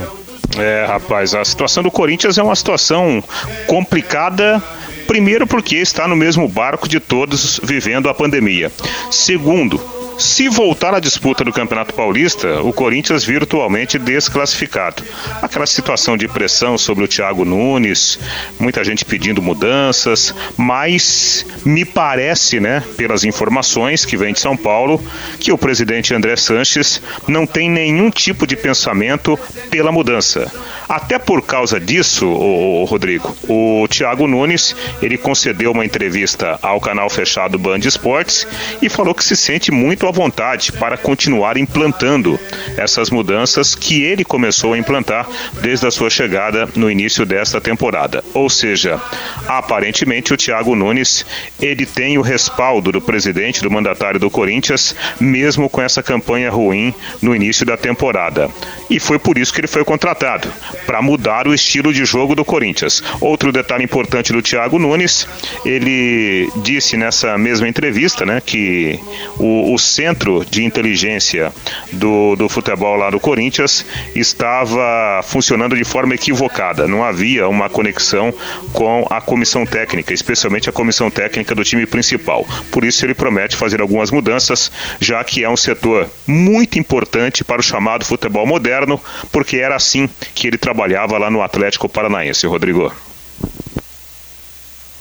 É, 0.57 0.85
rapaz, 0.85 1.35
a 1.35 1.43
situação 1.43 1.83
do 1.83 1.91
Corinthians 1.91 2.37
é 2.37 2.41
uma 2.41 2.55
situação 2.55 3.21
complicada. 3.67 4.63
Primeiro, 5.07 5.45
porque 5.45 5.75
está 5.75 6.07
no 6.07 6.15
mesmo 6.15 6.47
barco 6.47 6.87
de 6.87 7.01
todos 7.01 7.59
vivendo 7.61 8.07
a 8.07 8.13
pandemia. 8.13 8.71
Segundo, 9.11 9.79
se 10.17 10.47
voltar 10.47 10.93
à 10.93 10.99
disputa 10.99 11.43
do 11.43 11.51
Campeonato 11.51 11.93
Paulista, 11.93 12.61
o 12.61 12.71
Corinthians 12.71 13.23
virtualmente 13.23 13.99
desclassificado. 13.99 15.03
Aquela 15.41 15.65
situação 15.65 16.17
de 16.17 16.27
pressão 16.27 16.77
sobre 16.77 17.03
o 17.03 17.07
Thiago 17.07 17.45
Nunes, 17.45 18.19
muita 18.59 18.83
gente 18.83 19.03
pedindo 19.05 19.41
mudanças, 19.41 20.33
mas 20.57 21.45
me 21.65 21.85
parece, 21.85 22.59
né, 22.59 22.83
pelas 22.97 23.23
informações 23.23 24.05
que 24.05 24.17
vem 24.17 24.33
de 24.33 24.39
São 24.39 24.55
Paulo, 24.55 25.03
que 25.39 25.51
o 25.51 25.57
presidente 25.57 26.13
André 26.13 26.35
Sanches 26.35 27.01
não 27.27 27.45
tem 27.45 27.69
nenhum 27.69 28.09
tipo 28.09 28.47
de 28.47 28.55
pensamento 28.55 29.37
pela 29.69 29.91
mudança. 29.91 30.51
Até 30.87 31.17
por 31.17 31.41
causa 31.41 31.79
disso, 31.79 32.27
o, 32.27 32.85
Rodrigo, 32.85 33.35
o 33.47 33.87
Thiago 33.87 34.27
Nunes, 34.27 34.75
ele 35.01 35.17
concedeu 35.17 35.71
uma 35.71 35.85
entrevista 35.85 36.59
ao 36.61 36.79
canal 36.79 37.09
fechado 37.09 37.57
Band 37.57 37.79
Esportes 37.79 38.47
e 38.81 38.89
falou 38.89 39.13
que 39.13 39.23
se 39.23 39.35
sente 39.35 39.71
muito 39.71 40.04
à 40.07 40.11
vontade 40.11 40.71
para 40.71 40.97
continuar 40.97 41.57
implantando 41.57 42.39
essas 42.77 43.09
mudanças 43.09 43.75
que 43.75 44.03
ele 44.03 44.23
começou 44.23 44.73
a 44.73 44.77
implantar 44.77 45.27
desde 45.61 45.87
a 45.87 45.91
sua 45.91 46.09
chegada 46.09 46.67
no 46.75 46.89
início 46.89 47.25
desta 47.25 47.59
temporada. 47.61 48.23
Ou 48.33 48.49
seja, 48.49 48.99
aparentemente 49.47 50.33
o 50.33 50.37
Thiago 50.37 50.75
Nunes 50.75 51.25
ele 51.59 51.85
tem 51.85 52.17
o 52.17 52.21
respaldo 52.21 52.91
do 52.91 53.01
presidente, 53.01 53.61
do 53.61 53.71
mandatário 53.71 54.19
do 54.19 54.29
Corinthians, 54.29 54.95
mesmo 55.19 55.69
com 55.69 55.81
essa 55.81 56.03
campanha 56.03 56.49
ruim 56.49 56.93
no 57.21 57.35
início 57.35 57.65
da 57.65 57.77
temporada. 57.77 58.49
E 58.89 58.99
foi 58.99 59.19
por 59.19 59.37
isso 59.37 59.53
que 59.53 59.61
ele 59.61 59.67
foi 59.67 59.83
contratado 59.83 60.51
para 60.85 61.01
mudar 61.01 61.47
o 61.47 61.53
estilo 61.53 61.93
de 61.93 62.05
jogo 62.05 62.35
do 62.35 62.45
Corinthians. 62.45 63.03
Outro 63.19 63.51
detalhe 63.51 63.83
importante 63.83 64.33
do 64.33 64.41
Thiago 64.41 64.79
Nunes, 64.79 65.27
ele 65.65 66.49
disse 66.57 66.97
nessa 66.97 67.37
mesma 67.37 67.67
entrevista, 67.67 68.25
né, 68.25 68.41
que 68.45 68.99
o, 69.37 69.73
o 69.73 69.77
centro 69.95 70.43
de 70.43 70.63
inteligência 70.63 71.53
do, 71.93 72.35
do 72.35 72.49
futebol 72.49 72.97
lá 72.97 73.09
do 73.09 73.19
Corinthians 73.19 73.85
estava 74.13 75.21
funcionando 75.23 75.75
de 75.75 75.85
forma 75.85 76.15
equivocada. 76.15 76.85
Não 76.85 77.03
havia 77.03 77.47
uma 77.47 77.69
conexão 77.69 78.33
com 78.73 79.07
a 79.09 79.21
comissão 79.21 79.65
técnica, 79.65 80.13
especialmente 80.13 80.69
a 80.69 80.73
comissão 80.73 81.09
técnica 81.09 81.55
do 81.55 81.63
time 81.63 81.85
principal. 81.85 82.45
Por 82.71 82.83
isso 82.83 83.05
ele 83.05 83.13
promete 83.13 83.55
fazer 83.55 83.79
algumas 83.79 84.11
mudanças, 84.11 84.69
já 84.99 85.23
que 85.23 85.43
é 85.43 85.49
um 85.49 85.57
setor 85.57 86.09
muito 86.27 86.77
importante 86.77 87.43
para 87.43 87.61
o 87.61 87.63
chamado 87.63 88.03
futebol 88.03 88.45
moderno, 88.45 88.99
porque 89.31 89.57
era 89.57 89.75
assim 89.75 90.09
que 90.33 90.47
ele 90.47 90.57
trabalhava 90.57 91.17
lá 91.17 91.31
no 91.31 91.41
Atlético 91.41 91.87
Paranaense, 91.87 92.45
Rodrigo. 92.47 92.91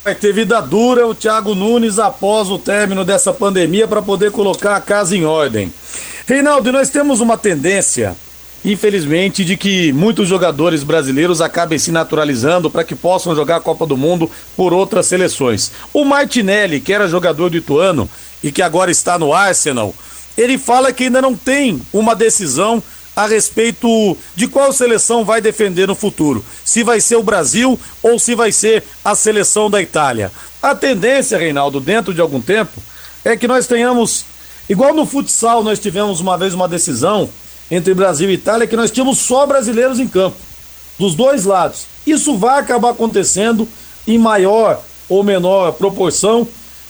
Vai 0.05 0.15
ter 0.15 0.35
vida 0.35 0.61
dura 0.61 1.07
o 1.07 1.15
Thiago 1.15 1.55
Nunes 1.55 1.99
após 1.99 2.51
o 2.51 2.59
término 2.59 3.07
dessa 3.07 3.33
pandemia 3.33 3.89
para 3.89 4.03
poder 4.03 4.31
colocar 4.31 4.77
a 4.77 4.81
casa 4.81 5.17
em 5.17 5.25
ordem. 5.25 5.73
Reinaldo, 6.27 6.71
nós 6.71 6.91
temos 6.91 7.21
uma 7.21 7.39
tendência, 7.39 8.15
infelizmente, 8.63 9.43
de 9.47 9.57
que 9.57 9.95
muitos 9.95 10.29
jogadores 10.29 10.85
brasileiros 10.85 11.41
acabem 11.41 11.79
se 11.79 11.91
naturalizando 11.91 12.71
para 12.71 12.85
que 12.85 12.95
possam 12.95 13.35
jogar 13.35 13.57
a 13.57 13.61
Copa 13.61 13.87
do 13.87 13.97
Mundo 13.97 14.31
por 14.55 14.75
outras 14.75 15.07
seleções. 15.07 15.73
O 15.91 16.05
Martinelli, 16.05 16.83
que 16.83 16.93
era 16.93 17.09
jogador 17.09 17.49
do 17.49 17.57
Ituano 17.57 18.07
e 18.43 18.53
que 18.53 18.61
agora 18.61 18.91
está 18.91 19.19
no 19.19 19.33
Arsenal, 19.33 19.95
ele 20.37 20.59
fala 20.59 20.93
que 20.93 21.05
ainda 21.05 21.23
não 21.23 21.35
tem 21.35 21.81
uma 21.91 22.15
decisão 22.15 22.83
a 23.17 23.27
respeito 23.27 24.17
de 24.35 24.49
qual 24.49 24.73
seleção 24.73 25.25
vai 25.25 25.41
defender 25.41 25.87
no 25.87 25.95
futuro. 25.95 26.45
Se 26.65 26.83
vai 26.83 27.01
ser 27.01 27.17
o 27.17 27.23
Brasil 27.23 27.79
ou 28.03 28.19
se 28.19 28.35
vai 28.35 28.51
ser 28.51 28.83
a 29.05 29.15
seleção 29.15 29.71
da 29.71 29.81
Itália. 29.81 30.33
A 30.63 30.75
tendência, 30.75 31.39
Reinaldo, 31.39 31.81
dentro 31.81 32.13
de 32.13 32.21
algum 32.21 32.41
tempo, 32.41 32.83
é 33.25 33.37
que 33.37 33.47
nós 33.47 33.67
tenhamos, 33.67 34.25
igual 34.69 34.93
no 34.95 35.07
futsal, 35.07 35.63
nós 35.63 35.79
tivemos 35.79 36.21
uma 36.21 36.37
vez 36.37 36.55
uma 36.55 36.69
decisão 36.69 37.29
entre 37.71 37.95
Brasil 37.95 38.31
e 38.31 38.35
Itália 38.35 38.67
que 38.67 38.77
nós 38.77 38.91
tínhamos 38.91 39.19
só 39.19 39.47
brasileiros 39.47 39.99
em 39.99 40.09
campo, 40.09 40.37
dos 40.99 41.15
dois 41.15 41.45
lados. 41.45 41.87
Isso 42.07 42.37
vai 42.37 42.61
acabar 42.61 42.91
acontecendo 42.91 43.69
em 44.07 44.19
maior 44.19 44.83
ou 45.09 45.23
menor 45.23 45.73
proporção 45.73 46.47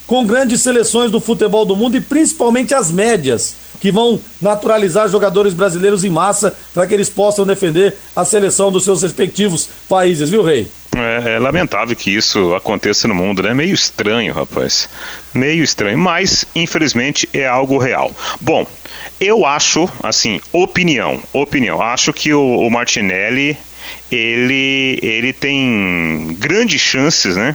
com 0.07 0.27
grandes 0.27 0.61
seleções 0.61 1.11
do 1.11 1.21
futebol 1.21 1.65
do 1.65 1.77
mundo 1.77 1.97
e 1.97 2.01
principalmente 2.01 2.75
as 2.75 2.91
médias 2.91 3.55
que 3.85 3.93
vão 3.93 4.19
naturalizar 4.41 5.07
jogadores 5.11 5.53
brasileiros 5.53 6.05
em 6.05 6.09
massa 6.09 6.57
para 6.73 6.87
que 6.87 6.95
eles 6.95 7.11
possam 7.11 7.45
defender 7.45 7.95
a 8.17 8.25
seleção 8.25 8.73
dos 8.73 8.83
seus 8.83 9.03
respectivos 9.03 9.69
países, 9.87 10.31
viu, 10.31 10.43
Rei? 10.43 10.67
É, 10.97 11.35
é, 11.35 11.39
lamentável 11.39 11.95
que 11.95 12.11
isso 12.11 12.55
aconteça 12.55 13.07
no 13.07 13.15
mundo, 13.15 13.43
né? 13.43 13.53
Meio 13.53 13.75
estranho, 13.75 14.33
rapaz. 14.33 14.89
Meio 15.35 15.63
estranho, 15.63 15.99
mas 15.99 16.47
infelizmente 16.55 17.29
é 17.31 17.47
algo 17.47 17.77
real. 17.77 18.11
Bom, 18.41 18.67
eu 19.21 19.45
acho, 19.45 19.87
assim, 20.03 20.41
opinião, 20.51 21.21
opinião. 21.31 21.83
Acho 21.83 22.11
que 22.11 22.33
o, 22.33 22.61
o 22.61 22.71
Martinelli 22.71 23.55
ele, 24.11 24.99
ele 25.03 25.35
tem 25.35 26.35
grandes 26.39 26.81
chances, 26.81 27.37
né? 27.37 27.55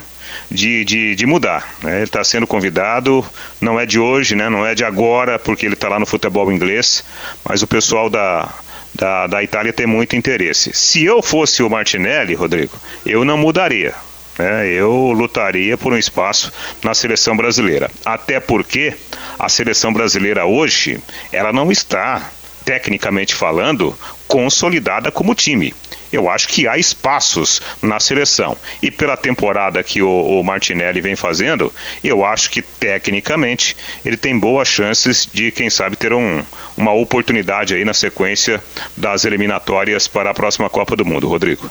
De, 0.50 0.86
de, 0.86 1.16
de 1.16 1.26
mudar. 1.26 1.76
Né? 1.82 1.98
Ele 1.98 2.04
está 2.04 2.24
sendo 2.24 2.48
convidado, 2.48 3.26
não 3.60 3.80
é 3.80 3.86
de 3.86 4.00
hoje, 4.00 4.36
né? 4.36 4.50
não 4.50 4.66
é 4.66 4.76
de 4.76 4.84
agora, 4.84 5.38
porque 5.40 5.66
ele 5.66 5.74
está 5.74 5.90
lá 5.90 6.00
no 6.00 6.06
futebol 6.06 6.52
inglês, 6.52 7.04
mas 7.44 7.62
o 7.62 7.68
pessoal 7.68 8.10
da, 8.10 8.50
da, 8.94 9.28
da 9.28 9.44
Itália 9.44 9.74
tem 9.74 9.86
muito 9.86 10.16
interesse. 10.16 10.72
Se 10.74 11.04
eu 11.04 11.22
fosse 11.22 11.64
o 11.64 11.70
Martinelli, 11.70 12.34
Rodrigo, 12.34 12.78
eu 13.06 13.24
não 13.24 13.38
mudaria. 13.38 13.94
Né? 14.38 14.70
Eu 14.70 15.12
lutaria 15.12 15.78
por 15.78 15.94
um 15.94 15.98
espaço 15.98 16.52
na 16.84 16.94
seleção 16.94 17.36
brasileira. 17.36 17.90
Até 18.06 18.40
porque 18.40 18.94
a 19.38 19.50
seleção 19.50 19.92
brasileira 19.92 20.46
hoje, 20.46 21.00
ela 21.32 21.52
não 21.52 21.72
está, 21.72 22.30
tecnicamente 22.64 23.36
falando, 23.36 23.98
consolidada 24.28 25.12
como 25.12 25.36
time 25.36 25.74
eu 26.12 26.30
acho 26.30 26.48
que 26.48 26.68
há 26.68 26.78
espaços 26.78 27.62
na 27.82 28.00
seleção. 28.00 28.58
E 28.82 28.92
pela 28.92 29.18
temporada 29.18 29.84
que 29.84 30.02
o, 30.02 30.10
o, 30.10 30.44
Martinelli 30.44 31.02
vem 31.02 31.16
fazendo, 31.16 31.74
eu 32.04 32.26
acho 32.26 32.50
que 32.50 32.62
tecnicamente 32.62 33.76
ele 34.04 34.18
tem 34.18 34.38
boas 34.38 34.68
chances 34.68 35.28
de, 35.32 35.52
quem 35.52 35.70
sabe, 35.70 35.96
ter 35.96 36.14
um, 36.14 36.44
uma 36.78 36.94
oportunidade 36.94 37.76
aí 37.76 37.86
na 37.86 37.94
sequência 37.94 38.62
das 38.96 39.26
eliminatórias 39.26 40.08
para 40.08 40.32
a 40.32 40.34
próxima 40.34 40.70
Copa 40.70 40.96
do 40.96 41.06
Mundo. 41.06 41.28
Rodrigo. 41.28 41.70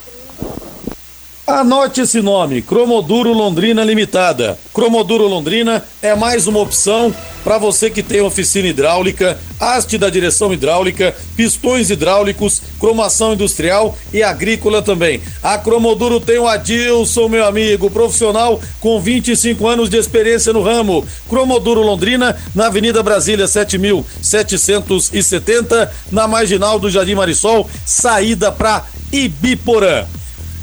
Anote 1.49 2.03
esse 2.03 2.21
nome, 2.21 2.61
Cromoduro 2.61 3.33
Londrina 3.33 3.83
Limitada. 3.83 4.59
Cromoduro 4.75 5.27
Londrina 5.27 5.83
é 6.03 6.15
mais 6.15 6.47
uma 6.47 6.61
opção 6.61 7.11
para 7.43 7.57
você 7.57 7.89
que 7.89 8.03
tem 8.03 8.21
oficina 8.21 8.69
hidráulica, 8.69 9.41
haste 9.59 9.97
da 9.97 10.11
direção 10.11 10.53
hidráulica, 10.53 11.17
pistões 11.35 11.89
hidráulicos, 11.89 12.61
cromação 12.79 13.33
industrial 13.33 13.97
e 14.13 14.23
agrícola 14.23 14.83
também. 14.83 15.23
A 15.43 15.57
Cromoduro 15.57 16.21
tem 16.21 16.39
o 16.39 16.47
Adilson, 16.47 17.31
meu 17.31 17.47
amigo, 17.47 17.91
profissional 17.91 18.61
com 18.79 19.01
25 19.01 19.67
anos 19.67 19.89
de 19.89 19.97
experiência 19.97 20.53
no 20.53 20.63
ramo. 20.63 21.03
Cromoduro 21.31 21.81
Londrina, 21.81 22.37
na 22.55 22.67
Avenida 22.67 23.03
Brasília 23.03 23.49
7770, 23.49 25.91
na 26.13 26.29
marginal 26.29 26.79
do 26.79 26.91
Jardim 26.91 27.15
Marisol, 27.15 27.67
saída 27.87 28.53
para 28.53 28.85
Ibiporã. 29.11 30.05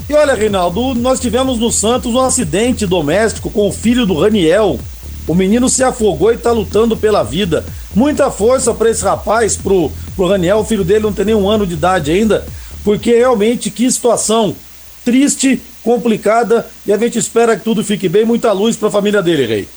E 0.07 0.13
olha, 0.13 0.35
Reinaldo, 0.35 0.93
nós 0.93 1.19
tivemos 1.19 1.57
no 1.57 1.71
Santos 1.71 2.13
um 2.13 2.19
acidente 2.19 2.85
doméstico 2.85 3.49
com 3.49 3.67
o 3.67 3.71
filho 3.71 4.05
do 4.05 4.19
Raniel. 4.19 4.79
O 5.27 5.33
menino 5.33 5.67
se 5.67 5.83
afogou 5.83 6.31
e 6.31 6.35
está 6.35 6.51
lutando 6.51 6.95
pela 6.95 7.23
vida. 7.23 7.65
Muita 7.95 8.29
força 8.29 8.71
para 8.71 8.91
esse 8.91 9.03
rapaz, 9.03 9.57
pro, 9.57 9.91
pro 10.15 10.27
Raniel, 10.27 10.59
o 10.59 10.65
filho 10.65 10.83
dele 10.83 10.99
não 10.99 11.13
tem 11.13 11.25
nem 11.25 11.33
um 11.33 11.49
ano 11.49 11.65
de 11.65 11.73
idade 11.73 12.11
ainda, 12.11 12.45
porque 12.83 13.15
realmente 13.15 13.71
que 13.71 13.89
situação 13.89 14.55
triste, 15.03 15.59
complicada, 15.83 16.67
e 16.85 16.93
a 16.93 16.97
gente 16.97 17.17
espera 17.17 17.57
que 17.57 17.63
tudo 17.63 17.83
fique 17.83 18.07
bem. 18.07 18.25
Muita 18.25 18.51
luz 18.51 18.75
para 18.75 18.89
a 18.89 18.91
família 18.91 19.23
dele, 19.23 19.47
Rei. 19.47 19.67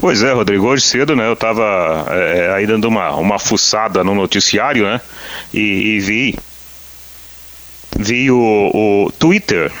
Pois 0.00 0.22
é, 0.22 0.32
Rodrigo, 0.32 0.66
hoje 0.66 0.82
cedo, 0.82 1.16
né, 1.16 1.26
eu 1.26 1.32
estava 1.32 2.06
é, 2.10 2.52
aí 2.54 2.66
dando 2.66 2.86
uma, 2.86 3.12
uma 3.16 3.38
fuçada 3.40 4.04
no 4.04 4.14
noticiário, 4.14 4.84
né, 4.84 5.00
e, 5.52 5.60
e 5.60 6.00
vi 6.00 6.38
vi 7.98 8.30
o, 8.30 8.70
o 8.72 9.12
Twitter 9.18 9.72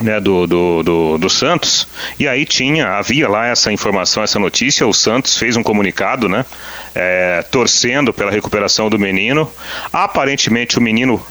né, 0.00 0.20
do, 0.20 0.46
do, 0.46 0.82
do, 0.82 1.18
do, 1.18 1.30
Santos, 1.30 1.88
e 2.18 2.28
aí 2.28 2.44
tinha, 2.44 2.88
havia 2.88 3.28
lá 3.28 3.46
essa 3.46 3.72
informação, 3.72 4.22
essa 4.22 4.38
notícia, 4.38 4.86
o 4.86 4.92
Santos 4.92 5.38
fez 5.38 5.56
um 5.56 5.62
comunicado, 5.62 6.28
né, 6.28 6.44
é, 6.94 7.42
torcendo 7.50 8.12
pela 8.12 8.30
recuperação 8.30 8.90
do 8.90 8.98
menino, 8.98 9.50
aparentemente 9.92 10.78
o 10.78 10.82
menino 10.82 11.24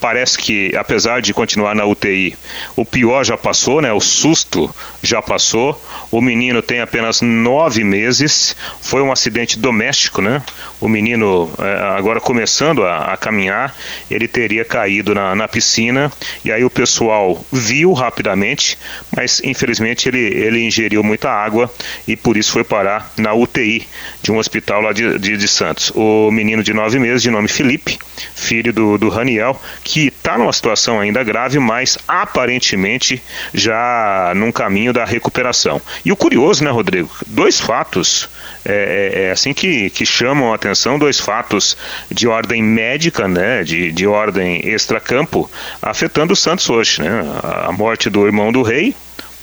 parece 0.00 0.38
que, 0.38 0.74
apesar 0.76 1.20
de 1.20 1.32
continuar 1.32 1.74
na 1.74 1.84
UTI, 1.84 2.36
o 2.76 2.84
pior 2.84 3.24
já 3.24 3.36
passou, 3.36 3.80
né? 3.80 3.92
O 3.92 4.00
susto 4.00 4.74
já 5.02 5.20
passou. 5.20 5.80
O 6.10 6.20
menino 6.20 6.62
tem 6.62 6.80
apenas 6.80 7.20
nove 7.20 7.84
meses. 7.84 8.56
Foi 8.80 9.02
um 9.02 9.12
acidente 9.12 9.58
doméstico, 9.58 10.22
né? 10.22 10.42
O 10.80 10.88
menino, 10.88 11.50
é, 11.58 11.98
agora 11.98 12.20
começando 12.20 12.84
a, 12.84 13.12
a 13.12 13.16
caminhar, 13.16 13.74
ele 14.10 14.28
teria 14.28 14.64
caído 14.64 15.14
na, 15.14 15.34
na, 15.34 15.48
piscina 15.48 16.12
e 16.44 16.52
aí 16.52 16.64
o 16.64 16.70
pessoal 16.70 17.42
viu 17.50 17.92
rapidamente, 17.92 18.78
mas 19.16 19.40
infelizmente 19.42 20.08
ele, 20.08 20.18
ele 20.18 20.62
ingeriu 20.64 21.02
muita 21.02 21.30
água 21.30 21.72
e 22.06 22.16
por 22.16 22.36
isso 22.36 22.52
foi 22.52 22.64
parar 22.64 23.12
na 23.16 23.32
UTI 23.32 23.86
de 24.22 24.32
um 24.32 24.38
hospital 24.38 24.82
lá 24.82 24.92
de, 24.92 25.18
de, 25.18 25.36
de 25.36 25.48
Santos. 25.48 25.92
O 25.94 26.30
menino 26.30 26.62
de 26.62 26.74
nove 26.74 26.98
meses, 26.98 27.22
de 27.22 27.30
nome 27.30 27.48
Felipe, 27.48 27.98
filho 28.34 28.72
do, 28.72 28.98
do 28.98 29.08
Raniel, 29.08 29.60
que 29.86 30.08
está 30.08 30.36
numa 30.36 30.52
situação 30.52 30.98
ainda 30.98 31.22
grave, 31.22 31.60
mas 31.60 31.96
aparentemente 32.08 33.22
já 33.54 34.32
num 34.34 34.50
caminho 34.50 34.92
da 34.92 35.04
recuperação. 35.04 35.80
E 36.04 36.10
o 36.10 36.16
curioso, 36.16 36.64
né, 36.64 36.70
Rodrigo? 36.70 37.08
Dois 37.24 37.60
fatos 37.60 38.28
é, 38.64 39.12
é, 39.14 39.22
é 39.26 39.30
assim 39.30 39.54
que, 39.54 39.88
que 39.90 40.04
chamam 40.04 40.50
a 40.50 40.56
atenção, 40.56 40.98
dois 40.98 41.20
fatos 41.20 41.76
de 42.10 42.26
ordem 42.26 42.60
médica, 42.60 43.28
né, 43.28 43.62
de, 43.62 43.92
de 43.92 44.08
ordem 44.08 44.68
extracampo, 44.68 45.48
afetando 45.80 46.32
o 46.32 46.36
Santos 46.36 46.68
hoje, 46.68 47.00
né? 47.00 47.24
A 47.42 47.70
morte 47.70 48.10
do 48.10 48.26
irmão 48.26 48.50
do 48.50 48.62
rei, 48.62 48.92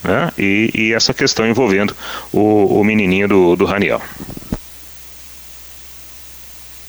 né? 0.04 0.30
E, 0.38 0.72
e, 0.76 0.94
essa 0.94 1.14
questão 1.14 1.48
envolvendo 1.48 1.96
o, 2.34 2.82
o 2.82 2.84
menininho 2.84 3.30
do, 3.30 3.56
do 3.56 3.64
Raniel. 3.64 4.02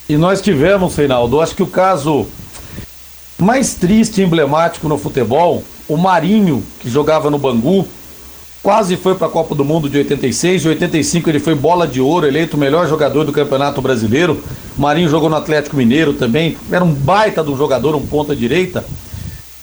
E 0.09 0.17
nós 0.17 0.41
tivemos, 0.43 0.97
Reinaldo, 0.97 1.41
acho 1.41 1.55
que 1.55 1.63
o 1.63 1.69
caso 1.69 2.27
mais 3.39 3.75
triste 3.75 4.21
e 4.21 4.25
emblemático 4.25 4.89
no 4.89 4.99
futebol, 4.99 5.63
o 5.89 5.97
Marinho, 5.97 6.63
que 6.81 6.89
jogava 6.89 7.31
no 7.31 7.39
Bangu, 7.39 7.87
quase 8.63 8.97
foi 8.97 9.15
para 9.15 9.27
a 9.27 9.31
Copa 9.31 9.55
do 9.55 9.65
Mundo 9.65 9.89
de 9.89 9.99
86. 9.99 10.63
De 10.63 10.69
85 10.69 11.29
ele 11.29 11.39
foi 11.39 11.55
bola 11.55 11.87
de 11.87 12.01
ouro, 12.01 12.27
eleito 12.27 12.57
o 12.57 12.61
melhor 12.61 12.89
jogador 12.89 13.25
do 13.25 13.33
Campeonato 13.33 13.83
Brasileiro. 13.83 14.43
O 14.77 14.81
Marinho 14.81 15.09
jogou 15.09 15.29
no 15.29 15.37
Atlético 15.37 15.77
Mineiro 15.77 16.15
também, 16.15 16.57
era 16.71 16.85
um 16.85 16.93
baita 16.93 17.43
de 17.43 17.51
um 17.51 17.57
jogador, 17.57 17.95
um 17.95 18.07
ponta 18.07 18.35
direita. 18.35 18.85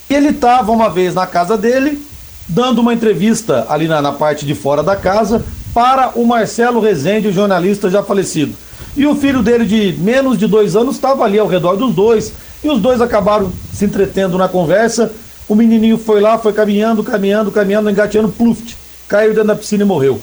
Ele 0.09 0.30
estava 0.30 0.72
uma 0.72 0.89
vez 0.89 1.15
na 1.15 1.26
casa 1.26 1.57
dele, 1.57 2.05
dando 2.47 2.82
uma 2.82 2.93
entrevista 2.93 3.65
ali 3.69 3.88
na, 3.88 4.01
na 4.01 4.11
parte 4.11 4.45
de 4.45 4.53
fora 4.53 4.84
da 4.84 4.95
casa 4.95 5.43
para 5.74 6.11
o 6.15 6.26
Marcelo 6.26 6.82
Rezende, 6.82 7.30
o 7.30 7.34
jornalista 7.34 7.89
já 7.89 8.03
falecido. 8.03 8.53
E 8.95 9.07
o 9.07 9.15
filho 9.15 9.41
dele 9.41 9.65
de 9.65 9.95
menos 9.99 10.38
de 10.38 10.45
dois 10.47 10.76
anos 10.76 10.95
estava 10.95 11.24
ali 11.24 11.39
ao 11.39 11.47
redor 11.47 11.78
dos 11.78 11.95
dois, 11.95 12.34
e 12.64 12.70
os 12.70 12.80
dois 12.80 13.01
acabaram 13.01 13.51
se 13.74 13.86
entretendo 13.86 14.38
na 14.38 14.47
conversa. 14.47 15.12
O 15.47 15.55
menininho 15.55 15.97
foi 15.97 16.22
lá, 16.22 16.38
foi 16.38 16.53
caminhando, 16.53 17.03
caminhando, 17.03 17.51
caminhando, 17.51 17.89
engateando, 17.89 18.30
pluft, 18.30 18.78
caiu 19.07 19.32
dentro 19.32 19.47
da 19.47 19.55
piscina 19.55 19.84
e 19.84 19.86
morreu. 19.86 20.22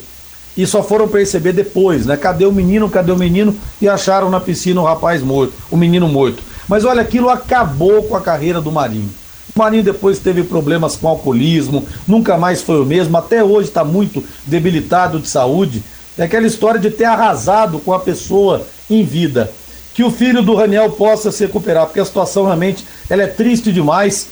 E 0.57 0.67
só 0.67 0.83
foram 0.83 1.07
perceber 1.07 1.53
depois, 1.53 2.07
né? 2.07 2.17
Cadê 2.17 2.45
o 2.45 2.53
menino, 2.53 2.89
cadê 2.89 3.13
o 3.13 3.17
menino? 3.17 3.55
E 3.81 3.89
acharam 3.89 4.31
na 4.31 4.41
piscina 4.41 4.81
o 4.81 4.85
rapaz 4.85 5.23
morto, 5.23 5.53
o 5.71 5.77
menino 5.77 6.09
morto. 6.09 6.43
Mas 6.67 6.85
olha, 6.85 7.03
aquilo 7.03 7.29
acabou 7.29 8.03
com 8.05 8.17
a 8.17 8.21
carreira 8.21 8.61
do 8.61 8.73
Marinho. 8.73 9.11
O 9.55 9.59
Marinho 9.59 9.83
depois 9.83 10.19
teve 10.19 10.43
problemas 10.43 10.97
com 10.97 11.09
alcoolismo, 11.09 11.87
nunca 12.07 12.37
mais 12.37 12.63
foi 12.63 12.81
o 12.81 12.85
mesmo, 12.85 13.17
até 13.17 13.43
hoje 13.43 13.69
está 13.69 13.85
muito 13.85 14.23
debilitado 14.47 15.21
de 15.21 15.29
saúde. 15.29 15.83
É 16.17 16.25
aquela 16.25 16.47
história 16.47 16.81
de 16.81 16.91
ter 16.91 17.05
arrasado 17.05 17.79
com 17.79 17.93
a 17.93 17.99
pessoa 18.01 18.67
em 18.91 19.05
vida 19.05 19.51
que 19.99 20.05
o 20.05 20.13
filho 20.13 20.43
do 20.43 20.55
Raniel 20.55 20.93
possa 20.93 21.33
se 21.33 21.45
recuperar, 21.45 21.87
porque 21.87 21.99
a 21.99 22.05
situação 22.05 22.45
realmente 22.45 22.85
ela 23.11 23.25
é 23.25 23.27
triste 23.27 23.73
demais. 23.73 24.29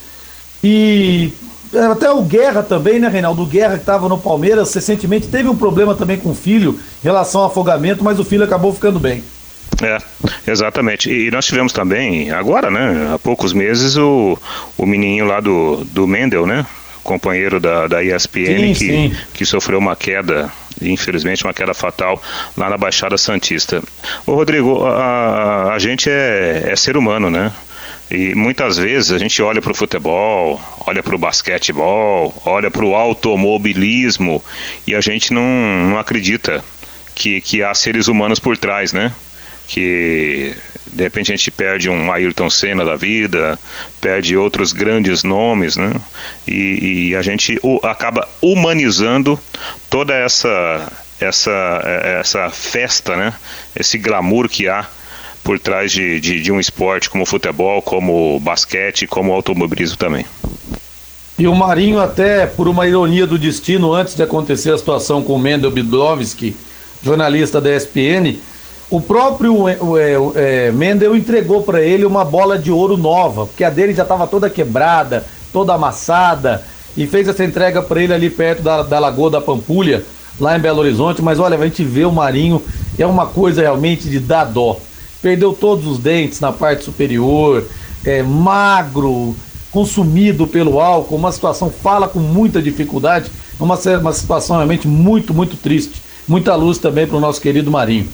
E 0.63 1.33
até 1.91 2.09
o 2.09 2.23
Guerra 2.23 2.63
também, 2.63 3.01
né, 3.01 3.09
Reinaldo? 3.09 3.43
O 3.43 3.47
Guerra 3.47 3.73
que 3.75 3.81
estava 3.81 4.09
no 4.09 4.17
Palmeiras 4.17 4.73
recentemente 4.73 5.27
teve 5.27 5.49
um 5.49 5.57
problema 5.57 5.97
também 5.97 6.19
com 6.19 6.31
o 6.31 6.35
filho 6.37 6.79
em 7.03 7.03
relação 7.03 7.41
ao 7.41 7.49
afogamento, 7.49 8.05
mas 8.05 8.21
o 8.21 8.25
filho 8.25 8.45
acabou 8.45 8.73
ficando 8.73 9.01
bem. 9.01 9.25
É, 9.83 9.99
exatamente. 10.49 11.11
E 11.11 11.33
nós 11.33 11.45
tivemos 11.45 11.73
também, 11.73 12.31
agora, 12.31 12.71
né, 12.71 13.11
há 13.13 13.19
poucos 13.19 13.53
meses, 13.53 13.97
o, 13.97 14.39
o 14.79 14.87
menininho 14.87 15.27
lá 15.27 15.41
do, 15.41 15.85
do 15.87 16.07
Mendel, 16.07 16.47
né? 16.47 16.65
Companheiro 17.03 17.59
da, 17.59 17.89
da 17.89 18.05
ESPN 18.05 18.47
sim, 18.47 18.73
que, 18.73 18.75
sim. 18.75 19.17
que 19.35 19.45
sofreu 19.45 19.81
uma 19.81 19.97
queda 19.97 20.49
infelizmente 20.83 21.45
uma 21.45 21.55
queda 21.55 21.75
fatal 21.75 22.21
lá 22.57 22.71
na 22.71 22.77
Baixada 22.77 23.17
Santista. 23.17 23.83
Ô 24.27 24.35
Rodrigo, 24.35 24.85
a, 24.85 25.73
a 25.75 25.79
gente 25.79 26.09
é, 26.11 26.71
é 26.71 26.77
ser 26.77 26.97
humano, 26.97 27.31
né? 27.31 27.53
E 28.11 28.35
muitas 28.35 28.77
vezes 28.79 29.11
a 29.11 29.19
gente 29.19 29.43
olha 29.43 29.61
para 29.61 29.73
o 29.73 29.75
futebol, 29.75 30.61
olha 30.87 31.03
para 31.03 31.15
o 31.15 31.19
basquetebol, 31.19 32.33
olha 32.45 32.71
para 32.71 32.85
o 32.85 32.95
automobilismo 32.95 34.43
e 34.87 34.95
a 34.95 35.01
gente 35.01 35.33
não, 35.33 35.43
não 35.91 35.99
acredita 35.99 36.65
que, 37.15 37.41
que 37.41 37.63
há 37.63 37.75
seres 37.75 38.07
humanos 38.07 38.39
por 38.39 38.57
trás, 38.57 38.93
né? 38.93 39.13
Que 39.67 40.55
de 40.87 41.03
repente 41.03 41.33
a 41.33 41.37
gente 41.37 41.51
perde 41.51 41.91
um 41.91 42.11
Ayrton 42.11 42.49
Senna 42.49 42.85
da 42.85 42.97
vida, 42.97 43.59
perde 44.01 44.37
outros 44.37 44.73
grandes 44.73 45.23
nomes, 45.23 45.77
né? 45.77 45.93
E, 46.47 47.09
e 47.11 47.17
a 47.17 47.23
gente 47.23 47.59
acaba 47.83 48.29
humanizando 48.41 49.39
toda 49.91 50.15
essa 50.15 50.93
essa 51.21 51.83
essa 52.21 52.51
festa, 52.51 53.17
né? 53.17 53.33
Esse 53.75 53.99
glamour 53.99 54.49
que 54.49 54.69
há 54.69 54.87
por 55.43 55.61
trás 55.61 55.93
de, 55.93 56.19
de, 56.19 56.41
de 56.41 56.51
um 56.51 56.59
esporte 56.59 57.09
como 57.09 57.25
futebol, 57.25 57.81
como 57.81 58.41
basquete, 58.41 59.07
como 59.07 59.33
automobilismo 59.33 59.97
também. 59.97 60.27
E 61.39 61.47
o 61.47 61.55
Marinho, 61.55 62.01
até 62.01 62.47
por 62.47 62.67
uma 62.67 62.89
ironia 62.89 63.27
do 63.27 63.39
destino, 63.39 63.93
antes 63.93 64.17
de 64.17 64.23
acontecer 64.23 64.73
a 64.73 64.79
situação 64.79 65.23
com 65.23 65.35
o 65.35 65.39
Mendel 65.39 65.71
Bidlovski, 65.71 66.57
jornalista 67.03 67.61
da 67.61 67.77
ESPN, 67.77 68.39
o 68.89 69.01
próprio 69.01 69.69
é, 69.69 69.77
é, 70.37 70.73
Mendel 70.73 71.17
entregou 71.17 71.63
para 71.63 71.83
ele 71.83 72.05
uma 72.05 72.25
bola 72.25 72.57
de 72.57 72.71
ouro 72.71 72.97
nova, 72.97 73.47
porque 73.47 73.65
a 73.65 73.71
dele 73.71 73.93
já 73.93 74.05
estava 74.05 74.27
toda 74.27 74.49
quebrada, 74.49 75.25
toda 75.53 75.75
amassada, 75.75 76.63
e 76.97 77.07
fez 77.07 77.27
essa 77.27 77.45
entrega 77.45 77.83
para 77.83 78.01
ele 78.01 78.15
ali 78.15 78.31
perto 78.31 78.63
da, 78.63 78.83
da 78.83 78.99
Lagoa 78.99 79.31
da 79.31 79.41
Pampulha, 79.41 80.05
lá 80.39 80.57
em 80.57 80.61
Belo 80.61 80.81
Horizonte. 80.81 81.21
Mas 81.21 81.41
olha, 81.41 81.59
a 81.59 81.65
gente 81.65 81.85
vê 81.85 82.05
o 82.05 82.13
Marinho, 82.13 82.63
é 82.97 83.05
uma 83.05 83.27
coisa 83.27 83.61
realmente 83.61 84.09
de 84.09 84.21
dar 84.21 84.45
dó. 84.45 84.79
Perdeu 85.21 85.53
todos 85.53 85.87
os 85.87 85.99
dentes 85.99 86.41
na 86.41 86.53
parte 86.53 86.85
superior, 86.85 87.65
é 88.05 88.23
magro, 88.23 89.35
consumido 89.73 90.47
pelo 90.47 90.81
álcool, 90.81 91.17
uma 91.17 91.33
situação 91.33 91.71
fala 91.71 92.07
com 92.07 92.21
muita 92.21 92.63
dificuldade, 92.63 93.31
uma, 93.59 93.77
uma 94.01 94.13
situação 94.13 94.57
realmente 94.57 94.87
muito, 94.87 95.35
muito 95.35 95.57
triste. 95.57 96.07
Muita 96.29 96.55
luz 96.57 96.79
também 96.79 97.07
para 97.07 97.17
o 97.17 97.21
nosso 97.21 97.41
querido 97.41 97.71
Marinho. 97.71 98.09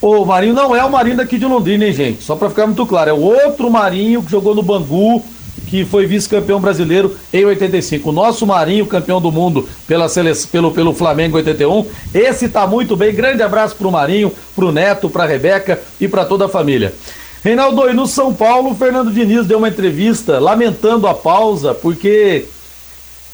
O 0.00 0.24
Marinho 0.24 0.54
não 0.54 0.76
é 0.76 0.84
o 0.84 0.90
Marinho 0.90 1.16
daqui 1.16 1.36
de 1.38 1.44
Londrina, 1.44 1.84
hein, 1.84 1.92
gente? 1.92 2.22
Só 2.22 2.36
para 2.36 2.48
ficar 2.48 2.66
muito 2.66 2.86
claro, 2.86 3.10
é 3.10 3.12
o 3.12 3.20
outro 3.20 3.68
Marinho 3.68 4.22
que 4.22 4.30
jogou 4.30 4.54
no 4.54 4.62
Bangu, 4.62 5.24
que 5.66 5.84
foi 5.84 6.06
vice-campeão 6.06 6.60
brasileiro 6.60 7.16
em 7.32 7.44
85. 7.44 8.08
O 8.08 8.12
nosso 8.12 8.46
Marinho, 8.46 8.86
campeão 8.86 9.20
do 9.20 9.32
mundo 9.32 9.68
pela 9.88 10.08
seleção, 10.08 10.48
pelo, 10.50 10.70
pelo 10.70 10.94
Flamengo 10.94 11.36
81. 11.36 11.84
Esse 12.14 12.48
tá 12.48 12.64
muito 12.64 12.96
bem. 12.96 13.12
Grande 13.12 13.42
abraço 13.42 13.74
pro 13.74 13.90
Marinho, 13.90 14.32
pro 14.54 14.70
Neto, 14.70 15.10
pra 15.10 15.26
Rebeca 15.26 15.80
e 16.00 16.06
para 16.06 16.24
toda 16.24 16.46
a 16.46 16.48
família. 16.48 16.94
Reinaldo, 17.42 17.90
e 17.90 17.92
no 17.92 18.06
São 18.06 18.32
Paulo, 18.32 18.70
o 18.70 18.74
Fernando 18.76 19.12
Diniz 19.12 19.46
deu 19.46 19.58
uma 19.58 19.68
entrevista 19.68 20.38
lamentando 20.38 21.08
a 21.08 21.14
pausa, 21.14 21.74
porque 21.74 22.44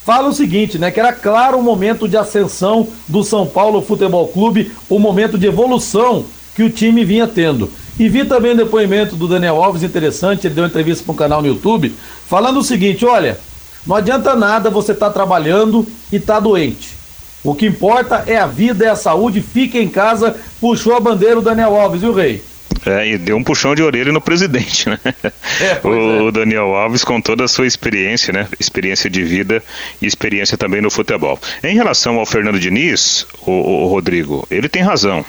fala 0.03 0.29
o 0.29 0.35
seguinte, 0.35 0.79
né? 0.79 0.91
Que 0.91 1.01
era 1.01 1.13
claro 1.13 1.59
o 1.59 1.63
momento 1.63 2.09
de 2.09 2.17
ascensão 2.17 2.89
do 3.07 3.23
São 3.23 3.47
Paulo 3.47 3.83
Futebol 3.83 4.29
Clube, 4.29 4.73
o 4.89 4.99
momento 4.99 5.37
de 5.37 5.47
evolução 5.47 6.25
que 6.55 6.63
o 6.63 6.71
time 6.71 7.05
vinha 7.05 7.27
tendo. 7.27 7.71
E 7.99 8.09
vi 8.09 8.25
também 8.25 8.53
o 8.53 8.57
depoimento 8.57 9.17
do 9.17 9.29
Daniel 9.29 9.63
Alves, 9.63 9.83
interessante, 9.83 10.47
ele 10.47 10.55
deu 10.55 10.65
uma 10.65 10.69
entrevista 10.69 11.05
para 11.05 11.13
um 11.13 11.17
canal 11.17 11.41
no 11.41 11.49
YouTube, 11.49 11.95
falando 12.29 12.59
o 12.59 12.65
seguinte: 12.65 13.05
olha, 13.05 13.39
não 13.87 13.97
adianta 13.97 14.35
nada 14.35 14.71
você 14.71 14.93
estar 14.93 15.07
tá 15.07 15.13
trabalhando 15.13 15.87
e 16.11 16.17
estar 16.17 16.35
tá 16.35 16.41
doente. 16.41 16.95
O 17.43 17.55
que 17.55 17.67
importa 17.67 18.25
é 18.27 18.37
a 18.37 18.47
vida, 18.47 18.87
é 18.87 18.89
a 18.89 18.97
saúde, 18.97 19.43
fique 19.43 19.79
em 19.79 19.89
casa, 19.89 20.35
puxou 20.61 20.97
a 20.97 21.01
bandeira 21.01 21.39
o 21.39 21.43
Daniel 21.43 21.79
Alves, 21.79 22.01
viu, 22.01 22.15
Rei? 22.15 22.43
É, 22.87 23.09
e 23.09 23.19
deu 23.19 23.37
um 23.37 23.43
puxão 23.43 23.75
de 23.75 23.83
orelha 23.83 24.13
no 24.13 24.21
presidente, 24.21 24.89
né? 24.89 24.99
É, 25.61 25.87
o, 25.87 26.29
é. 26.29 26.33
Daniel 26.33 26.75
Alves 26.75 27.05
com 27.05 27.21
toda 27.21 27.45
a 27.45 27.49
sua 27.49 27.67
experiência, 27.67 28.33
né? 28.33 28.47
Experiência 28.59 29.09
de 29.09 29.23
vida 29.23 29.63
e 30.03 30.07
experiência 30.07 30.59
também 30.59 30.83
no 30.83 30.91
futebol. 30.91 31.39
Em 31.63 31.75
relação 31.75 32.19
ao 32.19 32.27
Fernando 32.27 32.59
Diniz, 32.59 33.27
o, 33.47 33.53
o 33.53 33.87
Rodrigo, 33.87 34.47
ele 34.51 34.69
tem 34.69 34.83
razão. 34.83 35.25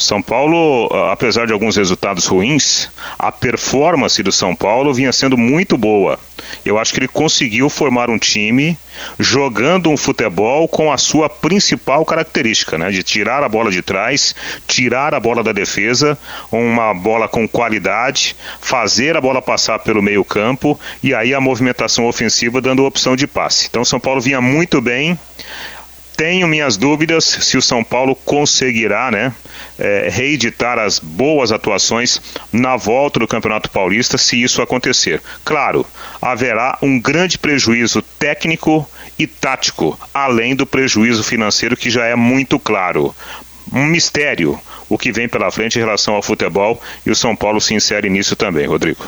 São 0.00 0.22
Paulo, 0.22 0.88
apesar 1.10 1.46
de 1.46 1.52
alguns 1.52 1.76
resultados 1.76 2.26
ruins, 2.26 2.88
a 3.18 3.30
performance 3.30 4.22
do 4.22 4.32
São 4.32 4.56
Paulo 4.56 4.94
vinha 4.94 5.12
sendo 5.12 5.36
muito 5.36 5.76
boa. 5.76 6.18
Eu 6.64 6.78
acho 6.78 6.92
que 6.92 7.00
ele 7.00 7.08
conseguiu 7.08 7.68
formar 7.68 8.08
um 8.08 8.18
time 8.18 8.78
jogando 9.18 9.90
um 9.90 9.96
futebol 9.96 10.66
com 10.66 10.90
a 10.90 10.96
sua 10.96 11.28
principal 11.28 12.04
característica, 12.04 12.78
né? 12.78 12.90
De 12.90 13.02
tirar 13.02 13.42
a 13.42 13.48
bola 13.48 13.70
de 13.70 13.82
trás, 13.82 14.34
tirar 14.66 15.14
a 15.14 15.20
bola 15.20 15.42
da 15.42 15.52
defesa, 15.52 16.18
uma 16.50 16.94
bola 16.94 17.28
com 17.28 17.46
qualidade, 17.46 18.34
fazer 18.60 19.16
a 19.16 19.20
bola 19.20 19.42
passar 19.42 19.78
pelo 19.80 20.02
meio 20.02 20.24
campo 20.24 20.80
e 21.02 21.14
aí 21.14 21.34
a 21.34 21.40
movimentação 21.40 22.06
ofensiva 22.06 22.60
dando 22.60 22.84
opção 22.84 23.14
de 23.14 23.26
passe. 23.26 23.66
Então 23.68 23.84
São 23.84 24.00
Paulo 24.00 24.20
vinha 24.20 24.40
muito 24.40 24.80
bem 24.80 25.18
tenho 26.20 26.46
minhas 26.46 26.76
dúvidas 26.76 27.24
se 27.24 27.56
o 27.56 27.62
São 27.62 27.82
Paulo 27.82 28.14
conseguirá 28.14 29.10
né, 29.10 29.32
é, 29.78 30.10
reeditar 30.12 30.78
as 30.78 30.98
boas 30.98 31.50
atuações 31.50 32.20
na 32.52 32.76
volta 32.76 33.20
do 33.20 33.26
Campeonato 33.26 33.70
Paulista 33.70 34.18
se 34.18 34.42
isso 34.42 34.60
acontecer. 34.60 35.22
Claro, 35.42 35.86
haverá 36.20 36.76
um 36.82 37.00
grande 37.00 37.38
prejuízo 37.38 38.02
técnico 38.18 38.86
e 39.18 39.26
tático, 39.26 39.98
além 40.12 40.54
do 40.54 40.66
prejuízo 40.66 41.24
financeiro 41.24 41.74
que 41.74 41.88
já 41.88 42.04
é 42.04 42.14
muito 42.14 42.58
claro. 42.58 43.14
Um 43.72 43.86
mistério 43.86 44.60
o 44.90 44.98
que 44.98 45.10
vem 45.10 45.26
pela 45.26 45.50
frente 45.50 45.76
em 45.76 45.80
relação 45.80 46.16
ao 46.16 46.22
futebol 46.22 46.78
e 47.06 47.10
o 47.10 47.16
São 47.16 47.34
Paulo 47.34 47.62
se 47.62 47.72
insere 47.72 48.10
nisso 48.10 48.36
também, 48.36 48.66
Rodrigo. 48.66 49.06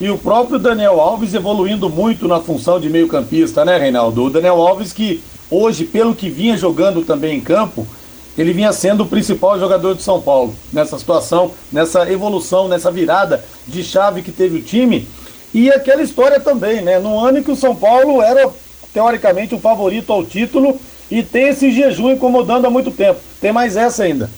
E 0.00 0.08
o 0.08 0.16
próprio 0.16 0.58
Daniel 0.58 1.02
Alves 1.02 1.34
evoluindo 1.34 1.90
muito 1.90 2.26
na 2.26 2.40
função 2.40 2.80
de 2.80 2.88
meio-campista, 2.88 3.62
né, 3.62 3.76
Reinaldo? 3.76 4.24
O 4.24 4.30
Daniel 4.30 4.54
Alves 4.54 4.90
que 4.90 5.20
hoje, 5.50 5.84
pelo 5.84 6.14
que 6.14 6.28
vinha 6.28 6.56
jogando 6.56 7.04
também 7.04 7.36
em 7.36 7.40
campo, 7.40 7.86
ele 8.36 8.52
vinha 8.52 8.72
sendo 8.72 9.02
o 9.02 9.06
principal 9.06 9.58
jogador 9.58 9.94
de 9.94 10.02
São 10.02 10.20
Paulo 10.20 10.54
nessa 10.72 10.98
situação, 10.98 11.50
nessa 11.72 12.10
evolução, 12.10 12.68
nessa 12.68 12.90
virada 12.90 13.44
de 13.66 13.82
chave 13.82 14.22
que 14.22 14.30
teve 14.30 14.58
o 14.58 14.62
time. 14.62 15.08
E 15.52 15.70
aquela 15.70 16.02
história 16.02 16.38
também, 16.38 16.80
né? 16.80 16.98
No 16.98 17.18
ano 17.18 17.38
em 17.38 17.42
que 17.42 17.50
o 17.50 17.56
São 17.56 17.74
Paulo 17.74 18.22
era 18.22 18.48
teoricamente 18.92 19.54
o 19.54 19.58
favorito 19.58 20.12
ao 20.12 20.24
título 20.24 20.78
e 21.10 21.22
tem 21.22 21.48
esse 21.48 21.70
jejum 21.70 22.12
incomodando 22.12 22.66
há 22.66 22.70
muito 22.70 22.90
tempo. 22.90 23.20
Tem 23.40 23.50
mais 23.52 23.76
essa 23.76 24.04
ainda. 24.04 24.30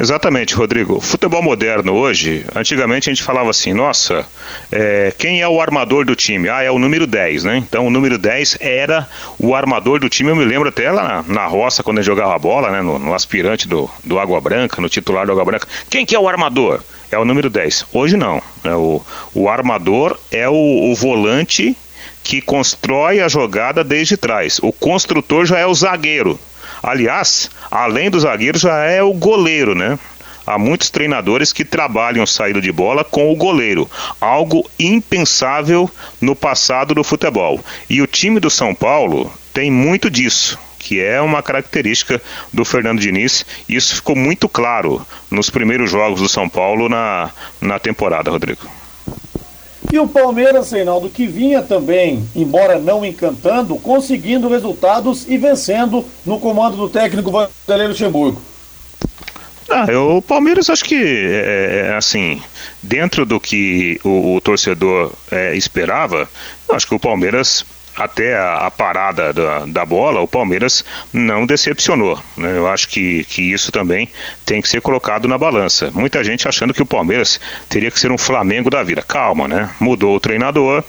Exatamente, 0.00 0.54
Rodrigo. 0.54 1.00
Futebol 1.00 1.42
moderno 1.42 1.92
hoje, 1.94 2.44
antigamente 2.54 3.10
a 3.10 3.12
gente 3.12 3.22
falava 3.22 3.50
assim, 3.50 3.72
nossa, 3.72 4.24
é, 4.70 5.12
quem 5.18 5.40
é 5.40 5.48
o 5.48 5.60
armador 5.60 6.04
do 6.04 6.14
time? 6.14 6.48
Ah, 6.48 6.62
é 6.62 6.70
o 6.70 6.78
número 6.78 7.06
10, 7.06 7.42
né? 7.42 7.56
Então 7.56 7.86
o 7.86 7.90
número 7.90 8.16
10 8.16 8.58
era 8.60 9.08
o 9.38 9.56
armador 9.56 9.98
do 9.98 10.08
time. 10.08 10.30
Eu 10.30 10.36
me 10.36 10.44
lembro 10.44 10.68
até 10.68 10.90
lá 10.92 11.24
na, 11.26 11.34
na 11.34 11.46
roça, 11.46 11.82
quando 11.82 11.98
gente 11.98 12.06
jogava 12.06 12.34
a 12.34 12.38
bola, 12.38 12.70
né? 12.70 12.80
No, 12.80 12.98
no, 12.98 13.12
aspirante 13.12 13.66
do, 13.66 13.90
do 14.04 14.20
Água 14.20 14.40
Branca, 14.40 14.80
no 14.80 14.88
titular 14.88 15.26
do 15.26 15.32
Água 15.32 15.44
Branca. 15.44 15.66
Quem 15.90 16.06
que 16.06 16.14
é 16.14 16.18
o 16.18 16.28
armador? 16.28 16.80
É 17.10 17.18
o 17.18 17.24
número 17.24 17.50
10. 17.50 17.86
Hoje 17.92 18.16
não. 18.16 18.40
É 18.62 18.74
o, 18.74 19.02
o 19.34 19.48
armador 19.48 20.18
é 20.30 20.48
o, 20.48 20.92
o 20.92 20.94
volante 20.94 21.76
que 22.22 22.40
constrói 22.40 23.20
a 23.20 23.28
jogada 23.28 23.82
desde 23.82 24.16
trás. 24.16 24.60
O 24.62 24.72
construtor 24.72 25.46
já 25.46 25.58
é 25.58 25.66
o 25.66 25.74
zagueiro. 25.74 26.38
Aliás, 26.82 27.50
além 27.70 28.10
do 28.10 28.20
zagueiro, 28.20 28.58
já 28.58 28.84
é 28.84 29.02
o 29.02 29.12
goleiro, 29.12 29.74
né? 29.74 29.98
Há 30.46 30.58
muitos 30.58 30.88
treinadores 30.88 31.52
que 31.52 31.64
trabalham 31.64 32.26
saída 32.26 32.60
de 32.60 32.72
bola 32.72 33.04
com 33.04 33.30
o 33.30 33.36
goleiro, 33.36 33.88
algo 34.18 34.68
impensável 34.78 35.90
no 36.20 36.34
passado 36.34 36.94
do 36.94 37.04
futebol. 37.04 37.62
E 37.88 38.00
o 38.00 38.06
time 38.06 38.40
do 38.40 38.48
São 38.48 38.74
Paulo 38.74 39.30
tem 39.52 39.70
muito 39.70 40.10
disso 40.10 40.58
que 40.78 41.02
é 41.02 41.20
uma 41.20 41.42
característica 41.42 42.22
do 42.50 42.64
Fernando 42.64 43.00
Diniz. 43.00 43.44
Isso 43.68 43.96
ficou 43.96 44.16
muito 44.16 44.48
claro 44.48 45.06
nos 45.30 45.50
primeiros 45.50 45.90
jogos 45.90 46.20
do 46.20 46.28
São 46.28 46.48
Paulo 46.48 46.88
na, 46.88 47.30
na 47.60 47.78
temporada, 47.78 48.30
Rodrigo. 48.30 48.77
E 49.90 49.98
o 49.98 50.06
Palmeiras, 50.06 50.70
Reinaldo, 50.70 51.08
que 51.08 51.26
vinha 51.26 51.62
também, 51.62 52.28
embora 52.36 52.78
não 52.78 53.04
encantando, 53.04 53.76
conseguindo 53.76 54.48
resultados 54.48 55.26
e 55.26 55.38
vencendo 55.38 56.04
no 56.26 56.38
comando 56.38 56.76
do 56.76 56.88
técnico 56.88 57.30
Vanderlei 57.30 57.88
Luxemburgo. 57.88 58.40
Ah, 59.70 59.86
eu, 59.88 60.16
o 60.16 60.22
Palmeiras 60.22 60.70
acho 60.70 60.84
que 60.84 60.94
é, 60.94 61.86
é, 61.86 61.88
é 61.88 61.94
assim, 61.94 62.40
dentro 62.82 63.26
do 63.26 63.38
que 63.38 64.00
o, 64.04 64.36
o 64.36 64.40
torcedor 64.40 65.12
é, 65.30 65.54
esperava, 65.56 66.28
acho 66.70 66.86
que 66.86 66.94
o 66.94 66.98
Palmeiras 67.00 67.64
até 67.98 68.36
a, 68.36 68.66
a 68.66 68.70
parada 68.70 69.32
da, 69.32 69.66
da, 69.66 69.84
bola, 69.84 70.20
o 70.20 70.28
Palmeiras 70.28 70.84
não 71.12 71.44
decepcionou. 71.44 72.18
Né? 72.36 72.56
Eu 72.56 72.68
acho 72.68 72.88
que, 72.88 73.24
que 73.24 73.52
isso 73.52 73.72
também 73.72 74.08
tem 74.46 74.62
que 74.62 74.68
ser 74.68 74.80
colocado 74.80 75.26
na 75.26 75.36
balança. 75.36 75.90
Muita 75.92 76.22
gente 76.22 76.46
achando 76.46 76.72
que 76.72 76.82
o 76.82 76.86
Palmeiras 76.86 77.40
teria 77.68 77.90
que 77.90 77.98
ser 77.98 78.12
um 78.12 78.18
Flamengo 78.18 78.70
da 78.70 78.82
vida. 78.82 79.02
Calma, 79.02 79.48
né? 79.48 79.70
Mudou 79.80 80.14
o 80.14 80.20
treinador, 80.20 80.84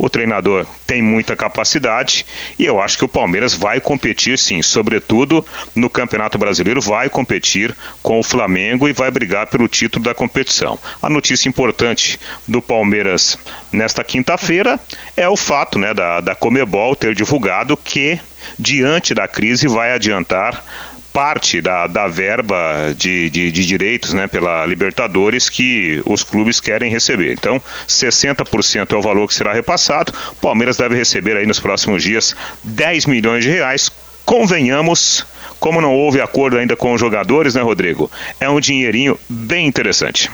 o 0.00 0.08
treinador 0.08 0.66
tem 0.86 1.02
muita 1.02 1.36
capacidade 1.36 2.24
e 2.58 2.64
eu 2.64 2.80
acho 2.80 2.96
que 2.96 3.04
o 3.04 3.08
Palmeiras 3.08 3.54
vai 3.54 3.80
competir 3.80 4.38
sim, 4.38 4.62
sobretudo 4.62 5.44
no 5.74 5.90
Campeonato 5.90 6.38
Brasileiro, 6.38 6.80
vai 6.80 7.10
competir 7.10 7.76
com 8.02 8.18
o 8.18 8.22
Flamengo 8.22 8.88
e 8.88 8.94
vai 8.94 9.10
brigar 9.10 9.46
pelo 9.48 9.68
título 9.68 10.02
da 10.02 10.14
competição. 10.14 10.78
A 11.02 11.10
notícia 11.10 11.50
importante 11.50 12.18
do 12.48 12.62
Palmeiras 12.62 13.38
nesta 13.70 14.02
quinta-feira 14.02 14.80
é 15.14 15.28
o 15.28 15.36
fato 15.36 15.78
né, 15.78 15.92
da, 15.92 16.20
da 16.20 16.34
Comebol 16.34 16.96
ter 16.96 17.14
divulgado 17.14 17.76
que, 17.76 18.18
diante 18.58 19.12
da 19.12 19.28
crise, 19.28 19.68
vai 19.68 19.92
adiantar 19.92 20.64
parte 21.12 21.60
da, 21.60 21.86
da 21.86 22.06
verba 22.06 22.94
de, 22.96 23.30
de, 23.30 23.50
de, 23.52 23.66
direitos 23.66 24.12
né, 24.12 24.26
pela 24.26 24.64
Libertadores 24.66 25.48
que 25.48 26.02
os 26.04 26.22
clubes 26.22 26.60
querem 26.60 26.90
receber. 26.90 27.32
Então, 27.32 27.60
60% 27.88 28.92
é 28.92 28.96
o 28.96 29.02
valor 29.02 29.26
que 29.26 29.34
será 29.34 29.52
repassado. 29.52 30.12
Palmeiras 30.40 30.76
deve 30.76 30.94
receber 30.94 31.36
aí 31.36 31.46
nos 31.46 31.60
próximos 31.60 32.02
dias 32.02 32.34
10 32.62 33.06
milhões 33.06 33.44
de 33.44 33.50
reais. 33.50 33.90
Convenhamos, 34.24 35.26
como 35.58 35.80
não 35.80 35.92
houve 35.92 36.20
acordo 36.20 36.58
ainda 36.58 36.76
com 36.76 36.92
os 36.92 37.00
jogadores, 37.00 37.54
né, 37.54 37.62
Rodrigo? 37.62 38.10
É 38.38 38.48
um 38.48 38.60
dinheirinho 38.60 39.18
bem 39.28 39.66
interessante. 39.66 40.30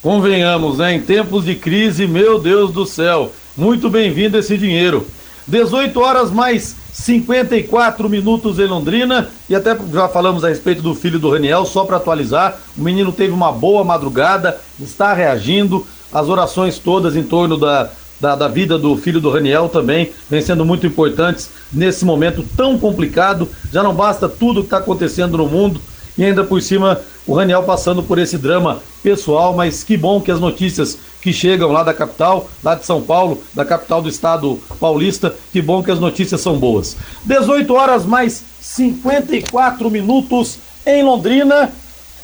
Convenhamos, 0.00 0.78
né? 0.78 0.94
Em 0.94 1.00
tempos 1.00 1.44
de 1.44 1.54
crise, 1.54 2.06
meu 2.06 2.38
Deus 2.38 2.72
do 2.72 2.86
céu, 2.86 3.32
muito 3.54 3.90
bem-vindo 3.90 4.38
esse 4.38 4.56
dinheiro. 4.56 5.06
18 5.46 6.00
horas 6.00 6.30
mais 6.30 6.74
54 7.00 8.08
minutos 8.08 8.58
em 8.58 8.66
Londrina. 8.66 9.28
E 9.48 9.54
até 9.54 9.76
já 9.92 10.08
falamos 10.08 10.44
a 10.44 10.48
respeito 10.48 10.82
do 10.82 10.94
filho 10.94 11.18
do 11.18 11.30
Raniel, 11.30 11.64
só 11.64 11.84
para 11.84 11.96
atualizar. 11.96 12.58
O 12.76 12.82
menino 12.82 13.10
teve 13.10 13.32
uma 13.32 13.50
boa 13.50 13.82
madrugada, 13.82 14.60
está 14.78 15.14
reagindo. 15.14 15.86
As 16.12 16.28
orações 16.28 16.78
todas 16.78 17.16
em 17.16 17.22
torno 17.22 17.56
da, 17.56 17.88
da, 18.20 18.36
da, 18.36 18.48
vida 18.48 18.78
do 18.78 18.96
filho 18.96 19.20
do 19.20 19.30
Raniel 19.30 19.68
também 19.68 20.10
vem 20.28 20.42
sendo 20.42 20.64
muito 20.64 20.86
importantes 20.86 21.50
nesse 21.72 22.04
momento 22.04 22.44
tão 22.56 22.78
complicado. 22.78 23.48
Já 23.72 23.82
não 23.82 23.94
basta 23.94 24.28
tudo 24.28 24.60
que 24.60 24.66
está 24.66 24.78
acontecendo 24.78 25.38
no 25.38 25.46
mundo 25.46 25.80
e 26.20 26.24
ainda 26.26 26.44
por 26.44 26.60
cima 26.60 27.00
o 27.26 27.34
Raniel 27.34 27.62
passando 27.62 28.02
por 28.02 28.18
esse 28.18 28.36
drama 28.36 28.82
pessoal, 29.02 29.54
mas 29.54 29.82
que 29.82 29.96
bom 29.96 30.20
que 30.20 30.30
as 30.30 30.38
notícias 30.38 30.98
que 31.22 31.32
chegam 31.32 31.72
lá 31.72 31.82
da 31.82 31.94
capital, 31.94 32.46
lá 32.62 32.74
de 32.74 32.84
São 32.84 33.00
Paulo, 33.00 33.42
da 33.54 33.64
capital 33.64 34.02
do 34.02 34.08
estado 34.10 34.60
paulista, 34.78 35.34
que 35.50 35.62
bom 35.62 35.82
que 35.82 35.90
as 35.90 35.98
notícias 35.98 36.42
são 36.42 36.58
boas. 36.58 36.94
18 37.24 37.72
horas 37.72 38.04
mais 38.04 38.44
54 38.60 39.90
minutos 39.90 40.58
em 40.84 41.02
Londrina. 41.02 41.72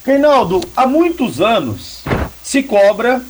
Reinaldo, 0.04 0.60
há 0.76 0.86
muitos 0.86 1.40
anos 1.40 2.04
se 2.42 2.62
cobra 2.62 3.22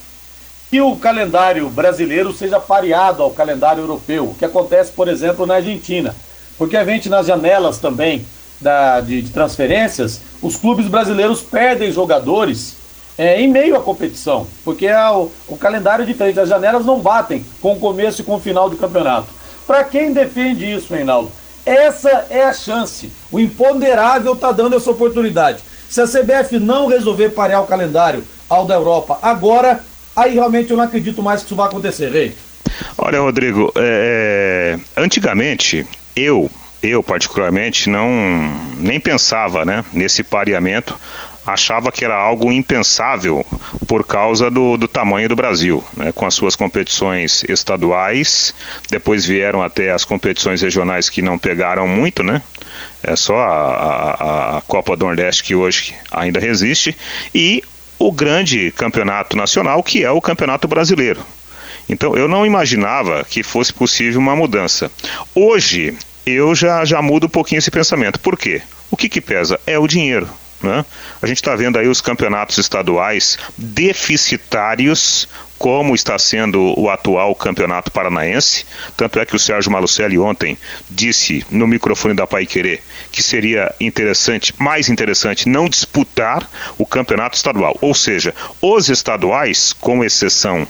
que 0.68 0.80
o 0.80 0.96
calendário 0.96 1.70
brasileiro 1.70 2.32
seja 2.32 2.58
pareado 2.58 3.22
ao 3.22 3.30
calendário 3.30 3.84
europeu, 3.84 4.30
o 4.30 4.34
que 4.34 4.44
acontece, 4.44 4.90
por 4.90 5.06
exemplo, 5.06 5.46
na 5.46 5.54
Argentina. 5.54 6.12
Porque 6.58 6.76
a 6.76 6.84
gente 6.84 7.08
nas 7.08 7.28
janelas 7.28 7.78
também 7.78 8.26
da, 8.61 9.00
de, 9.00 9.22
de 9.22 9.30
transferências, 9.30 10.20
os 10.42 10.57
clubes 10.57 10.86
brasileiros 10.86 11.40
perdem 11.40 11.92
jogadores 11.92 12.76
é, 13.18 13.40
em 13.40 13.48
meio 13.48 13.76
à 13.76 13.80
competição, 13.80 14.46
porque 14.64 14.86
é 14.86 15.11
o, 15.11 15.30
o 15.48 15.57
calendário 15.57 16.02
é 16.02 16.07
diferente, 16.07 16.38
as 16.38 16.48
janelas 16.48 16.84
não 16.84 17.00
batem 17.00 17.44
com 17.61 17.72
o 17.72 17.80
começo 17.80 18.20
e 18.20 18.24
com 18.24 18.34
o 18.34 18.40
final 18.40 18.68
do 18.68 18.76
campeonato. 18.76 19.28
Para 19.66 19.82
quem 19.84 20.12
defende 20.12 20.70
isso, 20.70 20.92
Reinaldo, 20.92 21.30
essa 21.64 22.26
é 22.30 22.44
a 22.44 22.52
chance. 22.52 23.11
O 23.32 23.40
imponderável 23.40 24.34
está 24.34 24.52
dando 24.52 24.76
essa 24.76 24.90
oportunidade. 24.90 25.59
Se 25.88 26.00
a 26.00 26.07
CBF 26.07 26.59
não 26.59 26.86
resolver 26.86 27.30
parear 27.30 27.62
o 27.62 27.66
calendário 27.66 28.22
ao 28.48 28.64
da 28.64 28.74
Europa 28.74 29.18
agora, 29.22 29.80
aí 30.14 30.34
realmente 30.34 30.70
eu 30.70 30.76
não 30.76 30.84
acredito 30.84 31.22
mais 31.22 31.40
que 31.40 31.46
isso 31.46 31.57
vai 31.57 31.66
acontecer, 31.66 32.11
Rei. 32.11 32.36
Olha, 32.98 33.20
Rodrigo, 33.20 33.72
é, 33.76 34.78
é 34.96 35.00
antigamente 35.00 35.86
eu 36.14 36.50
eu 36.83 37.03
particularmente 37.03 37.89
não 37.89 38.09
nem 38.77 39.01
pensava 39.01 39.64
né, 39.64 39.85
nesse 39.93 40.22
pareamento 40.22 40.99
achava 41.47 41.93
que 41.93 42.05
era 42.05 42.16
algo 42.16 42.51
impensável 42.51 43.47
por 43.87 44.05
causa 44.05 44.51
do, 44.51 44.77
do 44.77 44.89
tamanho 44.89 45.29
do 45.29 45.37
Brasil, 45.37 45.83
né, 45.97 46.11
com 46.11 46.27
as 46.27 46.35
suas 46.35 46.57
competições 46.57 47.45
estaduais, 47.49 48.53
depois 48.91 49.24
vieram 49.24 49.62
até 49.62 49.93
as 49.93 50.05
competições 50.05 50.61
regionais 50.61 51.09
que 51.09 51.22
não 51.22 51.39
pegaram 51.39 51.87
muito, 51.87 52.22
né? 52.24 52.43
É 53.03 53.14
só 53.14 53.37
a, 53.37 53.47
a, 53.47 54.59
a 54.59 54.61
Copa 54.62 54.97
do 54.97 55.07
Nordeste 55.07 55.45
que 55.45 55.55
hoje 55.55 55.95
ainda 56.11 56.41
resiste 56.41 56.97
e 57.33 57.62
o 57.99 58.11
grande 58.11 58.72
campeonato 58.72 59.37
nacional 59.37 59.83
que 59.83 60.05
é 60.05 60.11
o 60.11 60.20
Campeonato 60.20 60.66
Brasileiro. 60.66 61.20
Então 61.89 62.16
eu 62.16 62.27
não 62.27 62.45
imaginava 62.45 63.24
que 63.24 63.43
fosse 63.45 63.72
possível 63.72 64.20
uma 64.20 64.35
mudança. 64.35 64.91
Hoje 65.35 65.97
eu 66.27 66.55
já, 66.55 66.85
já 66.85 67.01
mudo 67.01 67.27
um 67.27 67.31
pouquinho 67.31 67.61
esse 67.61 67.70
pensamento. 67.70 68.18
Por 68.18 68.37
quê? 68.37 68.61
O 68.91 68.97
que, 68.97 69.09
que 69.09 69.20
pesa? 69.20 69.61
É 69.66 69.79
o 69.79 69.87
dinheiro. 69.87 70.29
Né? 70.61 70.85
A 71.20 71.27
gente 71.27 71.37
está 71.37 71.55
vendo 71.55 71.79
aí 71.79 71.87
os 71.87 72.01
campeonatos 72.01 72.59
estaduais 72.59 73.39
deficitários, 73.57 75.29
como 75.59 75.95
está 75.95 76.18
sendo 76.18 76.79
o 76.79 76.91
atual 76.91 77.35
campeonato 77.35 77.91
paranaense. 77.91 78.66
Tanto 78.97 79.20
é 79.20 79.27
que 79.27 79.37
o 79.37 79.39
Sérgio 79.39 79.70
Malucelli 79.70 80.18
ontem 80.18 80.59
disse 80.91 81.47
no 81.51 81.66
microfone 81.66 82.14
da 82.14 82.27
Pai 82.27 82.47
Querer 82.47 82.83
que 83.12 83.22
seria 83.22 83.74
interessante, 83.81 84.55
mais 84.59 84.89
interessante, 84.89 85.49
não 85.49 85.68
disputar 85.68 86.49
o 86.77 86.85
campeonato 86.85 87.37
estadual. 87.37 87.77
Ou 87.81 87.95
seja, 87.95 88.35
os 88.61 88.89
estaduais, 88.89 89.72
com 89.72 90.05
exceção 90.05 90.66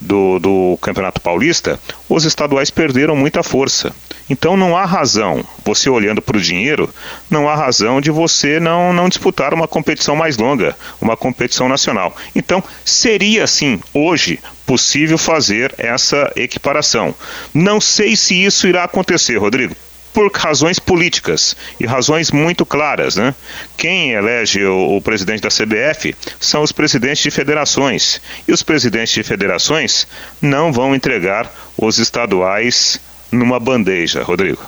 do, 0.00 0.38
do 0.38 0.78
Campeonato 0.80 1.20
Paulista, 1.20 1.78
os 2.08 2.24
estaduais 2.24 2.70
perderam 2.70 3.16
muita 3.16 3.42
força. 3.42 3.92
Então 4.30 4.56
não 4.56 4.76
há 4.76 4.84
razão, 4.84 5.44
você 5.64 5.88
olhando 5.88 6.20
para 6.20 6.36
o 6.36 6.40
dinheiro, 6.40 6.92
não 7.30 7.48
há 7.48 7.54
razão 7.54 8.00
de 8.00 8.10
você 8.10 8.60
não, 8.60 8.92
não 8.92 9.08
disputar 9.08 9.54
uma 9.54 9.66
competição 9.66 10.14
mais 10.14 10.36
longa, 10.36 10.76
uma 11.00 11.16
competição 11.16 11.68
nacional. 11.68 12.14
Então 12.36 12.62
seria 12.84 13.46
sim, 13.46 13.80
hoje, 13.92 14.38
possível 14.66 15.16
fazer 15.16 15.74
essa 15.78 16.30
equiparação. 16.36 17.14
Não 17.54 17.80
sei 17.80 18.16
se 18.16 18.34
isso 18.34 18.66
irá 18.66 18.84
acontecer, 18.84 19.36
Rodrigo 19.38 19.74
por 20.12 20.30
razões 20.32 20.78
políticas 20.78 21.56
e 21.78 21.86
razões 21.86 22.30
muito 22.30 22.64
claras. 22.66 23.16
Né? 23.16 23.34
Quem 23.76 24.12
elege 24.12 24.64
o, 24.64 24.96
o, 24.96 25.02
presidente 25.02 25.42
da 25.42 25.48
CBF 25.48 26.14
são 26.40 26.62
os 26.62 26.72
presidentes 26.72 27.22
de 27.22 27.30
federações. 27.30 28.20
E 28.46 28.52
os 28.52 28.62
presidentes 28.62 29.14
de 29.14 29.22
federações 29.22 30.06
não 30.40 30.72
vão 30.72 30.94
entregar 30.94 31.52
os 31.76 31.98
estaduais 31.98 33.00
numa 33.30 33.60
bandeja, 33.60 34.22
Rodrigo. 34.22 34.62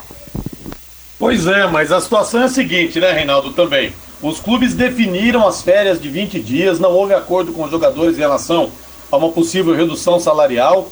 Pois 1.19 1.47
é, 1.47 1.67
mas 1.67 1.93
a 1.93 2.01
situação 2.01 2.43
é 2.43 2.45
a 2.45 2.49
seguinte, 2.49 2.99
né, 2.99 3.13
Reinaldo, 3.13 3.53
também. 3.53 3.93
Os 4.23 4.39
clubes 4.39 4.75
definiram 4.75 5.47
as 5.47 5.63
férias 5.63 6.01
de 6.01 6.09
20 6.09 6.41
dias, 6.41 6.79
não 6.79 6.93
houve 6.93 7.15
acordo 7.15 7.53
com 7.53 7.65
os 7.65 7.71
jogadores 7.71 8.17
em 8.17 8.21
relação 8.21 8.71
a 9.11 9.17
uma 9.17 9.31
possível 9.31 9.75
redução 9.75 10.21
salarial. 10.21 10.91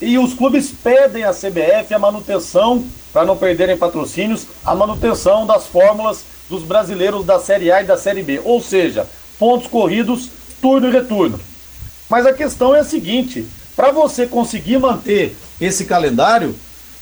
E 0.00 0.18
os 0.18 0.32
clubes 0.32 0.70
pedem 0.70 1.24
à 1.24 1.32
CBF 1.32 1.92
a 1.92 1.98
manutenção 1.98 2.84
para 3.12 3.24
não 3.24 3.36
perderem 3.36 3.76
patrocínios, 3.76 4.46
a 4.64 4.74
manutenção 4.74 5.46
das 5.46 5.66
fórmulas 5.66 6.24
dos 6.48 6.62
brasileiros 6.62 7.24
da 7.24 7.38
Série 7.38 7.70
A 7.70 7.82
e 7.82 7.86
da 7.86 7.96
Série 7.96 8.22
B, 8.22 8.40
ou 8.44 8.62
seja, 8.62 9.06
pontos 9.38 9.66
corridos, 9.66 10.30
turno 10.62 10.88
e 10.88 10.92
retorno. 10.92 11.40
Mas 12.08 12.26
a 12.26 12.32
questão 12.32 12.74
é 12.74 12.80
a 12.80 12.84
seguinte: 12.84 13.46
para 13.74 13.90
você 13.90 14.26
conseguir 14.26 14.78
manter 14.78 15.36
esse 15.60 15.84
calendário 15.84 16.54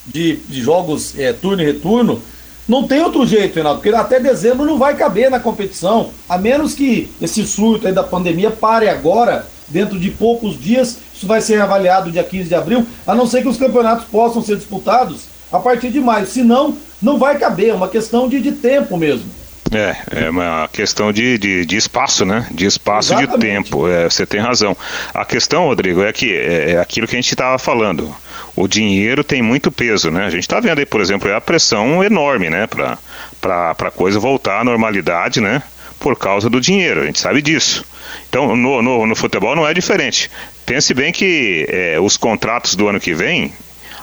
de, 0.06 0.36
de 0.36 0.62
jogos 0.62 1.18
é, 1.18 1.32
turno 1.32 1.62
e 1.62 1.66
retorno, 1.66 2.22
não 2.68 2.86
tem 2.86 3.00
outro 3.00 3.24
jeito, 3.24 3.56
Renato, 3.56 3.76
porque 3.76 3.94
até 3.94 4.18
dezembro 4.18 4.66
não 4.66 4.78
vai 4.78 4.96
caber 4.96 5.30
na 5.30 5.38
competição, 5.38 6.10
a 6.28 6.36
menos 6.36 6.74
que 6.74 7.08
esse 7.20 7.46
surto 7.46 7.92
da 7.92 8.02
pandemia 8.02 8.50
pare 8.50 8.88
agora, 8.88 9.46
dentro 9.68 9.98
de 9.98 10.10
poucos 10.10 10.58
dias, 10.58 10.98
isso 11.14 11.26
vai 11.26 11.40
ser 11.40 11.60
avaliado 11.60 12.10
dia 12.10 12.24
15 12.24 12.48
de 12.48 12.54
abril, 12.54 12.86
a 13.06 13.14
não 13.14 13.26
ser 13.26 13.42
que 13.42 13.48
os 13.48 13.56
campeonatos 13.56 14.04
possam 14.06 14.42
ser 14.42 14.56
disputados 14.56 15.22
a 15.52 15.58
partir 15.58 15.90
de 15.90 16.00
maio. 16.00 16.26
Senão, 16.26 16.76
não 17.00 17.18
vai 17.18 17.38
caber, 17.38 17.70
é 17.70 17.74
uma 17.74 17.88
questão 17.88 18.28
de, 18.28 18.40
de 18.40 18.52
tempo 18.52 18.96
mesmo. 18.96 19.36
É, 19.72 20.24
é 20.26 20.30
uma 20.30 20.68
questão 20.72 21.12
de, 21.12 21.36
de, 21.38 21.66
de 21.66 21.76
espaço, 21.76 22.24
né? 22.24 22.46
De 22.52 22.66
espaço 22.66 23.14
e 23.14 23.26
de 23.26 23.38
tempo. 23.38 23.88
É, 23.88 24.04
você 24.08 24.24
tem 24.24 24.40
razão. 24.40 24.76
A 25.12 25.24
questão, 25.24 25.66
Rodrigo, 25.66 26.02
é 26.02 26.12
que 26.12 26.32
é, 26.32 26.72
é 26.72 26.78
aquilo 26.78 27.06
que 27.06 27.16
a 27.16 27.18
gente 27.18 27.32
estava 27.32 27.58
falando. 27.58 28.14
O 28.54 28.68
dinheiro 28.68 29.24
tem 29.24 29.42
muito 29.42 29.72
peso, 29.72 30.10
né? 30.10 30.24
A 30.24 30.30
gente 30.30 30.42
está 30.42 30.60
vendo 30.60 30.78
aí, 30.78 30.86
por 30.86 31.00
exemplo, 31.00 31.34
a 31.34 31.40
pressão 31.40 32.02
enorme, 32.04 32.48
né? 32.48 32.66
Para 32.66 33.70
a 33.70 33.90
coisa 33.90 34.20
voltar 34.20 34.60
à 34.60 34.64
normalidade, 34.64 35.40
né? 35.40 35.62
Por 35.98 36.16
causa 36.16 36.48
do 36.48 36.60
dinheiro, 36.60 37.02
a 37.02 37.06
gente 37.06 37.18
sabe 37.18 37.40
disso. 37.40 37.84
Então, 38.28 38.54
no, 38.54 38.82
no, 38.82 39.06
no 39.06 39.16
futebol 39.16 39.56
não 39.56 39.66
é 39.66 39.72
diferente. 39.72 40.30
Pense 40.64 40.92
bem 40.92 41.12
que 41.12 41.66
é, 41.68 41.98
os 42.00 42.16
contratos 42.16 42.74
do 42.74 42.88
ano 42.88 43.00
que 43.00 43.14
vem 43.14 43.52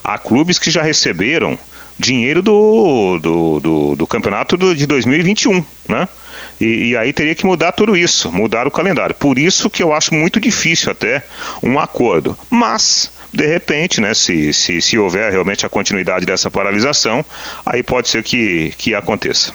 há 0.04 0.18
clubes 0.18 0.60
que 0.60 0.72
já 0.72 0.82
receberam 0.82 1.58
dinheiro 1.98 2.41
do, 2.41 3.20
do, 3.20 3.60
do, 3.60 3.96
do 3.96 4.08
campeonato 4.08 4.58
do, 4.58 4.76
de 4.76 4.86
2021, 4.86 5.64
né? 5.88 6.08
E, 6.60 6.89
e, 6.89 6.98
aí 6.98 7.12
teria 7.14 7.36
que 7.36 7.46
mudar 7.46 7.72
tudo 7.72 7.96
isso, 7.96 8.32
mudar 8.32 8.68
o 8.68 8.72
calendário. 8.72 9.16
Por 9.16 9.38
isso 9.38 9.70
que 9.70 9.82
eu 9.82 9.94
acho 9.94 10.14
muito 10.14 10.39
difícil 10.39 10.91
até 10.91 11.24
um 11.62 11.80
acordo. 11.80 12.38
Mas, 12.50 13.12
de 13.32 13.46
repente, 13.46 14.00
né, 14.00 14.14
se, 14.14 14.54
se, 14.54 14.82
se 14.82 14.98
houver 14.98 15.32
realmente 15.32 15.66
a 15.66 15.70
continuidade 15.70 16.26
dessa 16.26 16.50
paralisação, 16.52 17.26
aí 17.66 17.84
pode 17.84 18.10
ser 18.10 18.24
que, 18.24 18.74
que 18.78 18.94
aconteça. 18.94 19.54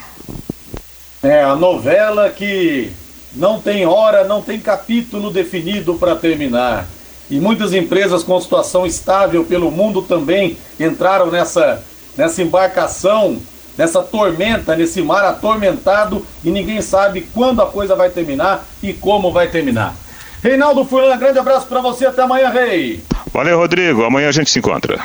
É, 1.21 1.43
a 1.43 1.55
novela 1.55 2.29
que 2.29 2.91
não 3.35 3.59
tem 3.59 3.85
hora, 3.85 4.23
não 4.23 4.41
tem 4.41 4.59
capítulo 4.59 5.29
definido 5.29 5.95
para 5.95 6.15
terminar 6.15 6.87
e 7.29 7.39
muitas 7.39 7.73
empresas 7.73 8.23
com 8.23 8.39
situação 8.41 8.85
estável 8.85 9.43
pelo 9.43 9.69
mundo 9.69 10.01
também 10.01 10.57
entraram 10.79 11.29
nessa, 11.29 11.83
nessa 12.17 12.41
embarcação, 12.41 13.37
nessa 13.77 14.01
tormenta, 14.01 14.75
nesse 14.75 15.01
mar 15.01 15.23
atormentado 15.25 16.25
e 16.43 16.49
ninguém 16.49 16.81
sabe 16.81 17.27
quando 17.33 17.61
a 17.61 17.67
coisa 17.67 17.95
vai 17.95 18.09
terminar 18.09 18.65
e 18.81 18.93
como 18.93 19.31
vai 19.31 19.47
terminar. 19.47 19.95
Reinaldo 20.41 20.85
Furlan, 20.85 21.17
grande 21.17 21.37
abraço 21.37 21.67
para 21.67 21.81
você, 21.81 22.05
até 22.05 22.21
amanhã, 22.21 22.49
Rei. 22.49 23.03
Valeu, 23.31 23.57
Rodrigo, 23.59 24.03
amanhã 24.03 24.29
a 24.29 24.31
gente 24.31 24.49
se 24.49 24.57
encontra. 24.57 24.99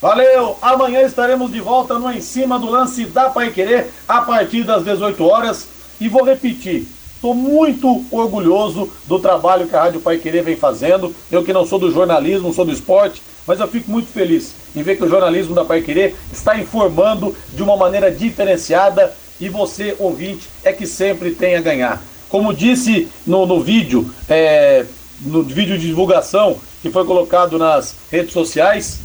Valeu, 0.00 0.56
amanhã 0.60 1.02
estaremos 1.02 1.50
de 1.50 1.60
volta 1.60 1.98
no 1.98 2.10
Em 2.12 2.20
Cima 2.20 2.58
do 2.58 2.70
Lance 2.70 3.06
da 3.06 3.30
Pai 3.30 3.50
Querer, 3.50 3.90
a 4.06 4.20
partir 4.20 4.62
das 4.62 4.84
18 4.84 5.24
horas. 5.24 5.68
E 5.98 6.08
vou 6.08 6.22
repetir, 6.22 6.86
Estou 7.16 7.34
muito 7.34 8.04
orgulhoso 8.10 8.90
do 9.06 9.18
trabalho 9.18 9.66
que 9.66 9.74
a 9.74 9.84
Rádio 9.84 10.00
Pai 10.00 10.18
Querer 10.18 10.44
vem 10.44 10.54
fazendo. 10.54 11.14
Eu 11.32 11.42
que 11.42 11.52
não 11.52 11.64
sou 11.64 11.78
do 11.78 11.90
jornalismo, 11.90 12.52
sou 12.52 12.64
do 12.64 12.70
esporte, 12.70 13.22
mas 13.46 13.58
eu 13.58 13.66
fico 13.66 13.90
muito 13.90 14.08
feliz 14.08 14.54
em 14.76 14.82
ver 14.82 14.96
que 14.96 15.04
o 15.04 15.08
jornalismo 15.08 15.54
da 15.54 15.64
Pai 15.64 15.80
Querer 15.80 16.14
está 16.30 16.58
informando 16.58 17.34
de 17.54 17.62
uma 17.62 17.74
maneira 17.74 18.10
diferenciada 18.10 19.14
e 19.40 19.48
você, 19.48 19.96
ouvinte, 19.98 20.46
é 20.62 20.72
que 20.74 20.86
sempre 20.86 21.30
tem 21.30 21.56
a 21.56 21.62
ganhar. 21.62 22.02
Como 22.28 22.52
disse 22.52 23.08
no, 23.26 23.46
no 23.46 23.60
vídeo, 23.60 24.08
é, 24.28 24.84
no 25.22 25.42
vídeo 25.42 25.78
de 25.78 25.86
divulgação 25.86 26.58
que 26.86 26.92
foi 26.92 27.04
colocado 27.04 27.58
nas 27.58 27.96
redes 28.10 28.32
sociais, 28.32 29.00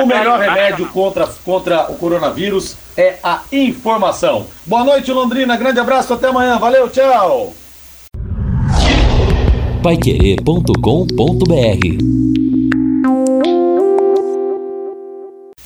o 0.00 0.06
melhor 0.06 0.38
remédio 0.38 0.88
contra, 0.88 1.26
contra 1.44 1.90
o 1.90 1.96
coronavírus 1.96 2.76
é 2.96 3.16
a 3.22 3.42
informação. 3.52 4.46
Boa 4.64 4.84
noite, 4.84 5.12
Londrina. 5.12 5.56
Grande 5.56 5.80
abraço, 5.80 6.14
até 6.14 6.28
amanhã. 6.28 6.58
Valeu, 6.58 6.88
tchau. 6.88 7.52
Paiquerê.com.br 9.82 12.27